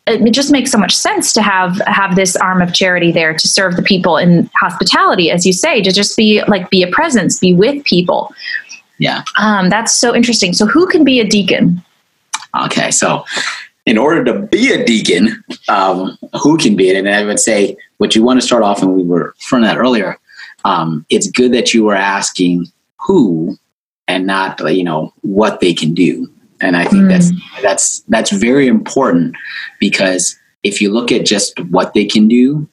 it 0.05 0.31
just 0.31 0.51
makes 0.51 0.69
so 0.69 0.77
much 0.77 0.93
sense 0.93 1.31
to 1.33 1.41
have 1.41 1.77
have 1.87 2.15
this 2.17 2.35
arm 2.35 2.61
of 2.61 2.73
charity 2.73 3.11
there 3.11 3.33
to 3.33 3.47
serve 3.47 3.77
the 3.77 3.81
people 3.81 4.17
in 4.17 4.49
hospitality 4.55 5.31
as 5.31 5.45
you 5.45 5.53
say 5.53 5.81
to 5.81 5.91
just 5.91 6.17
be 6.17 6.43
like 6.47 6.69
be 6.69 6.83
a 6.83 6.87
presence 6.87 7.39
be 7.39 7.53
with 7.53 7.83
people. 7.85 8.33
Yeah. 8.99 9.23
Um, 9.39 9.69
that's 9.69 9.97
so 9.97 10.13
interesting. 10.13 10.53
So 10.53 10.65
who 10.65 10.87
can 10.87 11.05
be 11.05 11.21
a 11.21 11.25
deacon? 11.25 11.81
Okay 12.65 12.91
so 12.91 13.23
in 13.85 13.97
order 13.97 14.23
to 14.23 14.39
be 14.39 14.71
a 14.71 14.85
deacon 14.85 15.43
um, 15.67 16.17
who 16.41 16.57
can 16.57 16.75
be 16.75 16.89
it 16.89 16.97
and 16.97 17.09
i 17.09 17.23
would 17.23 17.39
say 17.39 17.75
what 17.97 18.15
you 18.15 18.23
want 18.23 18.39
to 18.39 18.45
start 18.45 18.63
off 18.63 18.81
and 18.81 18.93
we 18.93 19.03
were 19.03 19.33
from 19.39 19.61
that 19.61 19.77
earlier 19.77 20.17
um, 20.65 21.05
it's 21.09 21.29
good 21.29 21.53
that 21.53 21.73
you 21.73 21.89
are 21.89 21.95
asking 21.95 22.65
who 22.99 23.57
and 24.07 24.25
not 24.25 24.59
you 24.73 24.83
know 24.83 25.13
what 25.21 25.59
they 25.59 25.73
can 25.73 25.93
do 25.93 26.29
and 26.61 26.75
i 26.75 26.83
think 26.83 27.03
mm. 27.03 27.09
that's 27.09 27.31
that's 27.61 27.99
that's 28.07 28.31
very 28.31 28.67
important 28.67 29.35
because 29.79 30.37
if 30.63 30.81
you 30.81 30.91
look 30.91 31.11
at 31.11 31.25
just 31.25 31.57
what 31.69 31.93
they 31.93 32.05
can 32.05 32.27
do 32.27 32.67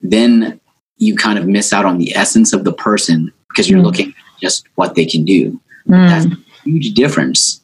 then 0.00 0.60
you 0.96 1.14
kind 1.16 1.38
of 1.38 1.46
miss 1.46 1.72
out 1.72 1.84
on 1.84 1.98
the 1.98 2.14
essence 2.14 2.52
of 2.52 2.64
the 2.64 2.72
person 2.72 3.32
because 3.48 3.68
you're 3.68 3.80
mm. 3.80 3.84
looking 3.84 4.08
at 4.08 4.40
just 4.40 4.66
what 4.76 4.94
they 4.94 5.04
can 5.04 5.24
do 5.24 5.60
mm. 5.86 6.08
that's 6.08 6.26
a 6.26 6.36
huge 6.64 6.94
difference 6.94 7.60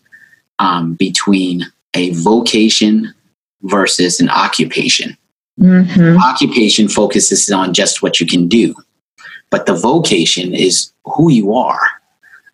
um, 0.59 0.95
between 0.95 1.63
a 1.95 2.11
vocation 2.11 3.15
versus 3.63 4.21
an 4.21 4.29
occupation 4.29 5.17
mm-hmm. 5.59 6.17
occupation 6.23 6.89
focuses 6.89 7.51
on 7.51 7.73
just 7.73 8.03
what 8.03 8.21
you 8.21 8.27
can 8.27 8.47
do 8.49 8.75
but 9.51 9.67
the 9.67 9.75
vocation 9.75 10.55
is 10.55 10.93
who 11.05 11.31
you 11.31 11.55
are. 11.55 11.81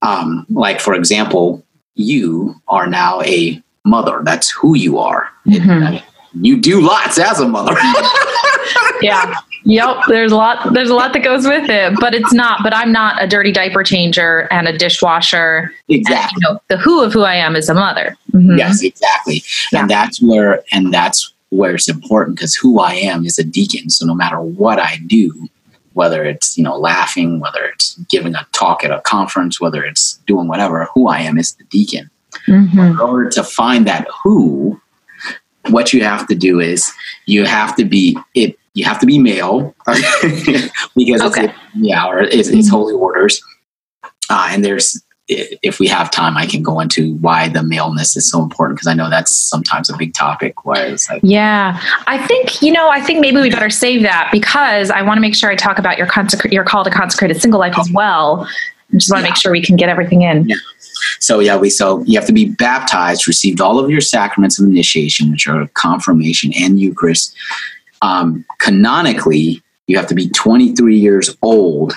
Um, 0.03 0.47
like, 0.51 0.81
for 0.81 0.95
example, 0.95 1.65
you 1.95 2.55
are 2.69 2.87
now 2.87 3.21
a 3.23 3.63
mother. 3.85 4.21
That's 4.25 4.51
who 4.51 4.77
you 4.77 4.99
are. 4.99 5.29
Mm-hmm. 5.47 6.05
you 6.45 6.61
do 6.61 6.81
lots 6.81 7.19
as 7.19 7.41
a 7.41 7.49
mother. 7.49 7.75
yeah. 9.03 9.35
Yep. 9.65 9.97
There's 10.09 10.33
a 10.33 10.37
lot. 10.37 10.73
There's 10.75 10.91
a 10.91 10.95
lot 10.95 11.13
that 11.15 11.23
goes 11.23 11.47
with 11.47 11.69
it, 11.71 11.99
but 11.99 12.15
it's 12.15 12.33
not. 12.33 12.61
But 12.63 12.75
I'm 12.75 12.93
not 12.93 13.23
a 13.23 13.27
dirty 13.27 13.51
diaper 13.51 13.83
changer 13.83 14.47
and 14.51 14.69
a 14.69 14.77
dishwasher. 14.77 15.73
Exactly. 15.89 16.17
And, 16.17 16.31
you 16.37 16.41
know, 16.53 16.61
the 16.69 16.77
who 16.77 17.03
of 17.03 17.13
who 17.13 17.23
I 17.23 17.35
am 17.35 17.57
is 17.57 17.69
a 17.69 17.75
mother. 17.75 18.17
Mm-hmm. 18.33 18.59
Yes, 18.59 18.83
exactly. 18.83 19.43
Yeah. 19.73 19.81
And 19.81 19.91
that's 19.91 20.21
where, 20.21 20.63
and 20.73 20.93
that's 20.93 21.33
where 21.49 21.75
it's 21.75 21.89
important 21.89 22.37
because 22.37 22.55
who 22.55 22.79
I 22.79 22.93
am 22.93 23.25
is 23.25 23.39
a 23.39 23.45
deacon. 23.45 23.89
So 23.89 24.05
no 24.05 24.15
matter 24.15 24.41
what 24.41 24.79
I 24.79 24.99
do, 25.07 25.49
whether 25.95 26.25
it's 26.25 26.59
you 26.59 26.65
know 26.65 26.77
laughing 26.77 27.41
whether 27.41 27.65
it's 27.65 27.95
giving 28.11 28.35
a 28.35 28.47
talk 28.53 28.85
at 28.85 28.91
a 28.91 29.01
conference 29.03 29.61
whether 29.61 29.85
it's 29.85 30.19
doing 30.27 30.49
whatever 30.49 30.89
who 30.93 31.09
i 31.09 31.21
am 31.21 31.39
is 31.39 31.55
the 31.55 31.65
deacon 31.65 32.11
mm-hmm. 32.47 32.79
in 32.79 33.01
order 33.01 33.31
to 33.31 33.43
find 33.43 33.87
that 33.87 34.07
who 34.23 34.81
what 35.71 35.93
you 35.93 36.03
have 36.03 36.27
to 36.27 36.35
do 36.35 36.61
is 36.61 36.93
you 37.27 37.45
have 37.45 37.75
to 37.75 37.85
be 37.85 38.19
it 38.35 38.59
you 38.75 38.85
have 38.85 38.99
to 38.99 39.07
be 39.07 39.19
male 39.19 39.75
because 39.87 41.23
okay. 41.23 41.45
it's, 41.45 41.55
yeah 41.75 42.21
it's, 42.21 42.49
it's 42.49 42.67
mm-hmm. 42.67 42.77
holy 42.77 42.95
orders 42.95 43.43
uh, 44.31 44.49
and 44.51 44.65
there's 44.65 45.03
if 45.27 45.81
we 45.81 45.89
have 45.89 46.11
time, 46.11 46.37
I 46.37 46.47
can 46.47 46.63
go 46.63 46.81
into 46.81 47.15
why 47.17 47.49
the 47.49 47.63
maleness 47.63 48.15
is 48.17 48.31
so 48.31 48.43
important 48.43 48.77
because 48.77 48.89
I 48.89 48.95
know 48.95 49.09
that's 49.09 49.35
sometimes 49.35 49.89
a 49.89 49.97
big 49.97 50.13
topic. 50.13 50.67
Why 50.67 50.81
it's 50.81 51.09
like, 51.09 51.23
yeah, 51.25 51.81
I 52.07 52.25
think 52.27 52.61
you 52.61 52.73
know, 52.73 52.91
I 52.91 53.01
think 53.01 53.21
maybe 53.21 53.41
we 53.41 53.49
better 53.49 53.71
save 53.71 54.03
that 54.03 54.29
because 54.31 54.91
I 54.91 55.01
want 55.03 55.17
to 55.17 55.23
make 55.23 55.35
sure 55.35 55.51
I 55.51 55.57
talk 55.57 55.79
about 55.79 55.97
your 55.97 56.07
consecra- 56.07 56.53
your 56.53 56.65
call 56.65 56.85
to 56.85 56.91
consecrated 56.91 57.41
single 57.41 57.59
life 57.59 57.79
as 57.79 57.91
well. 57.91 58.47
I 58.93 58.97
just 58.97 59.11
want 59.11 59.23
to 59.23 59.27
yeah. 59.27 59.31
make 59.31 59.37
sure 59.37 59.51
we 59.51 59.63
can 59.63 59.77
get 59.77 59.89
everything 59.89 60.23
in. 60.23 60.47
Yeah. 60.47 60.57
So 61.21 61.41
yeah, 61.41 61.57
we 61.57 61.71
so 61.71 62.03
you 62.05 62.19
have 62.19 62.27
to 62.27 62.35
be 62.35 62.51
baptized, 62.51 63.27
received 63.27 63.63
all 63.63 63.79
of 63.79 63.89
your 63.89 64.03
sacraments 64.03 64.61
of 64.61 64.67
initiation, 64.67 65.31
which 65.31 65.49
are 65.49 65.67
confirmation 65.69 66.53
and 66.55 66.79
Eucharist. 66.79 67.35
Um, 68.05 68.45
canonically, 68.59 69.63
you 69.87 69.97
have 69.97 70.09
to 70.09 70.15
be 70.15 70.29
23 70.29 70.99
years 70.99 71.35
old. 71.41 71.95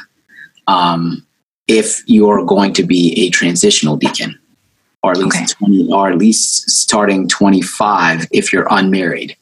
Um, 0.68 1.28
if 1.68 2.01
you're 2.08 2.45
going 2.45 2.72
to 2.74 2.84
be 2.84 3.14
a 3.26 3.30
transitional 3.30 3.97
deacon, 3.97 4.39
or 5.03 5.12
at 5.12 5.18
least 5.18 5.36
okay. 5.36 5.66
20, 5.66 5.93
or 5.93 6.10
at 6.10 6.18
least 6.18 6.70
starting 6.70 7.28
25 7.28 8.26
if 8.32 8.53
you're 8.53 8.68
unmarried. 8.70 9.36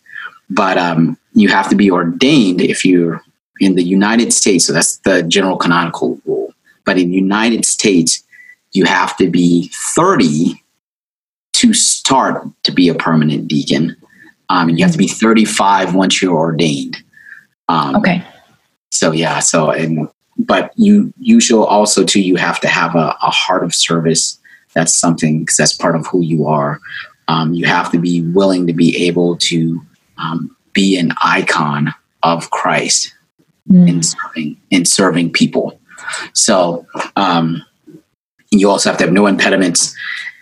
But 0.50 0.80
um, 0.80 1.18
you 1.34 1.50
have 1.50 1.70
to 1.70 1.76
be 1.76 1.92
ordained 1.92 2.62
if 2.62 2.84
you're 2.84 3.22
in 3.60 3.76
the 3.76 3.84
United 3.84 4.34
States. 4.34 4.66
So 4.66 4.74
that's 4.74 4.98
the 4.98 5.22
general 5.22 5.58
canonical 5.58 6.20
rule. 6.26 6.52
But 6.84 6.98
in 6.98 7.10
the 7.10 7.16
United 7.16 7.66
States, 7.66 8.24
you 8.72 8.86
have 8.86 9.16
to 9.18 9.30
be 9.30 9.70
30 9.94 10.64
to 11.54 11.74
start 11.74 12.48
to 12.64 12.72
be 12.72 12.90
a 12.90 12.96
permanent 12.96 13.48
deacon. 13.48 13.96
Um, 14.50 14.70
and 14.70 14.78
you 14.78 14.86
have 14.86 14.92
to 14.92 14.98
be 14.98 15.08
35 15.08 15.96
once 15.96 16.22
you're 16.22 16.36
ordained. 16.36 16.98
Um, 17.68 17.96
okay. 17.96 18.24
So 18.92 19.12
yeah, 19.12 19.40
so 19.40 19.72
and 19.72 20.08
but 20.38 20.72
you 20.76 21.14
you 21.18 21.40
show 21.40 21.64
also 21.64 22.04
too 22.04 22.22
you 22.22 22.36
have 22.36 22.60
to 22.62 22.68
have 22.68 22.96
a, 22.96 23.16
a 23.22 23.30
heart 23.30 23.64
of 23.64 23.74
service 23.74 24.40
that's 24.74 24.98
something 24.98 25.40
because 25.40 25.58
that's 25.58 25.74
part 25.74 25.96
of 25.96 26.06
who 26.08 26.22
you 26.22 26.46
are 26.46 26.80
um, 27.28 27.54
you 27.54 27.66
have 27.66 27.92
to 27.92 28.00
be 28.00 28.22
willing 28.22 28.68
to 28.68 28.74
be 28.74 29.08
able 29.08 29.38
to 29.38 29.82
um, 30.18 30.56
be 30.74 30.98
an 30.98 31.12
icon 31.24 31.94
of 32.24 32.50
christ 32.52 33.14
mm. 33.70 33.88
in 33.88 34.04
serving 34.04 34.58
in 34.70 34.86
serving 34.86 35.32
people 35.32 35.80
so 36.34 36.86
um, 37.16 37.64
you 38.52 38.70
also 38.70 38.90
have 38.90 38.98
to 38.98 39.06
have 39.06 39.14
no 39.14 39.28
impediments 39.28 39.96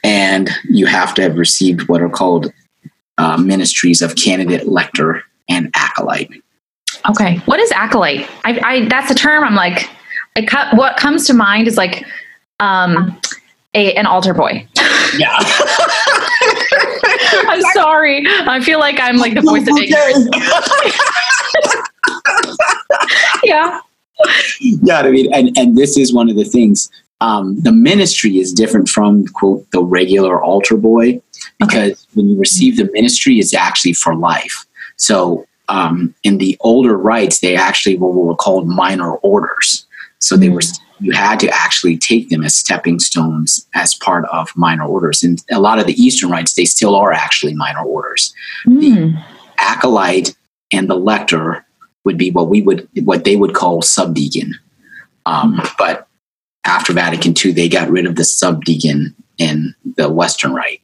and 0.03 0.49
you 0.65 0.85
have 0.85 1.13
to 1.13 1.21
have 1.21 1.37
received 1.37 1.87
what 1.87 2.01
are 2.01 2.09
called 2.09 2.51
uh, 3.17 3.37
ministries 3.37 4.01
of 4.01 4.15
candidate 4.15 4.67
lector 4.67 5.23
and 5.49 5.69
acolyte 5.75 6.31
Okay. 7.09 7.37
What 7.45 7.59
is 7.59 7.71
acolyte? 7.71 8.29
I, 8.45 8.59
I 8.63 8.85
that's 8.87 9.11
a 9.11 9.15
term 9.15 9.43
I'm 9.43 9.55
like, 9.55 9.89
cut, 10.47 10.75
what 10.77 10.97
comes 10.97 11.27
to 11.27 11.33
mind 11.33 11.67
is 11.67 11.77
like 11.77 12.05
um, 12.59 13.19
a, 13.73 13.93
an 13.95 14.05
altar 14.05 14.33
boy. 14.33 14.65
Yeah. 15.17 15.35
I'm 17.47 17.61
sorry. 17.73 18.25
I 18.27 18.61
feel 18.61 18.79
like 18.79 18.99
I'm 18.99 19.17
like 19.17 19.33
the 19.33 19.41
voice 19.41 19.67
of 19.67 19.77
ignorance. 19.77 20.29
yeah. 23.43 23.79
Yeah, 24.59 24.99
I 24.99 25.11
mean, 25.11 25.33
and, 25.33 25.57
and 25.57 25.77
this 25.77 25.97
is 25.97 26.13
one 26.13 26.29
of 26.29 26.35
the 26.35 26.45
things. 26.45 26.89
Um, 27.19 27.59
the 27.61 27.71
ministry 27.71 28.37
is 28.37 28.53
different 28.53 28.87
from 28.89 29.25
quote 29.27 29.69
the 29.71 29.83
regular 29.83 30.41
altar 30.41 30.77
boy 30.77 31.21
because 31.59 31.91
okay. 31.91 32.01
when 32.13 32.29
you 32.29 32.39
receive 32.39 32.77
the 32.77 32.89
ministry, 32.91 33.39
it's 33.39 33.53
actually 33.53 33.93
for 33.93 34.15
life. 34.15 34.65
So 34.97 35.45
um, 35.69 36.13
in 36.23 36.37
the 36.37 36.57
older 36.61 36.97
rites, 36.97 37.39
they 37.39 37.55
actually 37.55 37.97
were, 37.97 38.09
what 38.09 38.25
were 38.25 38.35
called 38.35 38.67
minor 38.67 39.15
orders. 39.17 39.85
So 40.19 40.37
they 40.37 40.49
were 40.49 40.61
you 40.99 41.11
had 41.11 41.39
to 41.41 41.49
actually 41.49 41.97
take 41.97 42.29
them 42.29 42.43
as 42.43 42.55
stepping 42.55 42.97
stones 42.99 43.67
as 43.75 43.93
part 43.95 44.25
of 44.25 44.49
minor 44.55 44.85
orders. 44.85 45.21
And 45.21 45.43
a 45.51 45.59
lot 45.59 45.79
of 45.79 45.85
the 45.85 46.01
Eastern 46.01 46.29
rites, 46.29 46.53
they 46.53 46.63
still 46.63 46.95
are 46.95 47.11
actually 47.11 47.53
minor 47.53 47.83
orders. 47.83 48.33
Mm. 48.65 48.79
The 48.79 48.95
hmm. 48.95 49.17
acolyte 49.57 50.35
and 50.71 50.89
the 50.89 50.95
lector 50.95 51.65
would 52.05 52.17
be 52.17 52.31
what 52.31 52.47
we 52.47 52.61
would 52.61 52.87
what 53.03 53.25
they 53.25 53.35
would 53.35 53.53
call 53.53 53.81
subdeacon. 53.81 54.53
Um, 55.25 55.57
mm. 55.57 55.71
But 55.77 56.07
after 56.65 56.93
Vatican 56.93 57.33
II, 57.43 57.51
they 57.51 57.67
got 57.67 57.89
rid 57.89 58.05
of 58.05 58.15
the 58.15 58.23
subdeacon 58.23 59.15
in 59.37 59.75
the 59.97 60.09
Western 60.09 60.53
Rite. 60.53 60.81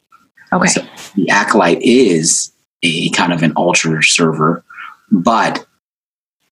Okay. 0.51 0.67
So 0.67 0.81
the 1.15 1.29
acolyte 1.29 1.81
is 1.81 2.51
a 2.81 3.09
kind 3.11 3.33
of 3.33 3.43
an 3.43 3.51
altar 3.53 4.01
server 4.01 4.63
but 5.11 5.65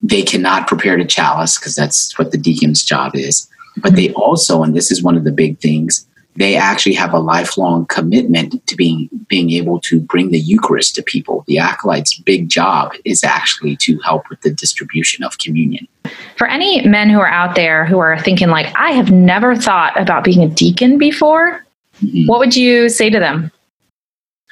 they 0.02 0.22
cannot 0.22 0.68
prepare 0.68 0.96
the 0.96 1.04
chalice 1.04 1.58
because 1.58 1.74
that's 1.74 2.16
what 2.18 2.30
the 2.30 2.38
deacon's 2.38 2.82
job 2.82 3.14
is. 3.14 3.48
But 3.76 3.96
they 3.96 4.12
also, 4.12 4.62
and 4.62 4.74
this 4.74 4.90
is 4.90 5.02
one 5.02 5.16
of 5.16 5.24
the 5.24 5.32
big 5.32 5.58
things, 5.60 6.06
they 6.36 6.56
actually 6.56 6.94
have 6.94 7.12
a 7.12 7.18
lifelong 7.18 7.86
commitment 7.86 8.64
to 8.68 8.76
being 8.76 9.08
being 9.28 9.50
able 9.50 9.80
to 9.80 10.00
bring 10.00 10.30
the 10.30 10.38
Eucharist 10.38 10.94
to 10.94 11.02
people. 11.02 11.44
The 11.48 11.58
acolyte's 11.58 12.16
big 12.20 12.48
job 12.48 12.92
is 13.04 13.24
actually 13.24 13.76
to 13.78 13.98
help 14.04 14.28
with 14.30 14.40
the 14.42 14.50
distribution 14.50 15.24
of 15.24 15.38
communion. 15.38 15.88
For 16.36 16.46
any 16.46 16.86
men 16.86 17.10
who 17.10 17.18
are 17.18 17.28
out 17.28 17.56
there 17.56 17.84
who 17.84 17.98
are 17.98 18.18
thinking 18.20 18.48
like, 18.48 18.72
I 18.76 18.92
have 18.92 19.10
never 19.10 19.56
thought 19.56 20.00
about 20.00 20.22
being 20.22 20.42
a 20.42 20.48
deacon 20.48 20.96
before, 20.96 21.64
mm-hmm. 22.00 22.26
what 22.26 22.38
would 22.38 22.54
you 22.54 22.88
say 22.88 23.10
to 23.10 23.18
them? 23.18 23.50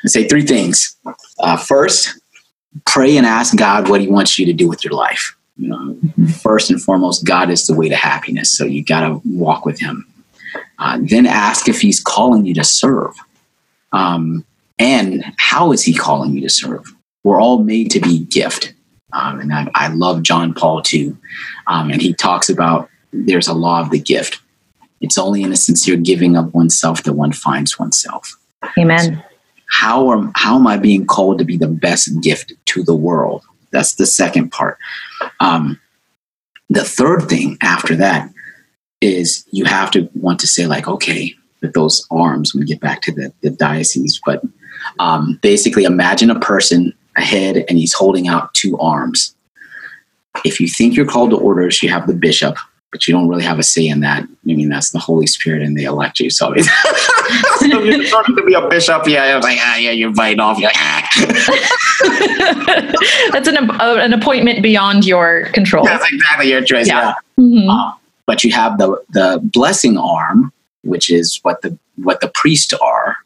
I 0.04 0.08
say 0.08 0.28
three 0.28 0.42
things. 0.42 0.96
Uh, 1.38 1.56
first, 1.56 2.20
pray 2.84 3.16
and 3.16 3.26
ask 3.26 3.56
God 3.56 3.88
what 3.88 4.00
He 4.00 4.08
wants 4.08 4.38
you 4.38 4.46
to 4.46 4.52
do 4.52 4.68
with 4.68 4.84
your 4.84 4.94
life. 4.94 5.34
You 5.56 5.68
know, 5.68 5.76
mm-hmm. 5.78 6.26
first 6.26 6.70
and 6.70 6.82
foremost, 6.82 7.24
God 7.24 7.50
is 7.50 7.66
the 7.66 7.74
way 7.74 7.88
to 7.88 7.96
happiness. 7.96 8.56
So 8.56 8.64
you 8.64 8.84
got 8.84 9.00
to 9.00 9.20
walk 9.24 9.64
with 9.64 9.80
Him. 9.80 10.06
Uh, 10.78 10.98
then 11.02 11.26
ask 11.26 11.68
if 11.68 11.80
He's 11.80 12.00
calling 12.00 12.44
you 12.44 12.54
to 12.54 12.64
serve. 12.64 13.14
Um, 13.92 14.44
and 14.78 15.24
how 15.38 15.72
is 15.72 15.82
He 15.82 15.94
calling 15.94 16.34
you 16.34 16.42
to 16.42 16.50
serve? 16.50 16.84
We're 17.24 17.40
all 17.40 17.62
made 17.62 17.90
to 17.92 18.00
be 18.00 18.20
gift. 18.20 18.74
Um, 19.12 19.40
and 19.40 19.52
I, 19.52 19.68
I, 19.74 19.88
love 19.88 20.22
John 20.22 20.52
Paul 20.52 20.82
II. 20.92 21.16
Um, 21.66 21.90
and 21.90 22.02
he 22.02 22.12
talks 22.12 22.48
about 22.48 22.90
there's 23.12 23.48
a 23.48 23.54
law 23.54 23.80
of 23.80 23.90
the 23.90 23.98
gift. 23.98 24.40
It's 25.00 25.16
only 25.16 25.42
in 25.42 25.52
a 25.52 25.56
sincere 25.56 25.96
giving 25.96 26.36
of 26.36 26.52
oneself 26.54 27.02
that 27.04 27.14
one 27.14 27.32
finds 27.32 27.78
oneself. 27.78 28.36
Amen. 28.78 29.24
How 29.68 30.12
am 30.12 30.32
how 30.36 30.56
am 30.56 30.66
I 30.66 30.76
being 30.76 31.06
called 31.06 31.38
to 31.38 31.44
be 31.44 31.56
the 31.56 31.68
best 31.68 32.20
gift 32.20 32.52
to 32.66 32.82
the 32.82 32.94
world? 32.94 33.42
That's 33.72 33.94
the 33.96 34.06
second 34.06 34.50
part. 34.50 34.78
Um, 35.40 35.80
the 36.70 36.84
third 36.84 37.28
thing 37.28 37.58
after 37.62 37.94
that 37.96 38.30
is 39.00 39.46
you 39.50 39.64
have 39.64 39.90
to 39.92 40.08
want 40.14 40.40
to 40.40 40.46
say 40.46 40.66
like, 40.66 40.88
okay, 40.88 41.34
with 41.60 41.74
those 41.74 42.06
arms, 42.10 42.54
we 42.54 42.64
get 42.64 42.80
back 42.80 43.02
to 43.02 43.12
the, 43.12 43.32
the 43.42 43.50
diocese, 43.50 44.20
but 44.24 44.42
um, 44.98 45.38
basically 45.42 45.84
imagine 45.84 46.30
a 46.30 46.40
person 46.40 46.92
ahead 47.16 47.64
and 47.68 47.78
he's 47.78 47.94
holding 47.94 48.28
out 48.28 48.52
two 48.54 48.78
arms. 48.78 49.34
If 50.44 50.60
you 50.60 50.68
think 50.68 50.94
you're 50.94 51.06
called 51.06 51.30
to 51.30 51.38
orders, 51.38 51.82
you 51.82 51.88
have 51.88 52.06
the 52.06 52.14
bishop, 52.14 52.56
but 52.92 53.06
you 53.06 53.12
don't 53.12 53.28
really 53.28 53.44
have 53.44 53.58
a 53.58 53.62
say 53.62 53.86
in 53.86 54.00
that. 54.00 54.22
I 54.22 54.28
mean, 54.42 54.68
that's 54.68 54.90
the 54.90 54.98
Holy 54.98 55.26
Spirit 55.26 55.62
and 55.62 55.76
they 55.76 55.84
elect 55.84 56.20
you. 56.20 56.30
So, 56.30 56.54
so 57.58 57.82
you're 57.82 58.04
starting 58.06 58.36
to 58.36 58.44
be 58.44 58.54
a 58.54 58.66
bishop. 58.68 59.06
Yeah, 59.06 59.24
I 59.24 59.36
was 59.36 59.44
like, 59.44 59.58
ah, 59.60 59.76
yeah, 59.76 59.90
you're 59.90 60.12
biting 60.12 60.40
off. 60.40 60.58
You're 60.58 60.68
like, 60.68 60.76
ah. 60.78 61.02
that's 63.32 63.48
an, 63.48 63.70
uh, 63.70 63.96
an 64.00 64.12
appointment 64.12 64.62
beyond 64.62 65.04
your 65.04 65.46
control. 65.46 65.84
That's 65.84 66.10
exactly 66.12 66.50
your 66.50 66.62
choice. 66.62 66.86
Yeah. 66.86 67.14
yeah. 67.36 67.44
Mm-hmm. 67.44 67.68
Uh, 67.68 67.92
but 68.26 68.44
you 68.44 68.52
have 68.52 68.78
the 68.78 69.00
the 69.10 69.40
blessing 69.42 69.96
arm, 69.96 70.52
which 70.82 71.10
is 71.10 71.38
what 71.42 71.62
the 71.62 71.78
what 71.96 72.20
the 72.20 72.28
priests 72.28 72.72
are. 72.74 73.16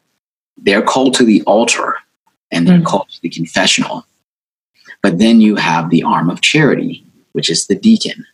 They're 0.57 0.81
called 0.81 1.15
to 1.15 1.23
the 1.23 1.41
altar 1.43 1.95
and 2.51 2.67
they're 2.67 2.79
mm. 2.79 2.85
called 2.85 3.09
to 3.09 3.21
the 3.21 3.29
confessional. 3.29 4.05
But 5.01 5.17
then 5.17 5.41
you 5.41 5.55
have 5.55 5.89
the 5.89 6.03
arm 6.03 6.29
of 6.29 6.41
charity, 6.41 7.03
which 7.31 7.49
is 7.49 7.65
the 7.65 7.75
deacon. 7.75 8.25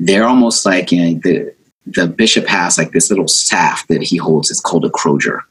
They're 0.00 0.26
almost 0.26 0.66
like 0.66 0.90
you 0.90 1.00
know, 1.02 1.20
the 1.22 1.54
the 1.86 2.06
bishop 2.06 2.46
has 2.46 2.78
like 2.78 2.92
this 2.92 3.10
little 3.10 3.28
staff 3.28 3.86
that 3.88 4.02
he 4.02 4.16
holds. 4.16 4.50
It's 4.50 4.60
called 4.60 4.84
a 4.84 4.90
crozier, 4.90 5.44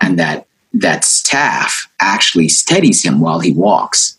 and 0.00 0.18
that 0.18 0.46
that 0.74 1.04
staff 1.04 1.88
actually 2.00 2.48
steadies 2.48 3.02
him 3.04 3.20
while 3.20 3.40
he 3.40 3.52
walks. 3.52 4.18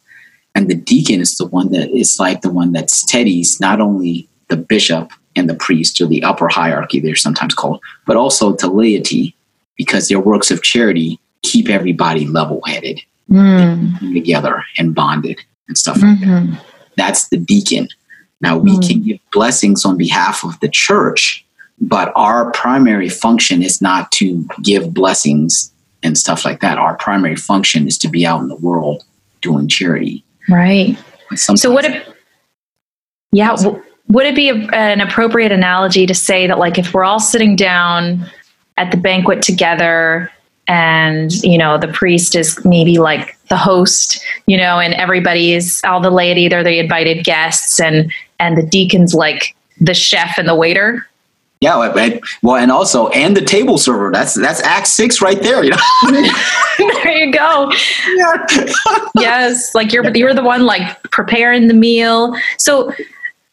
And 0.56 0.70
the 0.70 0.76
deacon 0.76 1.20
is 1.20 1.38
the 1.38 1.46
one 1.46 1.72
that 1.74 1.90
is 1.92 2.18
like 2.18 2.42
the 2.42 2.50
one 2.50 2.72
that 2.72 2.90
steadies 2.90 3.60
not 3.60 3.82
only 3.82 4.30
the 4.48 4.56
bishop 4.56 5.12
and 5.36 5.50
the 5.50 5.56
priest 5.56 6.00
or 6.00 6.06
the 6.06 6.24
upper 6.24 6.48
hierarchy, 6.48 7.02
they're 7.02 7.16
sometimes 7.16 7.54
called, 7.54 7.82
but 8.06 8.16
also 8.16 8.56
to 8.56 8.68
laity, 8.68 9.36
because 9.76 10.08
their 10.08 10.20
works 10.20 10.52
of 10.52 10.64
charity 10.64 11.20
keep 11.44 11.70
everybody 11.70 12.26
level 12.26 12.62
headed 12.66 13.02
mm. 13.30 14.14
together 14.14 14.64
and 14.78 14.96
bonded 14.96 15.42
and 15.68 15.78
stuff 15.78 16.02
like 16.02 16.18
mm-hmm. 16.20 16.54
that. 16.54 16.66
That's 16.96 17.28
the 17.28 17.38
deacon. 17.38 17.90
Now, 18.42 18.58
we 18.58 18.72
mm. 18.72 18.88
can 18.88 19.02
give 19.02 19.20
blessings 19.32 19.86
on 19.86 19.98
behalf 19.98 20.44
of 20.44 20.60
the 20.60 20.70
church, 20.70 21.46
but 21.80 22.12
our 22.16 22.52
primary 22.52 23.10
function 23.10 23.64
is 23.64 23.82
not 23.82 24.12
to 24.14 24.48
give 24.62 24.94
blessings 24.94 25.72
and 26.04 26.18
stuff 26.18 26.46
like 26.46 26.62
that. 26.62 26.78
Our 26.78 26.96
primary 26.98 27.36
function 27.36 27.88
is 27.88 27.98
to 28.00 28.10
be 28.10 28.26
out 28.26 28.42
in 28.42 28.48
the 28.48 28.56
world 28.56 29.04
doing 29.42 29.68
charity. 29.68 30.24
Right. 30.50 30.98
So, 31.36 31.72
what 31.72 31.86
if, 31.86 32.08
yeah, 33.32 33.56
would 34.08 34.26
it 34.26 34.36
be 34.36 34.50
a, 34.50 34.56
an 34.74 35.02
appropriate 35.02 35.52
analogy 35.52 36.06
to 36.06 36.14
say 36.14 36.48
that, 36.48 36.60
like, 36.60 36.78
if 36.78 36.94
we're 36.94 37.04
all 37.04 37.20
sitting 37.20 37.56
down 37.56 38.30
at 38.78 38.92
the 38.92 38.98
banquet 38.98 39.42
together 39.42 40.32
and 40.68 41.32
you 41.43 41.57
know 41.57 41.78
the 41.78 41.88
priest 41.88 42.36
is 42.36 42.63
maybe 42.66 42.97
like 42.97 43.38
the 43.49 43.57
host 43.57 44.24
you 44.47 44.57
know 44.57 44.80
and 44.80 44.93
everybody's 44.95 45.84
all 45.84 46.01
the 46.01 46.09
laity 46.09 46.47
they're 46.47 46.63
the 46.63 46.80
invited 46.80 47.24
guests 47.24 47.80
and 47.80 48.11
and 48.39 48.57
the 48.57 48.63
deacon's 48.63 49.13
like 49.13 49.55
the 49.80 49.93
chef 49.93 50.38
and 50.38 50.47
the 50.47 50.55
waiter. 50.55 51.05
Yeah 51.61 51.78
well 52.43 52.55
and 52.57 52.72
also 52.72 53.07
and 53.09 53.36
the 53.36 53.41
table 53.41 53.78
server. 53.78 54.11
That's 54.11 54.34
that's 54.34 54.61
Acts 54.61 54.91
six 54.91 55.22
right 55.22 55.41
there 55.41 55.63
you 55.63 55.72
know? 55.72 55.78
There 56.78 57.18
you 57.18 57.32
go. 57.32 57.72
Yeah. 58.16 58.45
yes 59.16 59.74
like 59.74 59.93
you're 59.93 60.16
you're 60.16 60.34
the 60.34 60.43
one 60.43 60.66
like 60.66 61.01
preparing 61.11 61.68
the 61.68 61.74
meal. 61.74 62.36
So 62.57 62.91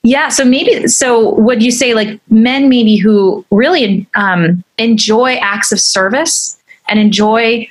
yeah. 0.02 0.28
So 0.28 0.44
maybe, 0.44 0.88
so 0.88 1.34
would 1.36 1.62
you 1.62 1.70
say 1.70 1.94
like 1.94 2.20
men 2.28 2.68
maybe 2.68 2.96
who 2.96 3.44
really 3.50 4.08
um, 4.16 4.64
enjoy 4.78 5.34
acts 5.34 5.70
of 5.70 5.78
service 5.78 6.60
and 6.88 6.98
enjoy 6.98 7.68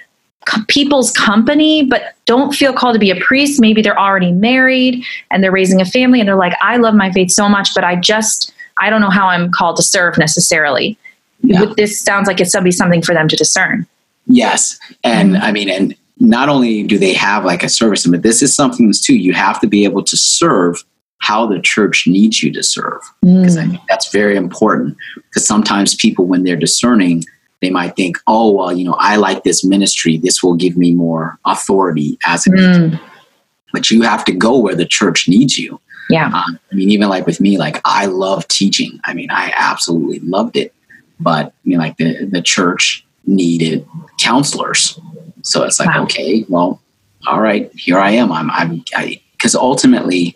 people's 0.68 1.12
company, 1.12 1.86
but 1.86 2.16
don't 2.26 2.53
feel 2.53 2.74
called 2.74 2.95
to 2.95 2.99
be 2.99 3.12
a 3.12 3.20
priest? 3.20 3.62
Maybe 3.62 3.82
they're 3.82 3.99
already 3.99 4.32
married 4.32 5.03
and 5.30 5.43
they're 5.43 5.51
raising 5.51 5.82
a 5.82 5.86
family 5.86 6.20
and 6.20 6.28
they're 6.28 6.36
like, 6.36 6.55
I 6.62 6.78
love 6.78 6.95
my 6.95 7.12
faith 7.12 7.32
so 7.32 7.47
much, 7.47 7.76
but 7.76 7.84
I 7.84 7.95
just, 7.95 8.53
I 8.78 8.89
don't 8.89 9.01
know 9.01 9.09
how 9.09 9.28
I'm 9.28 9.51
called 9.51 9.78
to 9.78 9.84
serve 9.84 10.18
necessarily. 10.18 10.97
Yeah. 11.43 11.66
This 11.78 11.99
sounds 11.99 12.28
like 12.28 12.39
it's 12.39 12.55
be 12.59 12.72
something 12.72 13.01
for 13.01 13.14
them 13.14 13.28
to 13.28 13.36
discern. 13.36 13.86
Yes. 14.26 14.80
And. 15.03 15.38
I 15.38 15.51
mean, 15.51 15.70
and 15.70 15.95
not 16.20 16.49
only 16.49 16.84
do 16.84 16.97
they 16.97 17.14
have 17.14 17.45
like 17.45 17.64
a 17.64 17.70
service, 17.70 18.05
but 18.05 18.22
this 18.22 18.41
is 18.41 18.53
something 18.53 18.88
that's 18.88 19.01
too, 19.01 19.16
you 19.16 19.34
have 19.34 19.59
to 19.62 19.68
be 19.68 19.84
able 19.84 20.03
to 20.03 20.18
serve 20.18 20.84
how 21.18 21.45
the 21.45 21.59
church 21.59 22.05
needs 22.07 22.41
you 22.41 22.51
to 22.51 22.64
serve. 22.64 23.01
Because 23.22 23.57
mm. 23.57 23.64
I 23.64 23.68
think 23.68 23.82
that's 23.88 24.12
very 24.12 24.36
important. 24.36 24.97
Because 25.16 25.45
sometimes 25.47 25.93
people, 25.95 26.26
when 26.26 26.43
they're 26.43 26.55
discerning, 26.55 27.26
they 27.62 27.70
might 27.70 27.95
think, 27.95 28.18
oh, 28.28 28.51
well, 28.51 28.74
you 28.74 28.84
know, 28.84 28.95
I 28.99 29.16
like 29.16 29.43
this 29.43 29.64
ministry. 29.64 30.18
This 30.18 30.41
will 30.41 30.55
give 30.55 30.76
me 30.76 30.93
more 30.93 31.39
authority 31.45 32.18
as 32.26 32.47
a 32.47 32.49
mm. 32.49 32.99
But 33.72 33.89
you 33.89 34.01
have 34.01 34.26
to 34.26 34.34
go 34.34 34.57
where 34.57 34.76
the 34.76 34.86
church 34.86 35.30
needs 35.30 35.57
you. 35.57 35.80
Yeah. 36.09 36.26
Um, 36.26 36.59
I 36.72 36.76
mean, 36.76 36.89
even 36.89 37.07
like 37.07 37.26
with 37.26 37.39
me, 37.39 37.57
like 37.57 37.80
I 37.86 38.07
love 38.07 38.47
teaching. 38.49 38.99
I 39.05 39.14
mean, 39.14 39.30
I 39.32 39.53
absolutely 39.55 40.20
loved 40.20 40.57
it. 40.57 40.74
But, 41.20 41.53
you 41.64 41.78
know, 41.78 41.84
like 41.84 41.97
the, 41.97 42.26
the 42.26 42.41
church 42.41 43.05
needed 43.26 43.88
counselors. 44.20 44.99
So 45.43 45.64
it's 45.64 45.80
like, 45.80 45.89
wow. 45.89 46.03
okay, 46.03 46.45
well, 46.49 46.82
all 47.28 47.39
right, 47.39 47.72
here 47.76 47.99
I 47.99 48.12
am. 48.12 48.32
I'm, 48.32 48.51
I'm, 48.51 48.84
I, 48.95 49.22
because 49.34 49.55
ultimately, 49.55 50.36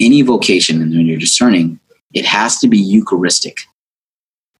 any 0.00 0.22
vocation, 0.22 0.80
and 0.80 0.90
when 0.92 1.06
you're 1.06 1.18
discerning, 1.18 1.78
it 2.14 2.24
has 2.24 2.58
to 2.60 2.68
be 2.68 2.78
Eucharistic. 2.78 3.58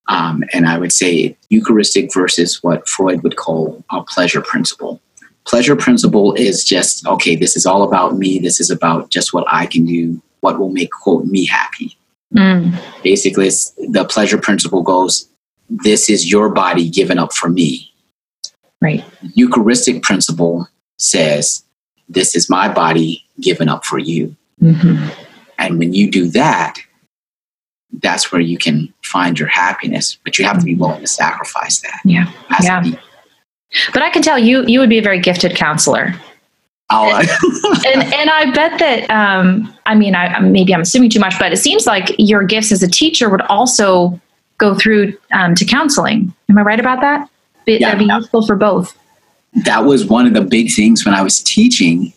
Um, 0.09 0.45
and 0.53 0.67
I 0.67 0.79
would 0.79 0.93
say 0.93 1.37
Eucharistic 1.49 2.13
versus 2.13 2.63
what 2.63 2.89
Freud 2.89 3.23
would 3.23 3.37
call 3.37 3.85
a 3.91 4.03
pleasure 4.03 4.41
principle. 4.41 5.01
Pleasure 5.45 5.77
principle 5.77 6.35
is 6.35 6.65
just, 6.65 7.07
okay, 7.07 7.37
this 7.37 7.57
is 7.57 7.67
all 7.67 7.83
about 7.83 8.17
me. 8.17 8.39
This 8.39 8.61
is 8.61 8.71
about 8.71 9.11
just 9.11 9.33
what 9.33 9.45
I 9.49 9.67
can 9.67 9.85
do, 9.85 10.21
what 10.41 10.59
will 10.59 10.71
make, 10.71 10.91
quote, 10.91 11.25
me 11.27 11.47
happy. 11.47 11.97
Mm. 12.35 12.75
Basically, 13.03 13.49
the 13.89 14.07
pleasure 14.09 14.39
principle 14.39 14.83
goes, 14.83 15.29
this 15.69 16.09
is 16.11 16.31
your 16.31 16.49
body 16.49 16.89
given 16.89 17.19
up 17.19 17.33
for 17.33 17.49
me. 17.49 17.93
Right. 18.81 19.05
Eucharistic 19.35 20.03
principle 20.03 20.69
says, 20.99 21.65
this 22.09 22.35
is 22.35 22.51
my 22.51 22.73
body 22.73 23.25
given 23.41 23.69
up 23.69 23.85
for 23.85 23.99
you. 23.99 24.37
Mm-hmm. 24.61 25.09
And 25.59 25.79
when 25.79 25.93
you 25.93 26.11
do 26.11 26.29
that, 26.31 26.79
that's 28.01 28.33
where 28.33 28.41
you 28.41 28.59
can 28.59 28.93
find 29.05 29.39
your 29.39 29.49
happiness, 29.49 30.19
but 30.25 30.39
you 30.39 30.45
have 30.45 30.59
to 30.59 30.65
be 30.65 30.75
willing 30.75 31.01
to 31.01 31.07
sacrifice 31.07 31.81
that. 31.81 32.01
Yeah. 32.05 32.31
yeah. 32.63 32.83
But 33.93 34.03
I 34.03 34.11
can 34.11 34.23
tell 34.23 34.39
you, 34.39 34.65
you 34.67 34.81
would 34.81 34.89
be 34.89 34.99
a 34.99 35.03
very 35.03 35.21
gifted 35.21 35.57
counselor. 35.57 36.15
Oh, 36.91 37.17
and 37.87 38.03
and 38.03 38.31
I 38.31 38.51
bet 38.53 38.79
that 38.79 39.11
um, 39.11 39.75
I 39.87 39.95
mean 39.95 40.15
I 40.15 40.39
maybe 40.41 40.75
I'm 40.75 40.83
assuming 40.83 41.09
too 41.09 41.21
much, 41.21 41.39
but 41.39 41.53
it 41.53 41.57
seems 41.57 41.87
like 41.87 42.15
your 42.19 42.45
gifts 42.45 42.71
as 42.71 42.83
a 42.83 42.89
teacher 42.89 43.31
would 43.31 43.41
also 43.43 44.21
go 44.59 44.75
through 44.75 45.17
um, 45.33 45.55
to 45.55 45.65
counseling. 45.65 46.35
Am 46.51 46.59
I 46.59 46.63
right 46.63 46.79
about 46.79 47.01
that? 47.01 47.31
Be, 47.65 47.75
yeah, 47.75 47.93
that'd 47.95 48.07
be 48.07 48.13
useful 48.13 48.47
for 48.47 48.57
both. 48.57 48.97
That 49.65 49.85
was 49.85 50.05
one 50.05 50.27
of 50.27 50.35
the 50.35 50.43
big 50.43 50.71
things 50.71 51.05
when 51.05 51.15
I 51.15 51.23
was 51.23 51.41
teaching 51.41 52.13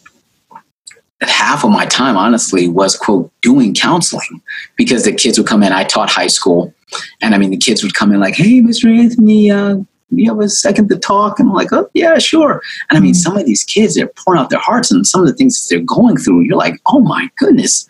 half 1.22 1.64
of 1.64 1.72
my 1.72 1.86
time 1.86 2.18
honestly 2.18 2.68
was 2.68 2.98
quote 2.98 3.32
doing 3.42 3.74
counseling 3.74 4.42
because 4.76 5.06
the 5.06 5.14
kids 5.14 5.38
would 5.38 5.48
come 5.48 5.64
in. 5.64 5.72
I 5.72 5.84
taught 5.84 6.10
high 6.10 6.28
school. 6.28 6.74
And 7.22 7.34
i 7.34 7.38
mean 7.38 7.52
the 7.52 7.58
kids 7.58 7.84
would 7.84 7.96
come 7.96 8.14
in 8.14 8.20
like 8.20 8.36
hey 8.36 8.62
mr 8.62 8.96
anthony 8.96 9.50
uh, 9.50 9.78
you 10.12 10.30
have 10.30 10.40
a 10.40 10.48
second 10.48 10.88
to 10.90 10.98
talk? 10.98 11.40
And 11.40 11.50
i'm 11.50 11.56
like 11.56 11.74
oh 11.74 11.90
yeah 11.94 12.18
sure. 12.20 12.62
And 12.90 12.98
i 12.98 13.00
mean 13.00 13.14
some 13.14 13.38
of 13.38 13.46
these 13.46 13.64
kids 13.64 13.96
they're 13.96 14.08
pouring 14.08 14.40
out 14.40 14.50
their 14.50 14.60
hearts 14.60 14.92
and 14.92 15.06
some 15.06 15.22
of 15.22 15.28
the 15.28 15.34
things 15.34 15.68
they're 15.68 15.80
going 15.80 16.18
through 16.18 16.42
you're 16.42 16.58
like 16.58 16.80
oh 16.86 17.00
my 17.00 17.30
goodness. 17.38 17.88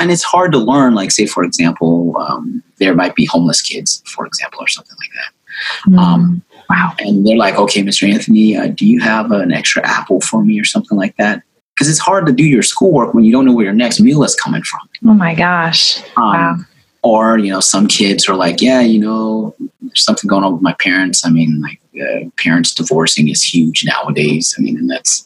And 0.00 0.12
it's 0.12 0.22
hard 0.22 0.52
to 0.52 0.58
learn 0.58 0.94
like 0.94 1.10
say 1.10 1.26
for 1.26 1.42
example 1.42 2.16
um, 2.18 2.62
there 2.78 2.94
might 2.94 3.16
be 3.16 3.26
homeless 3.26 3.60
kids 3.60 4.02
for 4.06 4.26
example 4.26 4.60
or 4.60 4.68
something 4.68 4.96
like 4.96 5.10
that. 5.14 5.90
Mm. 5.90 5.98
um, 5.98 6.42
wow. 6.70 6.94
and 7.00 7.26
they're 7.26 7.36
like 7.36 7.56
okay 7.56 7.82
mr 7.82 8.08
anthony 8.08 8.56
uh, 8.56 8.68
do 8.68 8.86
you 8.86 9.00
have 9.00 9.32
an 9.32 9.50
extra 9.50 9.84
apple 9.84 10.20
for 10.20 10.44
me 10.44 10.60
or 10.60 10.64
something 10.64 10.96
like 10.96 11.16
that 11.16 11.42
because 11.78 11.88
it's 11.88 12.00
hard 12.00 12.26
to 12.26 12.32
do 12.32 12.42
your 12.42 12.64
schoolwork 12.64 13.14
when 13.14 13.22
you 13.22 13.30
don't 13.30 13.44
know 13.44 13.52
where 13.52 13.66
your 13.66 13.72
next 13.72 14.00
meal 14.00 14.24
is 14.24 14.34
coming 14.34 14.64
from. 14.64 14.80
Oh 15.06 15.14
my 15.14 15.32
gosh. 15.32 16.00
Um, 16.16 16.24
wow. 16.24 16.56
Or, 17.04 17.38
you 17.38 17.52
know, 17.52 17.60
some 17.60 17.86
kids 17.86 18.28
are 18.28 18.34
like, 18.34 18.60
yeah, 18.60 18.80
you 18.80 18.98
know, 18.98 19.54
there's 19.80 20.04
something 20.04 20.26
going 20.26 20.42
on 20.42 20.54
with 20.54 20.62
my 20.62 20.74
parents. 20.80 21.24
I 21.24 21.30
mean, 21.30 21.62
like, 21.62 21.80
uh, 22.02 22.28
parents 22.36 22.74
divorcing 22.74 23.28
is 23.28 23.44
huge 23.44 23.84
nowadays. 23.84 24.56
I 24.58 24.62
mean, 24.62 24.76
and 24.76 24.90
that's, 24.90 25.24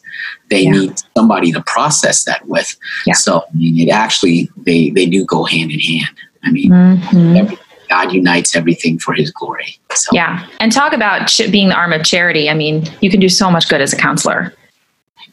they 0.51 0.61
yeah. 0.61 0.71
need 0.71 1.01
somebody 1.17 1.51
to 1.53 1.63
process 1.63 2.23
that 2.25 2.47
with. 2.47 2.77
Yeah. 3.07 3.15
So, 3.15 3.39
I 3.39 3.55
mean, 3.55 3.87
it 3.87 3.91
actually, 3.91 4.47
they, 4.57 4.91
they 4.91 5.07
do 5.07 5.25
go 5.25 5.45
hand 5.45 5.71
in 5.71 5.79
hand. 5.79 6.15
I 6.43 6.51
mean, 6.51 6.69
mm-hmm. 6.69 7.35
every, 7.35 7.57
God 7.89 8.13
unites 8.13 8.55
everything 8.55 8.99
for 8.99 9.13
His 9.13 9.31
glory. 9.31 9.79
So. 9.95 10.11
Yeah, 10.13 10.47
and 10.59 10.71
talk 10.71 10.93
about 10.93 11.27
ch- 11.27 11.51
being 11.51 11.69
the 11.69 11.75
arm 11.75 11.93
of 11.93 12.03
charity. 12.03 12.49
I 12.49 12.53
mean, 12.53 12.85
you 13.01 13.09
can 13.09 13.19
do 13.19 13.29
so 13.29 13.49
much 13.49 13.67
good 13.67 13.81
as 13.81 13.93
a 13.93 13.97
counselor. 13.97 14.53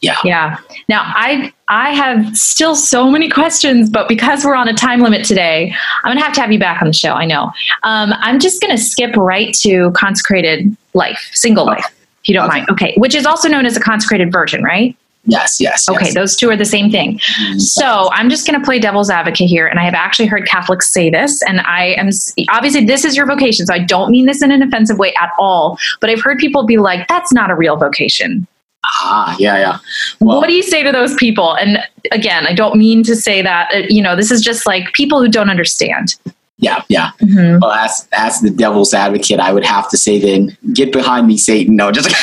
Yeah. 0.00 0.16
Yeah. 0.24 0.56
Now, 0.88 1.02
I 1.14 1.52
I 1.68 1.90
have 1.90 2.36
still 2.36 2.74
so 2.74 3.10
many 3.10 3.28
questions, 3.28 3.90
but 3.90 4.08
because 4.08 4.44
we're 4.44 4.54
on 4.54 4.66
a 4.68 4.72
time 4.74 5.00
limit 5.00 5.24
today, 5.26 5.74
I'm 6.04 6.10
gonna 6.10 6.24
have 6.24 6.32
to 6.34 6.40
have 6.40 6.50
you 6.52 6.58
back 6.58 6.80
on 6.80 6.88
the 6.88 6.94
show. 6.94 7.12
I 7.12 7.26
know. 7.26 7.52
Um, 7.82 8.12
I'm 8.20 8.38
just 8.38 8.60
gonna 8.62 8.78
skip 8.78 9.14
right 9.16 9.52
to 9.60 9.90
consecrated 9.92 10.74
life, 10.94 11.30
single 11.32 11.66
life, 11.66 11.84
if 12.22 12.28
you 12.28 12.34
don't 12.34 12.48
Okay. 12.48 12.58
mind. 12.60 12.70
Okay, 12.70 12.94
which 12.96 13.14
is 13.14 13.26
also 13.26 13.48
known 13.48 13.66
as 13.66 13.76
a 13.76 13.80
consecrated 13.80 14.32
virgin, 14.32 14.62
right? 14.64 14.96
Yes. 15.26 15.60
Yes. 15.60 15.86
Okay, 15.86 16.06
yes. 16.06 16.14
those 16.14 16.34
two 16.34 16.48
are 16.48 16.56
the 16.56 16.64
same 16.64 16.90
thing. 16.90 17.20
So 17.58 18.08
I'm 18.12 18.30
just 18.30 18.46
going 18.46 18.58
to 18.58 18.64
play 18.64 18.78
devil's 18.78 19.10
advocate 19.10 19.50
here, 19.50 19.66
and 19.66 19.78
I 19.78 19.84
have 19.84 19.92
actually 19.92 20.24
heard 20.26 20.46
Catholics 20.48 20.90
say 20.90 21.10
this, 21.10 21.42
and 21.42 21.60
I 21.60 21.88
am 21.98 22.08
obviously 22.50 22.86
this 22.86 23.04
is 23.04 23.18
your 23.18 23.26
vocation, 23.26 23.66
so 23.66 23.74
I 23.74 23.80
don't 23.80 24.10
mean 24.10 24.24
this 24.24 24.40
in 24.42 24.50
an 24.50 24.62
offensive 24.62 24.98
way 24.98 25.12
at 25.20 25.28
all. 25.38 25.78
But 26.00 26.08
I've 26.08 26.22
heard 26.22 26.38
people 26.38 26.64
be 26.64 26.78
like, 26.78 27.06
"That's 27.06 27.34
not 27.34 27.50
a 27.50 27.54
real 27.54 27.76
vocation." 27.76 28.46
Ah. 28.84 29.36
Yeah. 29.38 29.58
Yeah. 29.58 29.78
Well, 30.20 30.38
what 30.38 30.48
do 30.48 30.54
you 30.54 30.62
say 30.62 30.82
to 30.82 30.90
those 30.92 31.14
people? 31.16 31.54
And 31.56 31.78
again, 32.12 32.46
I 32.46 32.54
don't 32.54 32.76
mean 32.76 33.02
to 33.04 33.14
say 33.14 33.42
that. 33.42 33.70
uh, 33.74 33.82
You 33.88 34.02
know, 34.02 34.16
this 34.16 34.30
is 34.30 34.40
just 34.42 34.66
like 34.66 34.92
people 34.94 35.20
who 35.20 35.28
don't 35.28 35.50
understand. 35.50 36.14
yeah. 36.58 36.82
Yeah. 36.88 37.10
Mm-hmm. 37.20 37.58
Well, 37.60 37.72
as 37.72 38.08
as 38.12 38.40
the 38.40 38.50
devil's 38.50 38.94
advocate, 38.94 39.38
I 39.40 39.52
would 39.52 39.64
have 39.64 39.88
to 39.90 39.96
say 39.98 40.18
then, 40.18 40.56
get 40.72 40.92
behind 40.92 41.26
me, 41.26 41.36
Satan. 41.36 41.76
No, 41.76 41.90
just 41.92 42.08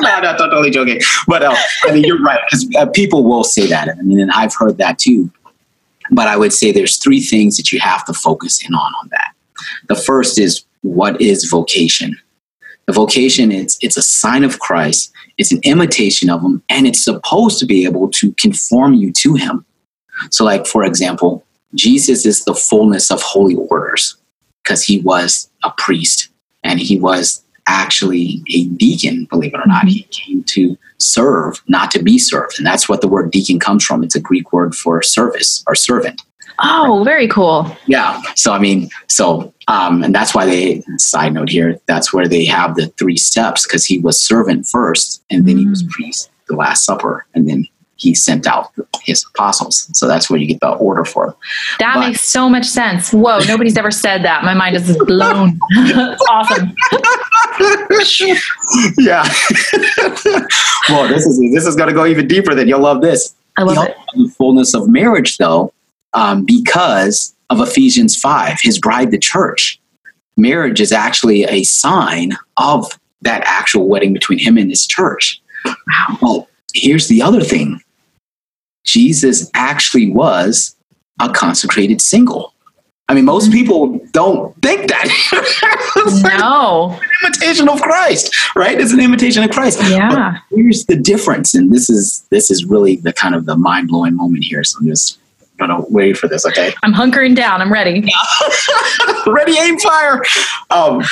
no, 0.00 0.20
no, 0.20 0.36
totally 0.36 0.70
joking. 0.70 1.00
But 1.26 1.42
uh, 1.42 1.54
I 1.84 1.92
mean, 1.92 2.04
you're 2.04 2.20
right 2.22 2.40
because 2.46 2.68
uh, 2.76 2.86
people 2.86 3.24
will 3.24 3.44
say 3.44 3.66
that. 3.66 3.88
I 3.88 4.02
mean, 4.02 4.20
and 4.20 4.30
I've 4.32 4.54
heard 4.54 4.78
that 4.78 4.98
too. 4.98 5.30
But 6.10 6.26
I 6.28 6.36
would 6.36 6.52
say 6.54 6.72
there's 6.72 6.96
three 6.96 7.20
things 7.20 7.56
that 7.58 7.70
you 7.72 7.80
have 7.80 8.04
to 8.06 8.14
focus 8.14 8.64
in 8.66 8.74
on 8.74 8.92
on 9.02 9.08
that. 9.10 9.32
The 9.88 9.96
first 9.96 10.38
is 10.38 10.64
what 10.82 11.20
is 11.20 11.44
vocation. 11.44 12.16
The 12.88 12.94
vocation 12.94 13.52
it's 13.52 13.76
it's 13.82 13.98
a 13.98 14.02
sign 14.02 14.42
of 14.42 14.58
Christ. 14.60 15.12
It's 15.36 15.52
an 15.52 15.60
imitation 15.62 16.30
of 16.30 16.42
Him, 16.42 16.62
and 16.70 16.86
it's 16.86 17.04
supposed 17.04 17.58
to 17.58 17.66
be 17.66 17.84
able 17.84 18.08
to 18.12 18.32
conform 18.32 18.94
you 18.94 19.12
to 19.12 19.34
Him. 19.34 19.66
So, 20.30 20.42
like 20.44 20.66
for 20.66 20.82
example, 20.84 21.44
Jesus 21.74 22.24
is 22.24 22.44
the 22.44 22.54
fullness 22.54 23.10
of 23.10 23.20
holy 23.20 23.54
orders 23.54 24.16
because 24.62 24.82
he 24.82 25.00
was 25.00 25.50
a 25.64 25.70
priest 25.76 26.30
and 26.64 26.80
he 26.80 26.98
was 26.98 27.42
actually 27.66 28.42
a 28.48 28.64
deacon, 28.64 29.26
believe 29.26 29.52
it 29.52 29.60
or 29.60 29.66
not. 29.66 29.86
He 29.86 30.04
came 30.04 30.42
to 30.44 30.78
serve, 30.96 31.62
not 31.68 31.90
to 31.90 32.02
be 32.02 32.18
served. 32.18 32.54
And 32.56 32.66
that's 32.66 32.88
what 32.88 33.02
the 33.02 33.08
word 33.08 33.30
deacon 33.30 33.60
comes 33.60 33.84
from. 33.84 34.02
It's 34.02 34.16
a 34.16 34.20
Greek 34.20 34.52
word 34.52 34.74
for 34.74 35.02
service 35.02 35.62
or 35.66 35.74
servant. 35.74 36.22
Oh, 36.60 37.02
very 37.04 37.28
cool. 37.28 37.70
Yeah. 37.86 38.20
So, 38.34 38.52
I 38.52 38.58
mean, 38.58 38.88
so, 39.08 39.52
um, 39.68 40.02
and 40.02 40.14
that's 40.14 40.34
why 40.34 40.44
they, 40.46 40.82
side 40.96 41.34
note 41.34 41.48
here, 41.50 41.78
that's 41.86 42.12
where 42.12 42.26
they 42.26 42.44
have 42.46 42.74
the 42.74 42.88
three 42.98 43.16
steps 43.16 43.66
because 43.66 43.84
he 43.84 43.98
was 43.98 44.22
servant 44.22 44.66
first 44.66 45.22
and 45.30 45.46
then 45.46 45.56
he 45.58 45.66
was 45.66 45.82
priest, 45.84 46.30
the 46.48 46.56
Last 46.56 46.84
Supper, 46.84 47.26
and 47.34 47.48
then 47.48 47.66
he 47.96 48.14
sent 48.14 48.46
out 48.46 48.72
his 49.02 49.24
apostles. 49.34 49.90
So 49.94 50.06
that's 50.06 50.30
where 50.30 50.38
you 50.38 50.46
get 50.46 50.60
the 50.60 50.70
order 50.70 51.04
for. 51.04 51.36
That 51.80 51.94
But- 51.94 52.08
makes 52.08 52.20
so 52.22 52.48
much 52.48 52.64
sense. 52.64 53.12
Whoa, 53.12 53.40
nobody's 53.48 53.76
ever 53.76 53.90
said 53.90 54.24
that. 54.24 54.44
My 54.44 54.54
mind 54.54 54.76
is 54.76 54.96
blown. 55.06 55.58
Awesome. 56.30 56.74
yeah. 58.98 59.22
well, 60.88 61.08
this 61.08 61.26
is 61.26 61.40
this 61.52 61.66
is 61.66 61.74
going 61.74 61.88
to 61.88 61.94
go 61.94 62.06
even 62.06 62.28
deeper. 62.28 62.54
Than 62.54 62.68
you'll 62.68 62.80
love 62.80 63.00
this. 63.00 63.34
I 63.56 63.62
love 63.62 63.76
the 64.14 64.24
it. 64.24 64.30
fullness 64.36 64.74
of 64.74 64.88
marriage, 64.88 65.38
though, 65.38 65.72
um, 66.14 66.44
because 66.44 67.34
of 67.50 67.60
Ephesians 67.60 68.16
five, 68.16 68.58
his 68.60 68.78
bride, 68.78 69.10
the 69.10 69.18
church. 69.18 69.80
Marriage 70.36 70.80
is 70.80 70.92
actually 70.92 71.44
a 71.44 71.64
sign 71.64 72.32
of 72.58 72.98
that 73.22 73.42
actual 73.44 73.88
wedding 73.88 74.12
between 74.12 74.38
him 74.38 74.56
and 74.56 74.70
his 74.70 74.86
church. 74.86 75.40
Wow. 75.64 76.18
Well, 76.22 76.48
here's 76.74 77.08
the 77.08 77.22
other 77.22 77.42
thing: 77.42 77.80
Jesus 78.84 79.50
actually 79.54 80.10
was 80.10 80.76
a 81.20 81.30
consecrated 81.30 82.00
single. 82.00 82.54
I 83.10 83.14
mean, 83.14 83.24
most 83.24 83.50
people 83.50 83.98
don't 84.12 84.54
think 84.60 84.88
that. 84.88 85.08
No. 86.38 86.98
an 87.22 87.26
imitation 87.26 87.68
of 87.68 87.80
Christ, 87.80 88.36
right? 88.54 88.80
It's 88.80 88.92
an 88.92 89.00
imitation 89.00 89.42
of 89.42 89.50
Christ. 89.50 89.80
Yeah. 89.88 90.38
But 90.50 90.56
here's 90.56 90.84
the 90.84 90.96
difference, 90.96 91.54
and 91.54 91.72
this 91.72 91.90
is 91.90 92.26
this 92.30 92.50
is 92.50 92.64
really 92.64 92.96
the 92.96 93.12
kind 93.12 93.34
of 93.34 93.46
the 93.46 93.56
mind 93.56 93.88
blowing 93.88 94.14
moment 94.14 94.44
here. 94.44 94.62
So 94.62 94.78
I'm 95.60 95.68
just 95.68 95.80
gonna 95.80 95.84
wait 95.88 96.16
for 96.16 96.28
this. 96.28 96.46
Okay, 96.46 96.74
I'm 96.82 96.92
hunkering 96.92 97.34
down. 97.34 97.60
I'm 97.60 97.72
ready. 97.72 98.08
ready, 99.26 99.56
aim, 99.58 99.78
fire. 99.78 100.22
Um, 100.70 101.02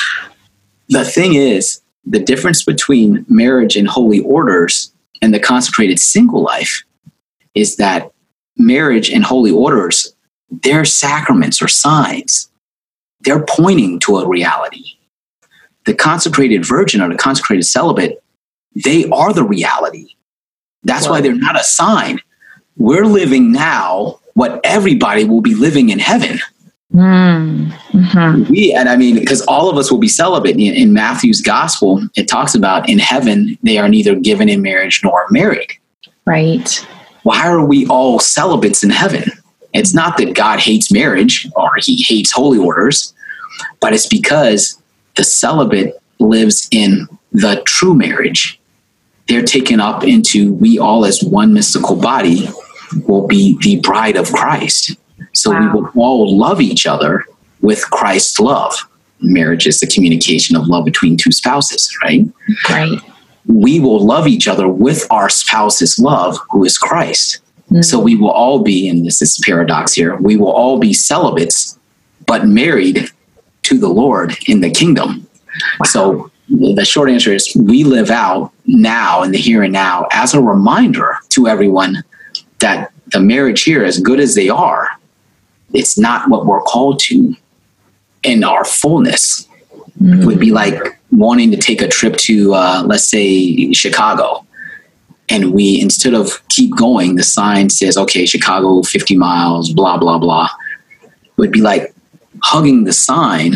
the 0.88 1.04
thing 1.04 1.34
is, 1.34 1.80
the 2.04 2.20
difference 2.20 2.64
between 2.64 3.26
marriage 3.28 3.76
and 3.76 3.88
holy 3.88 4.20
orders 4.20 4.92
and 5.20 5.34
the 5.34 5.40
consecrated 5.40 5.98
single 5.98 6.42
life 6.42 6.84
is 7.54 7.76
that 7.76 8.12
marriage 8.56 9.10
and 9.10 9.24
holy 9.24 9.50
orders, 9.50 10.14
they're 10.50 10.84
sacraments 10.84 11.60
or 11.60 11.68
signs. 11.68 12.48
They're 13.20 13.44
pointing 13.44 13.98
to 14.00 14.18
a 14.18 14.28
reality. 14.28 14.84
The 15.84 15.94
consecrated 15.94 16.64
virgin 16.64 17.00
or 17.00 17.08
the 17.08 17.16
consecrated 17.18 17.64
celibate, 17.64 18.22
they 18.84 19.08
are 19.10 19.32
the 19.32 19.44
reality. 19.44 20.08
That's 20.84 21.08
why 21.08 21.20
they're 21.20 21.34
not 21.34 21.58
a 21.58 21.64
sign. 21.64 22.20
We're 22.76 23.06
living 23.06 23.50
now 23.50 24.20
what 24.36 24.60
everybody 24.64 25.24
will 25.24 25.40
be 25.40 25.54
living 25.54 25.88
in 25.88 25.98
heaven 25.98 26.38
Mm. 26.94 27.72
Mhm. 27.92 28.48
we 28.48 28.72
and 28.72 28.88
i 28.88 28.96
mean 28.96 29.16
because 29.18 29.40
all 29.42 29.68
of 29.68 29.76
us 29.76 29.90
will 29.90 29.98
be 29.98 30.06
celibate 30.08 30.54
in, 30.54 30.72
in 30.72 30.92
matthew's 30.92 31.42
gospel 31.42 32.00
it 32.14 32.28
talks 32.28 32.54
about 32.54 32.88
in 32.88 33.00
heaven 33.00 33.58
they 33.64 33.76
are 33.76 33.88
neither 33.88 34.14
given 34.14 34.48
in 34.48 34.62
marriage 34.62 35.00
nor 35.02 35.26
married 35.30 35.72
Right. 36.26 36.86
why 37.24 37.44
are 37.48 37.66
we 37.66 37.86
all 37.88 38.20
celibates 38.20 38.84
in 38.84 38.90
heaven 38.90 39.24
it's 39.74 39.92
not 39.94 40.16
that 40.18 40.34
god 40.34 40.60
hates 40.60 40.92
marriage 40.92 41.48
or 41.56 41.70
he 41.78 42.04
hates 42.04 42.30
holy 42.30 42.58
orders 42.58 43.12
but 43.80 43.92
it's 43.92 44.06
because 44.06 44.80
the 45.16 45.24
celibate 45.24 46.00
lives 46.20 46.68
in 46.70 47.08
the 47.32 47.60
true 47.66 47.94
marriage 47.94 48.60
they're 49.28 49.42
taken 49.42 49.80
up 49.80 50.04
into 50.04 50.52
we 50.54 50.78
all 50.78 51.04
as 51.04 51.20
one 51.24 51.52
mystical 51.52 51.96
body 51.96 52.48
will 53.06 53.26
be 53.26 53.56
the 53.62 53.80
bride 53.80 54.16
of 54.16 54.32
christ 54.32 54.96
so 55.32 55.50
we 55.50 55.68
will 55.68 55.90
all 55.96 56.36
love 56.36 56.60
each 56.60 56.86
other 56.86 57.24
with 57.60 57.88
christ's 57.90 58.38
love 58.40 58.74
marriage 59.20 59.66
is 59.66 59.80
the 59.80 59.86
communication 59.86 60.56
of 60.56 60.66
love 60.68 60.84
between 60.84 61.16
two 61.16 61.32
spouses 61.32 61.94
right 62.02 62.26
Right. 62.68 62.98
we 63.46 63.80
will 63.80 64.04
love 64.04 64.26
each 64.26 64.48
other 64.48 64.68
with 64.68 65.06
our 65.10 65.28
spouse's 65.28 65.98
love, 65.98 66.36
who 66.50 66.64
is 66.64 66.76
Christ. 66.78 67.38
Mm. 67.70 67.84
So 67.84 67.98
we 67.98 68.16
will 68.16 68.30
all 68.30 68.60
be, 68.62 68.88
and 68.88 69.06
this 69.06 69.22
is 69.22 69.40
paradox 69.44 69.92
here, 69.94 70.16
we 70.16 70.36
will 70.36 70.50
all 70.50 70.78
be 70.78 70.92
celibates, 70.92 71.78
but 72.26 72.46
married 72.46 73.08
to 73.62 73.78
the 73.78 73.88
Lord 73.88 74.36
in 74.46 74.60
the 74.60 74.70
kingdom. 74.70 75.26
So 75.84 76.30
the 76.48 76.84
short 76.84 77.10
answer 77.10 77.32
is 77.32 77.54
we 77.56 77.82
live 77.84 78.10
out 78.10 78.52
now 78.66 79.22
in 79.22 79.32
the 79.32 79.38
here 79.38 79.62
and 79.62 79.72
now 79.72 80.06
as 80.12 80.34
a 80.34 80.40
reminder 80.40 81.16
to 81.30 81.48
everyone 81.48 82.04
that 82.60 82.92
the 83.12 83.20
marriage 83.20 83.62
here, 83.62 83.84
as 83.84 83.98
good 84.00 84.20
as 84.20 84.34
they 84.34 84.48
are, 84.48 84.88
it's 85.72 85.98
not 85.98 86.28
what 86.30 86.46
we're 86.46 86.62
called 86.62 86.98
to 87.00 87.34
in 88.22 88.44
our 88.44 88.64
fullness 88.64 89.48
Mm. 89.98 90.26
would 90.26 90.38
be 90.38 90.50
like 90.50 91.00
wanting 91.10 91.50
to 91.52 91.56
take 91.56 91.80
a 91.80 91.88
trip 91.88 92.18
to 92.18 92.52
uh, 92.52 92.82
let's 92.84 93.08
say 93.08 93.72
chicago 93.72 94.44
and 95.30 95.54
we 95.54 95.80
instead 95.80 96.12
of 96.12 96.46
keep 96.50 96.76
going 96.76 97.14
the 97.16 97.22
sign 97.22 97.70
says 97.70 97.96
okay 97.96 98.26
chicago 98.26 98.82
50 98.82 99.16
miles 99.16 99.72
blah 99.72 99.96
blah 99.96 100.18
blah 100.18 100.50
would 101.38 101.50
be 101.50 101.62
like 101.62 101.94
hugging 102.42 102.84
the 102.84 102.92
sign 102.92 103.54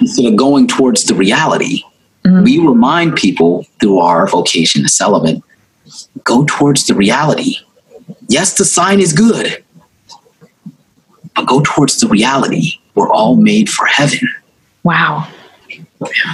instead 0.00 0.24
of 0.26 0.34
going 0.34 0.66
towards 0.66 1.04
the 1.04 1.14
reality 1.14 1.82
Mhm. 2.24 2.42
we 2.42 2.58
remind 2.58 3.14
people 3.14 3.64
through 3.78 4.00
our 4.00 4.26
vocation 4.26 4.84
as 4.84 4.96
celibate 4.96 5.40
go 6.24 6.44
towards 6.48 6.88
the 6.88 6.94
reality 6.96 7.58
yes 8.28 8.54
the 8.54 8.64
sign 8.64 9.00
is 9.00 9.12
good 9.12 9.62
but 11.34 11.46
go 11.46 11.60
towards 11.64 12.00
the 12.00 12.08
reality 12.08 12.72
we're 12.94 13.10
all 13.10 13.36
made 13.36 13.68
for 13.68 13.86
heaven 13.86 14.28
Wow. 14.88 15.28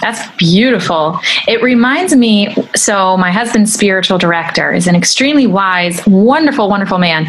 That's 0.00 0.30
beautiful. 0.36 1.18
It 1.48 1.60
reminds 1.60 2.14
me 2.14 2.54
so, 2.76 3.16
my 3.16 3.32
husband's 3.32 3.72
spiritual 3.72 4.16
director 4.16 4.72
is 4.72 4.86
an 4.86 4.94
extremely 4.94 5.48
wise, 5.48 6.06
wonderful, 6.06 6.68
wonderful 6.68 6.98
man. 6.98 7.26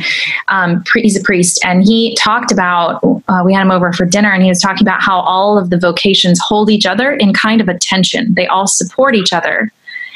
Um, 0.50 0.84
he's 0.94 1.18
a 1.20 1.24
priest, 1.24 1.64
and 1.66 1.84
he 1.84 2.14
talked 2.16 2.52
about, 2.52 3.00
uh, 3.28 3.42
we 3.44 3.54
had 3.54 3.62
him 3.62 3.72
over 3.72 3.92
for 3.92 4.06
dinner, 4.06 4.32
and 4.32 4.44
he 4.44 4.50
was 4.50 4.62
talking 4.62 4.86
about 4.86 5.02
how 5.02 5.22
all 5.22 5.58
of 5.58 5.72
the 5.72 5.80
vocations 5.80 6.40
hold 6.40 6.70
each 6.70 6.86
other 6.86 7.14
in 7.14 7.34
kind 7.34 7.60
of 7.60 7.70
a 7.70 7.80
tension. 7.80 8.34
They 8.36 8.46
all 8.46 8.68
support 8.68 9.16
each 9.16 9.34
other. 9.34 9.72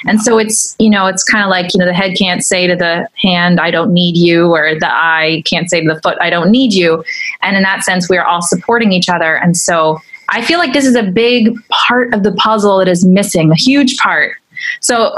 And 0.05 0.21
so 0.21 0.37
it's, 0.37 0.75
you 0.79 0.89
know, 0.89 1.07
it's 1.07 1.23
kind 1.23 1.43
of 1.43 1.49
like, 1.49 1.73
you 1.73 1.79
know, 1.79 1.85
the 1.85 1.93
head 1.93 2.15
can't 2.17 2.43
say 2.43 2.67
to 2.67 2.75
the 2.75 3.07
hand, 3.21 3.59
I 3.59 3.71
don't 3.71 3.93
need 3.93 4.15
you, 4.17 4.47
or 4.47 4.79
the 4.79 4.91
eye 4.91 5.43
can't 5.45 5.69
say 5.69 5.81
to 5.81 5.93
the 5.93 6.01
foot, 6.01 6.17
I 6.21 6.29
don't 6.29 6.51
need 6.51 6.73
you. 6.73 7.03
And 7.41 7.57
in 7.57 7.63
that 7.63 7.83
sense, 7.83 8.09
we 8.09 8.17
are 8.17 8.25
all 8.25 8.41
supporting 8.41 8.91
each 8.91 9.09
other. 9.09 9.35
And 9.35 9.57
so 9.57 9.99
I 10.29 10.41
feel 10.43 10.59
like 10.59 10.73
this 10.73 10.85
is 10.85 10.95
a 10.95 11.03
big 11.03 11.55
part 11.69 12.13
of 12.13 12.23
the 12.23 12.31
puzzle 12.33 12.79
that 12.79 12.87
is 12.87 13.05
missing, 13.05 13.51
a 13.51 13.55
huge 13.55 13.97
part. 13.97 14.35
So 14.79 15.17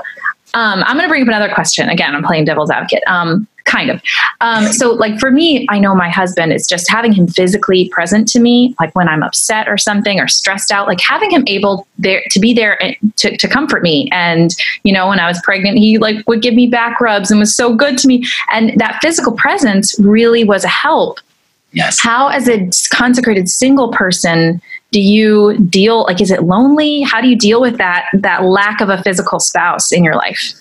um, 0.53 0.83
I'm 0.85 0.97
going 0.97 1.05
to 1.05 1.09
bring 1.09 1.21
up 1.21 1.27
another 1.27 1.53
question. 1.53 1.89
Again, 1.89 2.15
I'm 2.15 2.23
playing 2.23 2.45
devil's 2.45 2.69
advocate. 2.69 3.03
Um, 3.07 3.47
kind 3.65 3.89
of. 3.89 4.01
Um, 4.41 4.67
so, 4.67 4.91
like 4.91 5.19
for 5.19 5.31
me, 5.31 5.65
I 5.69 5.79
know 5.79 5.95
my 5.95 6.09
husband 6.09 6.53
is 6.53 6.67
just 6.67 6.89
having 6.89 7.13
him 7.13 7.27
physically 7.27 7.89
present 7.89 8.27
to 8.29 8.39
me, 8.39 8.75
like 8.79 8.93
when 8.95 9.07
I'm 9.07 9.23
upset 9.23 9.67
or 9.67 9.77
something 9.77 10.19
or 10.19 10.27
stressed 10.27 10.71
out, 10.71 10.87
like 10.87 11.01
having 11.01 11.31
him 11.31 11.43
able 11.47 11.87
there 11.97 12.23
to 12.29 12.39
be 12.39 12.53
there 12.53 12.79
to, 13.17 13.37
to 13.37 13.47
comfort 13.47 13.83
me. 13.83 14.09
And 14.11 14.51
you 14.83 14.93
know, 14.93 15.07
when 15.07 15.19
I 15.19 15.27
was 15.27 15.41
pregnant, 15.43 15.77
he 15.77 15.97
like 15.97 16.27
would 16.27 16.41
give 16.41 16.53
me 16.53 16.67
back 16.67 16.99
rubs 16.99 17.31
and 17.31 17.39
was 17.39 17.55
so 17.55 17.75
good 17.75 17.97
to 17.99 18.07
me. 18.07 18.25
And 18.51 18.79
that 18.79 18.99
physical 19.01 19.33
presence 19.33 19.97
really 19.99 20.43
was 20.43 20.63
a 20.63 20.69
help. 20.69 21.19
Yes. 21.73 22.01
How, 22.01 22.27
as 22.27 22.49
a 22.49 22.69
consecrated 22.93 23.49
single 23.49 23.91
person, 23.93 24.61
do 24.91 24.99
you 24.99 25.57
deal 25.69 26.03
like 26.03 26.21
is 26.21 26.31
it 26.31 26.43
lonely 26.43 27.01
how 27.01 27.21
do 27.21 27.27
you 27.27 27.35
deal 27.37 27.61
with 27.61 27.77
that 27.77 28.09
that 28.13 28.43
lack 28.43 28.81
of 28.81 28.89
a 28.89 29.01
physical 29.03 29.39
spouse 29.39 29.91
in 29.91 30.03
your 30.03 30.15
life 30.15 30.53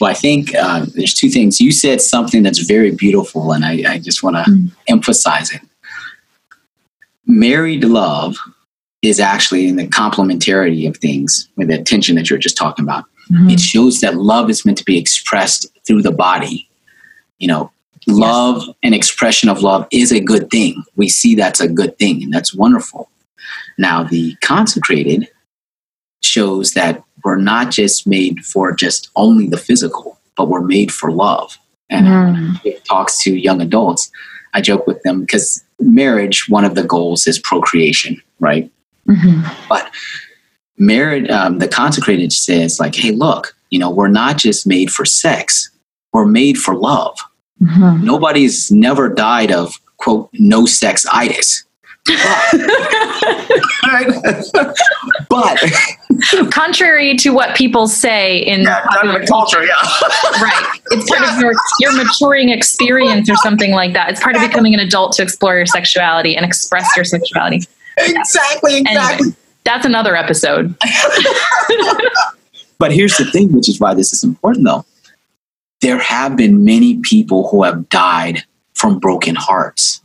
well 0.00 0.10
i 0.10 0.14
think 0.14 0.54
uh, 0.54 0.84
there's 0.94 1.14
two 1.14 1.28
things 1.28 1.60
you 1.60 1.72
said 1.72 2.00
something 2.00 2.42
that's 2.42 2.60
very 2.60 2.90
beautiful 2.90 3.52
and 3.52 3.64
i, 3.64 3.82
I 3.86 3.98
just 3.98 4.22
want 4.22 4.36
to 4.36 4.50
mm. 4.50 4.70
emphasize 4.88 5.52
it 5.52 5.62
married 7.26 7.84
love 7.84 8.36
is 9.02 9.20
actually 9.20 9.68
in 9.68 9.76
the 9.76 9.86
complementarity 9.86 10.88
of 10.88 10.96
things 10.96 11.48
with 11.56 11.68
the 11.68 11.78
attention 11.78 12.16
that 12.16 12.28
you're 12.28 12.38
just 12.38 12.56
talking 12.56 12.84
about 12.84 13.04
mm-hmm. 13.30 13.50
it 13.50 13.60
shows 13.60 14.00
that 14.00 14.16
love 14.16 14.50
is 14.50 14.64
meant 14.64 14.78
to 14.78 14.84
be 14.84 14.98
expressed 14.98 15.66
through 15.86 16.02
the 16.02 16.12
body 16.12 16.68
you 17.38 17.48
know 17.48 17.70
love 18.06 18.62
yes. 18.66 18.76
and 18.82 18.94
expression 18.94 19.48
of 19.50 19.62
love 19.62 19.86
is 19.90 20.12
a 20.12 20.20
good 20.20 20.50
thing 20.50 20.82
we 20.96 21.08
see 21.08 21.34
that's 21.34 21.60
a 21.60 21.68
good 21.68 21.98
thing 21.98 22.22
and 22.22 22.32
that's 22.32 22.54
wonderful 22.54 23.10
now, 23.78 24.02
the 24.02 24.34
consecrated 24.40 25.28
shows 26.20 26.72
that 26.72 27.02
we're 27.24 27.36
not 27.36 27.70
just 27.70 28.06
made 28.06 28.44
for 28.44 28.72
just 28.72 29.10
only 29.16 29.46
the 29.48 29.56
physical, 29.56 30.18
but 30.36 30.48
we're 30.48 30.60
made 30.60 30.92
for 30.92 31.10
love. 31.10 31.58
And 31.90 32.06
mm. 32.06 32.64
it 32.64 32.84
talks 32.84 33.22
to 33.22 33.34
young 33.34 33.60
adults. 33.60 34.10
I 34.54 34.60
joke 34.60 34.86
with 34.86 35.02
them 35.02 35.20
because 35.20 35.62
marriage, 35.80 36.48
one 36.48 36.64
of 36.64 36.74
the 36.74 36.84
goals 36.84 37.26
is 37.26 37.38
procreation, 37.38 38.22
right? 38.40 38.70
Mm-hmm. 39.08 39.42
But 39.68 39.90
marriage, 40.76 41.28
um, 41.30 41.58
the 41.58 41.68
consecrated 41.68 42.32
says, 42.32 42.78
like, 42.78 42.94
hey, 42.94 43.10
look, 43.10 43.56
you 43.70 43.78
know, 43.78 43.90
we're 43.90 44.08
not 44.08 44.38
just 44.38 44.66
made 44.66 44.90
for 44.90 45.04
sex, 45.04 45.70
we're 46.12 46.26
made 46.26 46.58
for 46.58 46.74
love. 46.74 47.18
Mm-hmm. 47.62 48.04
Nobody's 48.04 48.70
never 48.70 49.08
died 49.08 49.50
of, 49.50 49.80
quote, 49.96 50.30
no 50.34 50.66
sex 50.66 51.04
itis. 51.12 51.64
But 55.30 55.58
contrary 56.50 57.16
to 57.16 57.30
what 57.30 57.56
people 57.56 57.86
say 57.86 58.38
in 58.38 58.62
yeah, 58.62 58.84
popular 58.84 59.24
culture, 59.26 59.64
yeah, 59.64 59.74
right. 60.40 60.80
It's 60.90 61.08
part 61.08 61.22
yeah. 61.22 61.34
of 61.34 61.40
your 61.40 61.54
your 61.80 61.92
maturing 61.92 62.48
experience 62.48 63.30
or 63.30 63.36
something 63.36 63.72
like 63.72 63.92
that. 63.92 64.10
It's 64.10 64.20
part 64.20 64.36
of 64.36 64.42
becoming 64.42 64.74
an 64.74 64.80
adult 64.80 65.12
to 65.14 65.22
explore 65.22 65.56
your 65.56 65.66
sexuality 65.66 66.36
and 66.36 66.44
express 66.44 66.88
your 66.96 67.04
sexuality. 67.04 67.62
Exactly, 67.98 68.78
exactly. 68.78 69.26
Anyway, 69.26 69.36
that's 69.64 69.86
another 69.86 70.16
episode. 70.16 70.74
but 72.78 72.92
here's 72.92 73.16
the 73.16 73.24
thing, 73.30 73.52
which 73.52 73.68
is 73.68 73.78
why 73.78 73.94
this 73.94 74.12
is 74.12 74.24
important, 74.24 74.64
though. 74.64 74.84
There 75.80 75.98
have 75.98 76.36
been 76.36 76.64
many 76.64 76.98
people 76.98 77.48
who 77.48 77.62
have 77.62 77.88
died 77.88 78.44
from 78.74 78.98
broken 78.98 79.36
hearts, 79.36 80.00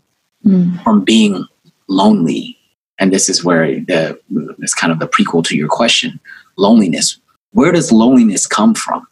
mm. 0.45 0.83
from 0.83 1.03
being 1.03 1.47
lonely, 1.93 2.57
and 2.99 3.11
this 3.11 3.29
is 3.29 3.43
where 3.43 3.65
the 3.79 4.19
it's 4.59 4.73
kind 4.73 4.91
of 4.91 4.99
the 4.99 5.07
prequel 5.07 5.43
to 5.45 5.57
your 5.57 5.69
question, 5.69 6.19
loneliness. 6.57 7.19
Where 7.51 7.71
does 7.71 7.91
loneliness 7.91 8.47
come 8.47 8.73
from? 8.73 9.07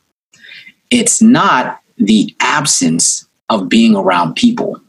It's 0.90 1.22
not 1.22 1.80
the 1.98 2.36
absence 2.40 3.28
of 3.50 3.70
being 3.70 3.96
around 3.96 4.36
people, 4.36 4.82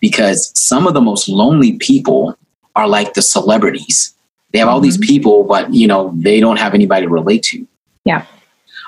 because 0.00 0.52
some 0.54 0.86
of 0.86 0.94
the 0.94 1.00
most 1.00 1.28
lonely 1.28 1.72
people 1.78 2.36
are 2.76 2.88
like 2.88 3.14
the 3.14 3.22
celebrities. 3.22 4.14
They 4.52 4.58
have 4.58 4.68
all 4.68 4.80
these 4.80 4.98
mm-hmm. 4.98 5.12
people, 5.12 5.44
but 5.44 5.72
you 5.72 5.86
know 5.86 6.12
they 6.16 6.40
don't 6.40 6.58
have 6.58 6.74
anybody 6.74 7.06
to 7.06 7.12
relate 7.12 7.42
to. 7.44 7.66
Yeah. 8.04 8.26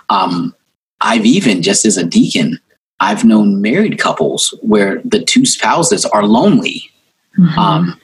Um, 0.09 0.55
I've 1.00 1.26
even 1.26 1.62
just 1.62 1.84
as 1.84 1.96
a 1.96 2.05
deacon, 2.05 2.59
I've 3.00 3.24
known 3.24 3.61
married 3.61 3.98
couples 3.98 4.55
where 4.62 5.00
the 5.05 5.22
two 5.22 5.44
spouses 5.44 6.05
are 6.05 6.24
lonely. 6.24 6.90
Mm-hmm. 7.38 7.59
Um, 7.59 8.00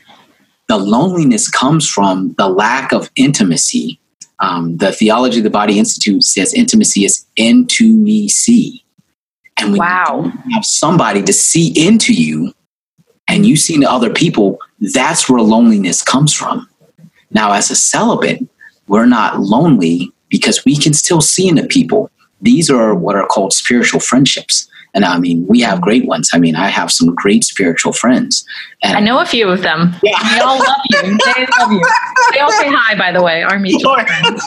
the 0.69 0.77
loneliness 0.77 1.49
comes 1.51 1.89
from 1.89 2.35
the 2.39 2.49
lack 2.49 2.93
of 2.93 3.11
intimacy. 3.17 3.99
Um, 4.41 4.77
the 4.77 4.93
Theology 4.93 5.39
of 5.39 5.45
the 5.45 5.51
Body 5.51 5.79
Institute 5.79 6.23
says 6.23 6.55
intimacy 6.55 7.05
is 7.05 7.27
intimacy. 7.37 8.85
And 9.59 9.73
when 9.73 9.81
wow. 9.81 10.23
you 10.25 10.55
have 10.55 10.65
somebody 10.65 11.23
to 11.23 11.33
see 11.33 11.73
into 11.87 12.13
you 12.13 12.55
and 13.27 13.45
you 13.45 13.57
see 13.57 13.75
into 13.75 13.91
other 13.91 14.13
people, 14.13 14.61
that's 14.95 15.29
where 15.29 15.41
loneliness 15.41 16.03
comes 16.03 16.33
from. 16.33 16.69
Now, 17.31 17.53
as 17.53 17.71
a 17.71 17.77
celibate, 17.77 18.47
we're 18.87 19.07
not 19.07 19.41
lonely 19.41 20.13
because 20.29 20.65
we 20.65 20.77
can 20.77 20.95
still 20.95 21.21
see 21.21 21.49
into 21.49 21.67
people. 21.67 22.11
These 22.41 22.71
are 22.71 22.95
what 22.95 23.17
are 23.17 23.27
called 23.27 23.53
spiritual 23.53 24.01
friendships. 24.01 24.69
And 24.99 25.05
I 25.05 25.17
mean, 25.17 25.47
we 25.47 25.61
have 25.61 25.81
great 25.81 26.07
ones. 26.07 26.29
I 26.35 26.41
mean, 26.41 26.57
I 26.57 26.67
have 26.67 26.91
some 26.91 27.15
great 27.15 27.45
spiritual 27.45 27.93
friends. 27.93 28.45
And 28.83 28.97
I 28.97 29.01
know 29.01 29.21
a 29.21 29.25
few 29.25 29.49
of 29.49 29.63
them. 29.63 29.95
Yeah. 30.03 30.19
They 30.35 30.41
all 30.41 30.59
love 30.59 30.81
you. 30.91 31.03
They 31.03 31.47
love 31.57 31.71
you. 31.71 31.89
They 32.33 32.41
all 32.41 32.51
say 32.51 32.69
hi, 32.69 32.99
by 32.99 33.13
the 33.13 33.23
way, 33.23 33.45
our 33.45 33.61
mutual 33.61 33.95
friends. 33.95 34.43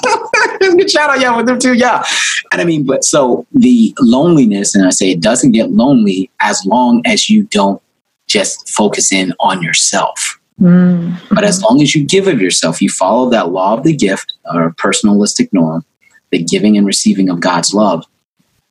Good 0.60 0.92
shout 0.92 1.10
out, 1.10 1.22
yeah, 1.22 1.38
with 1.38 1.46
them 1.46 1.58
too, 1.58 1.76
yeah. 1.76 2.04
And 2.52 2.60
I 2.60 2.66
mean, 2.66 2.86
but 2.86 3.06
so 3.06 3.48
the 3.54 3.96
loneliness, 4.02 4.76
and 4.76 4.86
I 4.86 4.90
say 4.90 5.10
it 5.10 5.22
doesn't 5.22 5.54
get 5.54 5.72
lonely 5.72 6.30
as 6.42 6.66
long 6.66 7.02
as 7.06 7.30
you 7.30 7.44
don't 7.44 7.82
just 8.28 8.68
focus 8.68 9.14
in 9.14 9.34
on 9.40 9.64
yourself. 9.64 10.38
Mm-hmm. 10.60 11.34
But 11.34 11.46
as 11.46 11.62
long 11.62 11.82
as 11.82 11.96
you 11.96 12.04
give 12.04 12.28
of 12.28 12.42
yourself, 12.42 12.82
you 12.82 12.90
follow 12.90 13.30
that 13.30 13.52
law 13.52 13.76
of 13.76 13.84
the 13.84 13.96
gift 13.96 14.34
or 14.54 14.74
personalistic 14.74 15.48
norm, 15.54 15.86
the 16.30 16.44
giving 16.44 16.78
and 16.78 16.86
receiving 16.86 17.30
of 17.30 17.40
God's 17.40 17.74
love, 17.74 18.04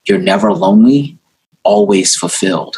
you're 0.04 0.18
never 0.18 0.52
lonely 0.52 1.16
always 1.64 2.14
fulfilled. 2.16 2.76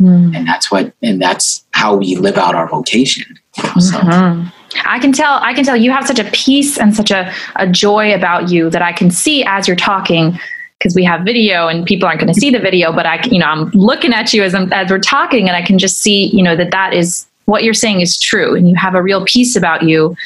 Mm. 0.00 0.34
And 0.36 0.46
that's 0.46 0.70
what, 0.70 0.92
and 1.02 1.20
that's 1.20 1.64
how 1.72 1.96
we 1.96 2.16
live 2.16 2.38
out 2.38 2.54
our 2.54 2.68
vocation. 2.68 3.38
So. 3.54 3.98
Mm-hmm. 3.98 4.48
I 4.84 4.98
can 5.00 5.12
tell, 5.12 5.40
I 5.42 5.52
can 5.52 5.64
tell 5.64 5.76
you 5.76 5.90
have 5.90 6.06
such 6.06 6.20
a 6.20 6.24
peace 6.30 6.78
and 6.78 6.94
such 6.94 7.10
a, 7.10 7.32
a 7.56 7.66
joy 7.66 8.14
about 8.14 8.50
you 8.50 8.70
that 8.70 8.82
I 8.82 8.92
can 8.92 9.10
see 9.10 9.44
as 9.44 9.66
you're 9.66 9.76
talking 9.76 10.38
because 10.78 10.94
we 10.94 11.04
have 11.04 11.22
video 11.22 11.68
and 11.68 11.84
people 11.84 12.08
aren't 12.08 12.20
going 12.20 12.32
to 12.32 12.40
see 12.40 12.50
the 12.50 12.58
video, 12.58 12.92
but 12.92 13.04
I, 13.04 13.20
you 13.24 13.38
know, 13.38 13.46
I'm 13.46 13.70
looking 13.70 14.14
at 14.14 14.32
you 14.32 14.42
as 14.42 14.54
I'm, 14.54 14.72
as 14.72 14.90
we're 14.90 14.98
talking 14.98 15.48
and 15.48 15.56
I 15.56 15.62
can 15.62 15.78
just 15.78 15.98
see, 15.98 16.26
you 16.34 16.42
know, 16.42 16.56
that 16.56 16.70
that 16.70 16.94
is 16.94 17.26
what 17.50 17.64
you're 17.64 17.74
saying 17.74 18.00
is 18.00 18.18
true 18.18 18.54
and 18.54 18.68
you 18.68 18.76
have 18.76 18.94
a 18.94 19.02
real 19.02 19.24
peace 19.24 19.56
about 19.56 19.82
you 19.82 20.16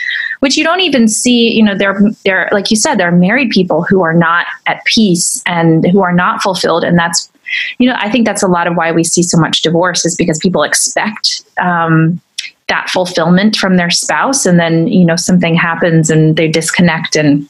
which 0.41 0.59
you 0.59 0.63
don't 0.63 0.81
even 0.81 1.09
see 1.09 1.51
you 1.53 1.63
know 1.63 1.75
they're 1.77 1.99
they're 2.25 2.51
like 2.53 2.71
you 2.71 2.77
said 2.77 2.97
there 2.97 3.09
are 3.09 3.17
married 3.17 3.49
people 3.49 3.83
who 3.83 4.03
are 4.03 4.13
not 4.13 4.47
at 4.67 4.85
peace 4.85 5.43
and 5.47 5.87
who 5.87 6.03
are 6.03 6.13
not 6.13 6.43
fulfilled 6.43 6.85
and 6.85 6.99
that's 6.99 7.33
you 7.79 7.89
know, 7.89 7.97
I 7.99 8.11
think 8.11 8.27
that's 8.27 8.43
a 8.43 8.49
lot 8.49 8.67
of 8.67 8.77
why 8.77 8.93
we 8.93 9.05
see 9.05 9.23
so 9.23 9.39
much 9.39 9.63
divorce 9.63 10.05
is 10.05 10.17
because 10.17 10.39
people 10.39 10.63
expect 10.63 11.43
um, 11.61 12.21
that 12.69 12.89
fulfillment 12.91 13.57
from 13.57 13.77
their 13.77 13.91
spouse, 13.91 14.47
and 14.47 14.59
then 14.59 14.89
you 14.89 15.05
know 15.05 15.17
something 15.17 15.55
happens 15.55 16.11
and 16.11 16.37
they 16.37 16.49
disconnect, 16.49 17.17
and 17.17 17.49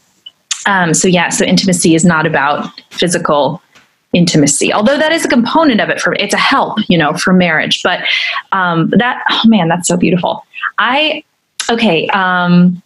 um, 0.66 0.94
so 0.94 1.08
yeah, 1.08 1.28
so 1.28 1.44
intimacy 1.44 1.94
is 1.94 2.04
not 2.04 2.26
about 2.26 2.80
physical 2.90 3.60
intimacy 4.14 4.72
although 4.72 4.96
that 4.96 5.12
is 5.12 5.24
a 5.24 5.28
component 5.28 5.80
of 5.80 5.90
it 5.90 6.00
for 6.00 6.14
it's 6.14 6.32
a 6.32 6.38
help 6.38 6.78
you 6.88 6.96
know 6.96 7.12
for 7.14 7.32
marriage 7.32 7.82
but 7.82 8.00
um, 8.52 8.88
that 8.90 9.22
oh 9.30 9.42
man 9.46 9.68
that's 9.68 9.88
so 9.88 9.96
beautiful. 9.96 10.46
I 10.78 11.24
okay 11.70 12.06
um, 12.08 12.80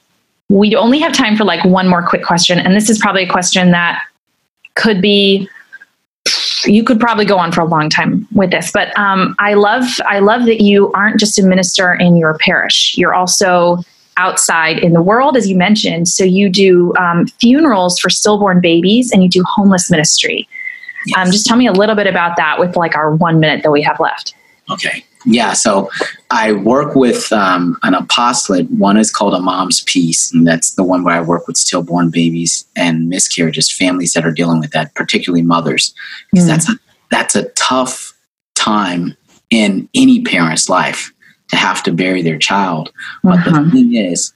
we 0.48 0.74
only 0.74 0.98
have 0.98 1.12
time 1.12 1.36
for 1.36 1.44
like 1.44 1.64
one 1.64 1.88
more 1.88 2.06
quick 2.06 2.24
question 2.24 2.58
and 2.58 2.74
this 2.74 2.88
is 2.88 2.98
probably 2.98 3.24
a 3.24 3.28
question 3.28 3.70
that 3.72 4.02
could 4.74 5.02
be 5.02 5.48
you 6.64 6.84
could 6.84 7.00
probably 7.00 7.24
go 7.24 7.38
on 7.38 7.52
for 7.52 7.60
a 7.60 7.64
long 7.64 7.90
time 7.90 8.26
with 8.32 8.50
this, 8.50 8.70
but 8.72 8.96
um, 8.98 9.34
I 9.38 9.54
love 9.54 9.84
I 10.06 10.18
love 10.18 10.46
that 10.46 10.60
you 10.60 10.92
aren't 10.92 11.20
just 11.20 11.38
a 11.38 11.42
minister 11.42 11.94
in 11.94 12.16
your 12.16 12.36
parish. 12.38 12.96
You're 12.96 13.14
also 13.14 13.78
outside 14.16 14.78
in 14.78 14.92
the 14.92 15.02
world, 15.02 15.36
as 15.36 15.48
you 15.48 15.56
mentioned. 15.56 16.08
So 16.08 16.24
you 16.24 16.48
do 16.48 16.94
um, 16.96 17.26
funerals 17.26 17.98
for 17.98 18.10
stillborn 18.10 18.60
babies, 18.60 19.12
and 19.12 19.22
you 19.22 19.28
do 19.28 19.42
homeless 19.44 19.90
ministry. 19.90 20.48
Yes. 21.06 21.18
Um, 21.18 21.30
just 21.30 21.46
tell 21.46 21.56
me 21.56 21.66
a 21.66 21.72
little 21.72 21.94
bit 21.94 22.06
about 22.06 22.36
that 22.36 22.58
with 22.58 22.76
like 22.76 22.96
our 22.96 23.14
one 23.14 23.40
minute 23.40 23.62
that 23.62 23.70
we 23.70 23.82
have 23.82 24.00
left. 24.00 24.34
Okay. 24.70 25.04
Yeah, 25.26 25.52
so 25.52 25.90
I 26.30 26.52
work 26.52 26.94
with 26.94 27.32
um, 27.32 27.76
an 27.82 27.94
apostolate. 27.94 28.70
One 28.70 28.96
is 28.96 29.10
called 29.10 29.34
A 29.34 29.40
Mom's 29.40 29.82
Peace, 29.82 30.32
and 30.32 30.46
that's 30.46 30.74
the 30.74 30.84
one 30.84 31.02
where 31.02 31.14
I 31.14 31.20
work 31.20 31.46
with 31.46 31.56
stillborn 31.56 32.10
babies 32.10 32.64
and 32.76 33.08
miscarriages, 33.08 33.70
families 33.70 34.12
that 34.12 34.24
are 34.24 34.32
dealing 34.32 34.60
with 34.60 34.70
that, 34.70 34.94
particularly 34.94 35.42
mothers, 35.42 35.94
because 36.30 36.46
mm. 36.46 36.48
that's 36.48 36.70
a 36.70 36.78
that's 37.10 37.36
a 37.36 37.48
tough 37.50 38.14
time 38.54 39.16
in 39.50 39.88
any 39.94 40.22
parent's 40.22 40.68
life 40.68 41.12
to 41.48 41.56
have 41.56 41.82
to 41.82 41.92
bury 41.92 42.22
their 42.22 42.38
child. 42.38 42.92
But 43.22 43.38
uh-huh. 43.38 43.62
the 43.62 43.70
thing 43.70 43.94
is, 43.94 44.32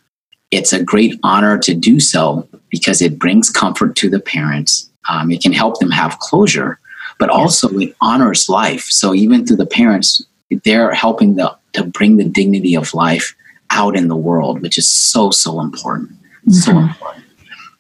it's 0.51 0.73
a 0.73 0.83
great 0.83 1.19
honor 1.23 1.59
to 1.59 1.75
do 1.75 2.01
so 2.01 2.49
because 2.71 3.03
it 3.03 3.19
brings 3.19 3.51
comfort 3.51 3.97
to 3.97 4.11
the 4.11 4.21
parents. 4.21 4.91
Um, 5.09 5.31
it 5.31 5.43
can 5.43 5.53
help 5.53 5.79
them 5.79 5.91
have 5.91 6.19
closure, 6.19 6.79
but 7.19 7.29
also 7.29 7.69
it 7.79 7.95
honors 8.01 8.49
life. 8.49 8.85
So 8.85 9.15
even 9.15 9.47
through 9.47 9.57
the 9.57 9.67
parents, 9.67 10.25
they're 10.65 10.93
helping 10.93 11.37
the, 11.37 11.57
to 11.73 11.85
bring 11.85 12.17
the 12.17 12.25
dignity 12.25 12.75
of 12.75 12.95
life 12.95 13.35
out 13.71 13.97
in 13.97 14.09
the 14.09 14.17
world, 14.17 14.61
which 14.63 14.79
is 14.79 14.91
so 14.91 15.31
so 15.31 15.61
important, 15.61 16.13
mm-hmm. 16.13 16.53
so 16.53 16.79
important. 16.79 17.25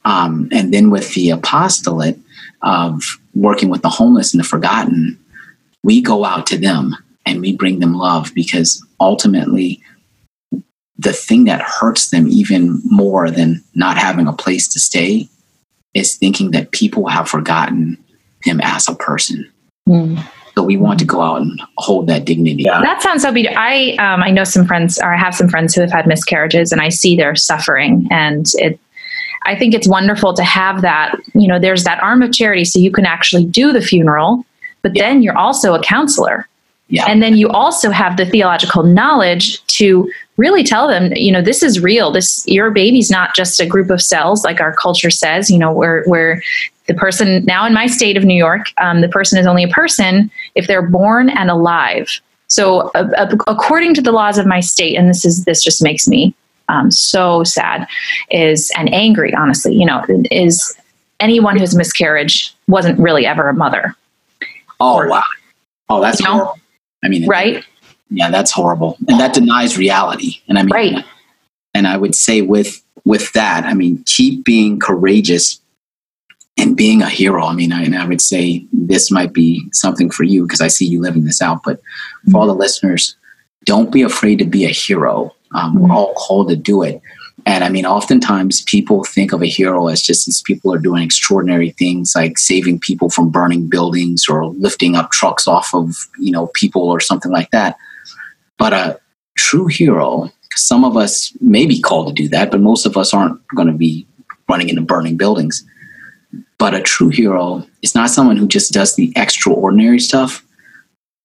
Um, 0.05 0.49
and 0.51 0.73
then 0.75 0.91
with 0.91 1.15
the 1.15 1.31
apostolate 1.31 2.19
of 2.63 3.03
working 3.35 3.69
with 3.69 3.83
the 3.83 3.89
homeless 3.89 4.33
and 4.33 4.41
the 4.41 4.49
forgotten, 4.49 5.19
we 5.83 6.01
go 6.01 6.25
out 6.25 6.47
to 6.49 6.59
them 6.59 6.97
and 7.25 7.41
we 7.41 7.57
bring 7.57 7.79
them 7.79 7.95
love 7.95 8.33
because 8.35 8.85
ultimately 9.01 9.83
the 10.99 11.13
thing 11.13 11.45
that 11.45 11.63
hurts 11.63 12.11
them 12.11 12.29
even 12.29 12.81
more 12.85 13.31
than 13.31 13.63
not 13.75 13.97
having 13.97 14.27
a 14.27 14.33
place 14.33 14.69
to 14.73 14.81
stay 14.81 15.29
is 15.95 16.17
thinking 16.17 16.53
that 16.53 16.71
people 16.71 17.09
have 17.09 17.29
forgotten 17.29 18.03
them 18.45 18.61
as 18.63 18.89
a 18.89 18.95
person. 18.95 19.51
Mm. 19.89 20.25
So 20.55 20.63
we 20.63 20.77
want 20.77 20.99
to 20.99 21.05
go 21.05 21.21
out 21.21 21.41
and 21.41 21.61
hold 21.79 22.07
that 22.09 22.25
dignity. 22.25 22.65
Yeah. 22.65 22.81
That 22.83 23.01
sounds 23.01 23.23
so 23.23 23.33
beautiful. 23.33 23.59
I 23.59 23.97
um, 23.99 24.23
I 24.23 24.31
know 24.31 24.45
some 24.45 24.67
friends, 24.67 24.99
or 24.99 25.15
I 25.15 25.17
have 25.17 25.35
some 25.35 25.49
friends 25.49 25.75
who 25.75 25.81
have 25.81 25.91
had 25.91 26.07
miscarriages, 26.07 26.73
and 26.73 26.81
I 26.81 26.91
see 26.91 27.17
their 27.17 27.35
suffering, 27.35 28.07
and 28.11 28.47
it. 28.55 28.79
I 29.45 29.59
think 29.59 29.75
it's 29.75 29.89
wonderful 29.89 30.35
to 30.35 30.45
have 30.45 30.83
that. 30.83 31.17
You 31.35 31.49
know, 31.49 31.59
there's 31.59 31.85
that 31.85 32.01
arm 32.03 32.23
of 32.23 32.33
charity, 32.33 32.65
so 32.65 32.79
you 32.79 32.93
can 32.93 33.07
actually 33.07 33.45
do 33.45 33.73
the 33.73 33.81
funeral, 33.81 34.45
but 34.83 34.95
yeah. 34.95 35.03
then 35.03 35.23
you're 35.23 35.37
also 35.37 35.75
a 35.75 35.83
counselor. 35.83 36.47
Yeah. 36.89 37.07
And 37.09 37.23
then 37.23 37.39
you 37.39 37.49
also 37.49 37.91
have 37.91 38.19
the 38.19 38.27
theological 38.27 38.83
knowledge 38.83 39.65
to 39.79 40.13
really 40.37 40.63
tell 40.63 40.87
them, 40.87 41.11
you 41.17 41.33
know, 41.33 41.41
this 41.41 41.63
is 41.63 41.81
real. 41.81 42.11
This 42.11 42.47
your 42.47 42.71
baby's 42.71 43.11
not 43.11 43.35
just 43.35 43.61
a 43.61 43.67
group 43.67 43.89
of 43.89 44.03
cells 44.03 44.45
like 44.45 44.61
our 44.61 44.75
culture 44.75 45.11
says, 45.11 45.51
you 45.51 45.59
know, 45.59 45.73
where 45.73 46.05
where 46.05 46.43
the 46.93 46.99
person 46.99 47.45
now 47.45 47.67
in 47.67 47.73
my 47.73 47.87
state 47.87 48.17
of 48.17 48.25
New 48.25 48.37
York, 48.37 48.73
um, 48.79 49.01
the 49.01 49.09
person 49.09 49.39
is 49.39 49.47
only 49.47 49.65
a 49.65 49.69
person 49.69 50.31
if 50.55 50.67
they're 50.67 50.87
born 50.87 51.31
and 51.31 51.51
alive. 51.51 52.21
So, 52.49 52.91
uh, 52.95 53.09
uh, 53.17 53.37
according 53.47 53.95
to 53.95 54.03
the 54.03 54.13
laws 54.13 54.37
of 54.37 54.47
my 54.47 54.61
state, 54.61 54.97
and 54.97 55.09
this 55.09 55.25
is 55.25 55.45
this 55.45 55.63
just 55.63 55.83
makes 55.83 56.07
me 56.07 56.35
um, 56.69 56.91
so 56.91 57.45
sad, 57.45 57.89
is 58.31 58.71
and 58.77 58.93
angry. 58.93 59.33
Honestly, 59.35 59.75
you 59.75 59.87
know, 59.87 60.05
is 60.31 60.77
anyone 61.19 61.59
who's 61.59 61.75
miscarriage 61.75 62.55
wasn't 62.69 62.99
really 62.99 63.25
ever 63.25 63.49
a 63.49 63.55
mother. 63.55 63.97
Oh 64.81 64.97
or, 64.97 65.09
wow! 65.09 65.23
Oh, 65.89 66.01
that's 66.03 66.21
you 66.21 66.27
know? 66.27 66.33
horrible. 66.33 66.61
I 67.05 67.09
mean, 67.09 67.27
right? 67.27 67.65
Yeah, 68.11 68.31
that's 68.31 68.51
horrible, 68.51 68.99
and 69.09 69.19
that 69.19 69.33
denies 69.33 69.79
reality. 69.79 70.41
And 70.49 70.59
I 70.59 70.63
mean, 70.63 70.75
right. 70.75 71.05
And 71.75 71.87
I 71.87 71.97
would 71.97 72.15
say 72.15 72.43
with 72.43 72.83
with 73.05 73.33
that, 73.33 73.65
I 73.65 73.73
mean, 73.73 74.03
keep 74.05 74.45
being 74.45 74.79
courageous 74.79 75.62
and 76.57 76.77
being 76.77 77.03
a 77.03 77.09
hero. 77.09 77.45
I 77.45 77.55
mean, 77.55 77.73
I, 77.73 77.83
and 77.83 77.97
I 77.97 78.07
would 78.07 78.21
say 78.21 78.67
this 78.73 79.11
might 79.11 79.33
be 79.33 79.67
something 79.73 80.11
for 80.11 80.25
you 80.25 80.47
because 80.47 80.61
I 80.61 80.69
see 80.69 80.87
you 80.87 81.01
living 81.01 81.25
this 81.25 81.43
out. 81.43 81.61
But 81.65 81.81
for 82.31 82.39
all 82.41 82.47
the 82.47 82.55
listeners, 82.55 83.17
don't 83.65 83.93
be 83.93 84.03
afraid 84.03 84.39
to 84.39 84.45
be 84.45 84.65
a 84.65 84.69
hero. 84.69 85.35
Um, 85.55 85.81
we're 85.81 85.95
all 85.95 86.15
called 86.15 86.49
to 86.49 86.57
do 86.57 86.83
it. 86.83 87.01
And 87.45 87.65
I 87.65 87.69
mean, 87.69 87.87
oftentimes 87.87 88.63
people 88.63 89.05
think 89.05 89.33
of 89.33 89.43
a 89.43 89.47
hero 89.47 89.89
as 89.89 90.03
just 90.03 90.29
as 90.29 90.43
people 90.43 90.73
are 90.73 90.79
doing 90.79 91.03
extraordinary 91.03 91.71
things 91.71 92.13
like 92.15 92.39
saving 92.39 92.79
people 92.79 93.11
from 93.11 93.31
burning 93.31 93.69
buildings 93.69 94.27
or 94.29 94.47
lifting 94.47 94.95
up 94.95 95.11
trucks 95.11 95.49
off 95.49 95.75
of, 95.75 96.09
you 96.19 96.31
know, 96.31 96.49
people 96.55 96.83
or 96.83 97.01
something 97.01 97.33
like 97.33 97.51
that. 97.51 97.77
But 98.59 98.73
a 98.73 99.01
true 99.37 99.67
hero, 99.67 100.31
some 100.55 100.85
of 100.85 100.97
us 100.97 101.37
may 101.41 101.67
be 101.67 101.81
called 101.81 102.09
to 102.09 102.23
do 102.23 102.29
that, 102.29 102.51
but 102.51 102.61
most 102.61 102.87
of 102.87 102.97
us 102.97 103.13
aren't 103.13 103.45
going 103.49 103.69
to 103.69 103.75
be 103.75 104.07
running 104.49 104.69
into 104.69 104.83
burning 104.83 105.17
buildings. 105.17 105.65
But 106.63 106.75
a 106.75 106.81
true 106.81 107.09
hero 107.09 107.67
is 107.83 107.97
not 107.97 108.09
someone 108.11 108.37
who 108.37 108.47
just 108.47 108.71
does 108.71 108.95
the 108.95 109.13
extraordinary 109.17 109.99
stuff, 109.99 110.47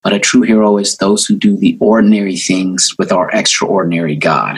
but 0.03 0.11
a 0.11 0.17
true 0.17 0.41
hero 0.41 0.79
is 0.79 0.97
those 0.97 1.27
who 1.27 1.35
do 1.35 1.55
the 1.55 1.77
ordinary 1.79 2.37
things 2.37 2.89
with 2.97 3.11
our 3.11 3.29
extraordinary 3.29 4.15
God. 4.15 4.57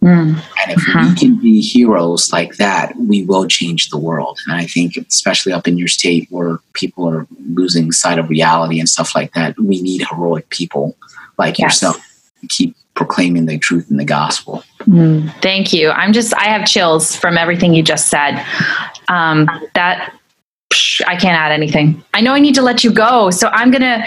Mm. 0.00 0.36
And 0.36 0.70
if 0.70 0.78
uh-huh. 0.78 1.08
we 1.08 1.16
can 1.16 1.40
be 1.40 1.60
heroes 1.60 2.32
like 2.32 2.54
that, 2.58 2.94
we 2.96 3.24
will 3.24 3.48
change 3.48 3.90
the 3.90 3.98
world. 3.98 4.38
And 4.46 4.56
I 4.56 4.64
think, 4.64 4.96
especially 4.96 5.52
up 5.52 5.66
in 5.66 5.76
your 5.76 5.88
state 5.88 6.28
where 6.30 6.60
people 6.74 7.08
are 7.08 7.26
losing 7.48 7.90
sight 7.90 8.20
of 8.20 8.30
reality 8.30 8.78
and 8.78 8.88
stuff 8.88 9.16
like 9.16 9.32
that, 9.32 9.58
we 9.58 9.82
need 9.82 10.06
heroic 10.08 10.48
people 10.50 10.96
like 11.36 11.58
yes. 11.58 11.66
yourself 11.66 11.96
to 12.42 12.46
keep 12.46 12.76
proclaiming 12.94 13.46
the 13.46 13.58
truth 13.58 13.90
in 13.90 13.96
the 13.96 14.04
gospel. 14.04 14.62
Mm, 14.82 15.34
thank 15.40 15.72
you. 15.72 15.90
I'm 15.90 16.12
just, 16.12 16.32
I 16.34 16.44
have 16.44 16.64
chills 16.64 17.16
from 17.16 17.36
everything 17.36 17.74
you 17.74 17.82
just 17.82 18.08
said. 18.08 18.44
Um, 19.12 19.48
that 19.74 20.14
psh, 20.72 21.02
I 21.06 21.16
can't 21.16 21.36
add 21.38 21.52
anything. 21.52 22.02
I 22.14 22.20
know 22.20 22.32
I 22.32 22.40
need 22.40 22.54
to 22.54 22.62
let 22.62 22.82
you 22.82 22.92
go. 22.92 23.30
So 23.30 23.48
I'm 23.48 23.70
going 23.70 23.82
to, 23.82 24.04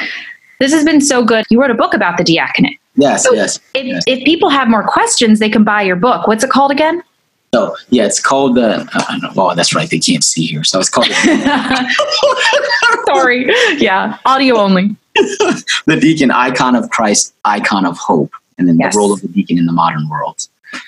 this 0.59 0.73
has 0.73 0.83
been 0.83 1.01
so 1.01 1.23
good. 1.23 1.45
You 1.49 1.61
wrote 1.61 1.71
a 1.71 1.75
book 1.75 1.93
about 1.93 2.17
the 2.17 2.23
diaconate. 2.23 2.79
Yes, 2.95 3.23
so 3.23 3.33
yes, 3.33 3.59
if, 3.73 3.85
yes. 3.85 4.03
If 4.07 4.23
people 4.23 4.49
have 4.49 4.69
more 4.69 4.83
questions, 4.83 5.39
they 5.39 5.49
can 5.49 5.65
buy 5.65 5.81
your 5.81 5.97
book. 5.97 6.27
What's 6.27 6.43
it 6.45 6.49
called 6.49 6.71
again? 6.71 7.03
So 7.53 7.75
yeah, 7.89 8.05
it's 8.05 8.21
called 8.21 8.55
the. 8.55 8.89
Uh, 8.93 9.31
oh, 9.35 9.53
that's 9.53 9.75
right. 9.75 9.89
They 9.89 9.99
can't 9.99 10.23
see 10.23 10.45
here, 10.45 10.63
so 10.63 10.79
it's 10.79 10.89
called. 10.89 11.07
Sorry. 13.07 13.51
Yeah, 13.77 14.17
audio 14.25 14.57
only. 14.57 14.95
the 15.15 15.97
deacon, 15.99 16.31
icon 16.31 16.75
of 16.75 16.89
Christ, 16.89 17.33
icon 17.43 17.85
of 17.85 17.97
hope 17.97 18.31
and 18.57 18.67
then 18.67 18.77
yes. 18.77 18.93
the 18.93 18.99
role 18.99 19.13
of 19.13 19.21
the 19.21 19.27
deacon 19.27 19.57
in 19.57 19.65
the 19.65 19.71
modern 19.71 20.07
world. 20.09 20.47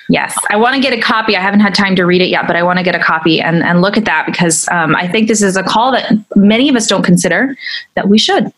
Yes, 0.10 0.36
I 0.50 0.58
want 0.58 0.76
to 0.76 0.82
get 0.82 0.94
a 0.94 1.02
copy. 1.02 1.36
I 1.36 1.42
haven't 1.42 1.60
had 1.60 1.76
time 1.76 1.96
to 1.96 2.06
read 2.06 2.22
it 2.22 2.30
yet, 2.30 2.48
but 2.48 2.56
I 2.56 2.64
want 2.64 2.80
to 2.80 2.84
get 2.84 2.96
a 2.96 3.00
copy 3.00 3.42
and, 3.42 3.64
and 3.64 3.82
look 3.82 3.98
at 3.98 4.06
that 4.06 4.26
because 4.26 4.68
um, 4.70 4.96
I 4.96 5.08
think 5.08 5.28
this 5.28 5.42
is 5.42 5.56
a 5.56 5.64
call 5.64 5.92
that 5.92 6.12
many 6.36 6.70
of 6.70 6.76
us 6.76 6.88
don't 6.88 7.04
consider 7.04 7.56
that 7.96 8.08
we 8.08 8.18
should. 8.18 8.52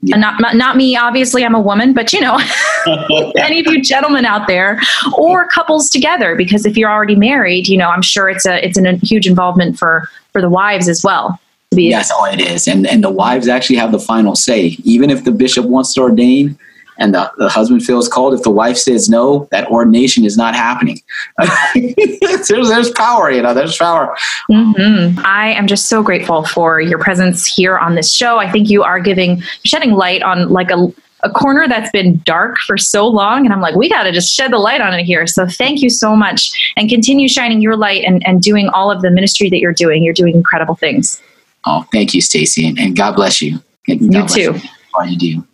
Yeah. 0.00 0.14
And 0.14 0.20
not 0.20 0.54
not 0.54 0.76
me, 0.76 0.96
obviously, 0.96 1.44
I'm 1.44 1.56
a 1.56 1.60
woman, 1.60 1.92
but 1.92 2.12
you 2.12 2.20
know, 2.20 2.38
any 3.36 3.58
of 3.58 3.66
you 3.66 3.82
gentlemen 3.82 4.24
out 4.24 4.46
there, 4.46 4.80
or 5.16 5.48
couples 5.48 5.90
together, 5.90 6.36
because 6.36 6.64
if 6.64 6.76
you're 6.76 6.90
already 6.90 7.16
married, 7.16 7.66
you 7.66 7.76
know, 7.76 7.88
I'm 7.88 8.02
sure 8.02 8.28
it's 8.28 8.46
a 8.46 8.64
it's 8.64 8.78
a 8.78 8.92
huge 8.98 9.26
involvement 9.26 9.76
for 9.76 10.08
for 10.32 10.40
the 10.40 10.48
wives 10.48 10.88
as 10.88 11.02
well. 11.02 11.40
Yes, 11.72 12.10
oh, 12.14 12.24
it 12.26 12.40
is, 12.40 12.68
and 12.68 12.86
and 12.86 13.02
the 13.02 13.10
wives 13.10 13.48
actually 13.48 13.76
have 13.76 13.90
the 13.90 13.98
final 13.98 14.36
say. 14.36 14.76
Even 14.84 15.10
if 15.10 15.24
the 15.24 15.32
bishop 15.32 15.66
wants 15.66 15.92
to 15.94 16.02
ordain, 16.02 16.56
and 16.98 17.14
the, 17.14 17.32
the 17.38 17.48
husband 17.48 17.84
feels 17.84 18.08
called, 18.08 18.34
if 18.34 18.42
the 18.42 18.50
wife 18.50 18.76
says 18.76 19.08
no, 19.08 19.48
that 19.50 19.68
ordination 19.68 20.24
is 20.24 20.36
not 20.36 20.54
happening. 20.54 21.00
there's, 21.74 22.48
there's 22.48 22.90
power, 22.90 23.30
you 23.30 23.40
know, 23.40 23.54
there's 23.54 23.76
power. 23.76 24.16
Mm-hmm. 24.50 25.20
I 25.24 25.52
am 25.52 25.66
just 25.66 25.86
so 25.86 26.02
grateful 26.02 26.44
for 26.44 26.80
your 26.80 26.98
presence 26.98 27.46
here 27.46 27.78
on 27.78 27.94
this 27.94 28.12
show. 28.12 28.38
I 28.38 28.50
think 28.50 28.68
you 28.68 28.82
are 28.82 29.00
giving, 29.00 29.42
shedding 29.64 29.92
light 29.92 30.22
on 30.22 30.48
like 30.48 30.70
a, 30.70 30.92
a 31.22 31.30
corner 31.30 31.66
that's 31.68 31.90
been 31.90 32.20
dark 32.24 32.58
for 32.58 32.76
so 32.76 33.06
long. 33.06 33.44
And 33.44 33.52
I'm 33.52 33.60
like, 33.60 33.74
we 33.76 33.88
got 33.88 34.04
to 34.04 34.12
just 34.12 34.32
shed 34.32 34.52
the 34.52 34.58
light 34.58 34.80
on 34.80 34.92
it 34.94 35.04
here. 35.04 35.26
So 35.26 35.46
thank 35.46 35.80
you 35.82 35.90
so 35.90 36.16
much 36.16 36.72
and 36.76 36.88
continue 36.88 37.28
shining 37.28 37.60
your 37.60 37.76
light 37.76 38.04
and, 38.04 38.26
and 38.26 38.42
doing 38.42 38.68
all 38.68 38.90
of 38.90 39.02
the 39.02 39.10
ministry 39.10 39.48
that 39.50 39.58
you're 39.58 39.72
doing. 39.72 40.02
You're 40.02 40.14
doing 40.14 40.34
incredible 40.34 40.74
things. 40.74 41.22
Oh, 41.64 41.84
thank 41.92 42.14
you, 42.14 42.20
Stacey. 42.20 42.66
And, 42.66 42.78
and 42.78 42.96
God 42.96 43.16
bless 43.16 43.42
you. 43.42 43.58
God 43.86 44.00
you 44.00 44.26
too. 44.28 44.40
You 44.40 44.60
all 44.94 45.06
you 45.06 45.18
do. 45.18 45.46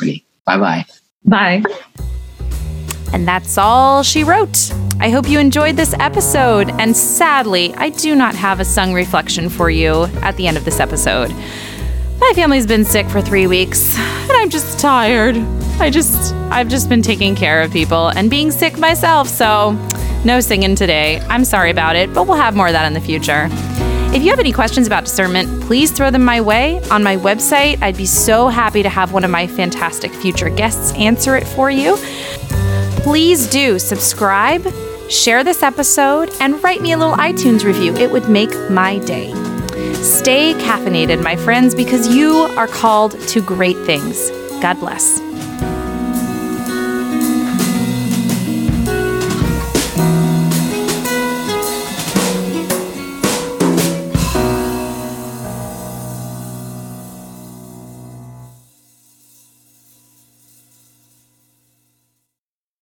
Ready. 0.00 0.23
Bye 0.46 0.58
bye. 0.58 0.84
Bye. 1.24 1.62
And 3.12 3.26
that's 3.28 3.56
all 3.56 4.02
she 4.02 4.24
wrote. 4.24 4.72
I 5.00 5.10
hope 5.10 5.28
you 5.28 5.38
enjoyed 5.38 5.76
this 5.76 5.94
episode. 5.94 6.70
And 6.80 6.96
sadly, 6.96 7.72
I 7.74 7.90
do 7.90 8.14
not 8.14 8.34
have 8.34 8.60
a 8.60 8.64
sung 8.64 8.92
reflection 8.92 9.48
for 9.48 9.70
you 9.70 10.04
at 10.22 10.36
the 10.36 10.46
end 10.46 10.56
of 10.56 10.64
this 10.64 10.80
episode. 10.80 11.30
My 12.20 12.32
family's 12.34 12.66
been 12.66 12.84
sick 12.84 13.06
for 13.08 13.20
three 13.20 13.46
weeks, 13.46 13.96
and 13.98 14.32
I'm 14.32 14.50
just 14.50 14.78
tired. 14.78 15.36
I 15.78 15.90
just, 15.90 16.34
I've 16.50 16.68
just 16.68 16.88
been 16.88 17.02
taking 17.02 17.34
care 17.34 17.60
of 17.62 17.72
people 17.72 18.08
and 18.08 18.30
being 18.30 18.50
sick 18.50 18.78
myself, 18.78 19.28
so 19.28 19.72
no 20.24 20.40
singing 20.40 20.74
today. 20.74 21.20
I'm 21.28 21.44
sorry 21.44 21.70
about 21.70 21.96
it, 21.96 22.14
but 22.14 22.26
we'll 22.26 22.36
have 22.36 22.56
more 22.56 22.68
of 22.68 22.72
that 22.72 22.86
in 22.86 22.94
the 22.94 23.00
future. 23.00 23.48
If 24.14 24.22
you 24.22 24.30
have 24.30 24.38
any 24.38 24.52
questions 24.52 24.86
about 24.86 25.06
discernment, 25.06 25.64
please 25.64 25.90
throw 25.90 26.08
them 26.08 26.24
my 26.24 26.40
way 26.40 26.80
on 26.88 27.02
my 27.02 27.16
website. 27.16 27.82
I'd 27.82 27.96
be 27.96 28.06
so 28.06 28.46
happy 28.46 28.80
to 28.84 28.88
have 28.88 29.12
one 29.12 29.24
of 29.24 29.30
my 29.32 29.48
fantastic 29.48 30.12
future 30.14 30.48
guests 30.48 30.92
answer 30.94 31.34
it 31.36 31.44
for 31.44 31.68
you. 31.68 31.96
Please 33.02 33.50
do 33.50 33.76
subscribe, 33.80 34.64
share 35.10 35.42
this 35.42 35.64
episode, 35.64 36.30
and 36.38 36.62
write 36.62 36.80
me 36.80 36.92
a 36.92 36.96
little 36.96 37.16
iTunes 37.16 37.64
review. 37.64 37.92
It 37.96 38.12
would 38.12 38.28
make 38.28 38.54
my 38.70 38.98
day. 39.00 39.32
Stay 39.94 40.54
caffeinated, 40.54 41.20
my 41.20 41.34
friends, 41.34 41.74
because 41.74 42.14
you 42.14 42.34
are 42.56 42.68
called 42.68 43.18
to 43.30 43.42
great 43.42 43.78
things. 43.78 44.30
God 44.62 44.78
bless. 44.78 45.23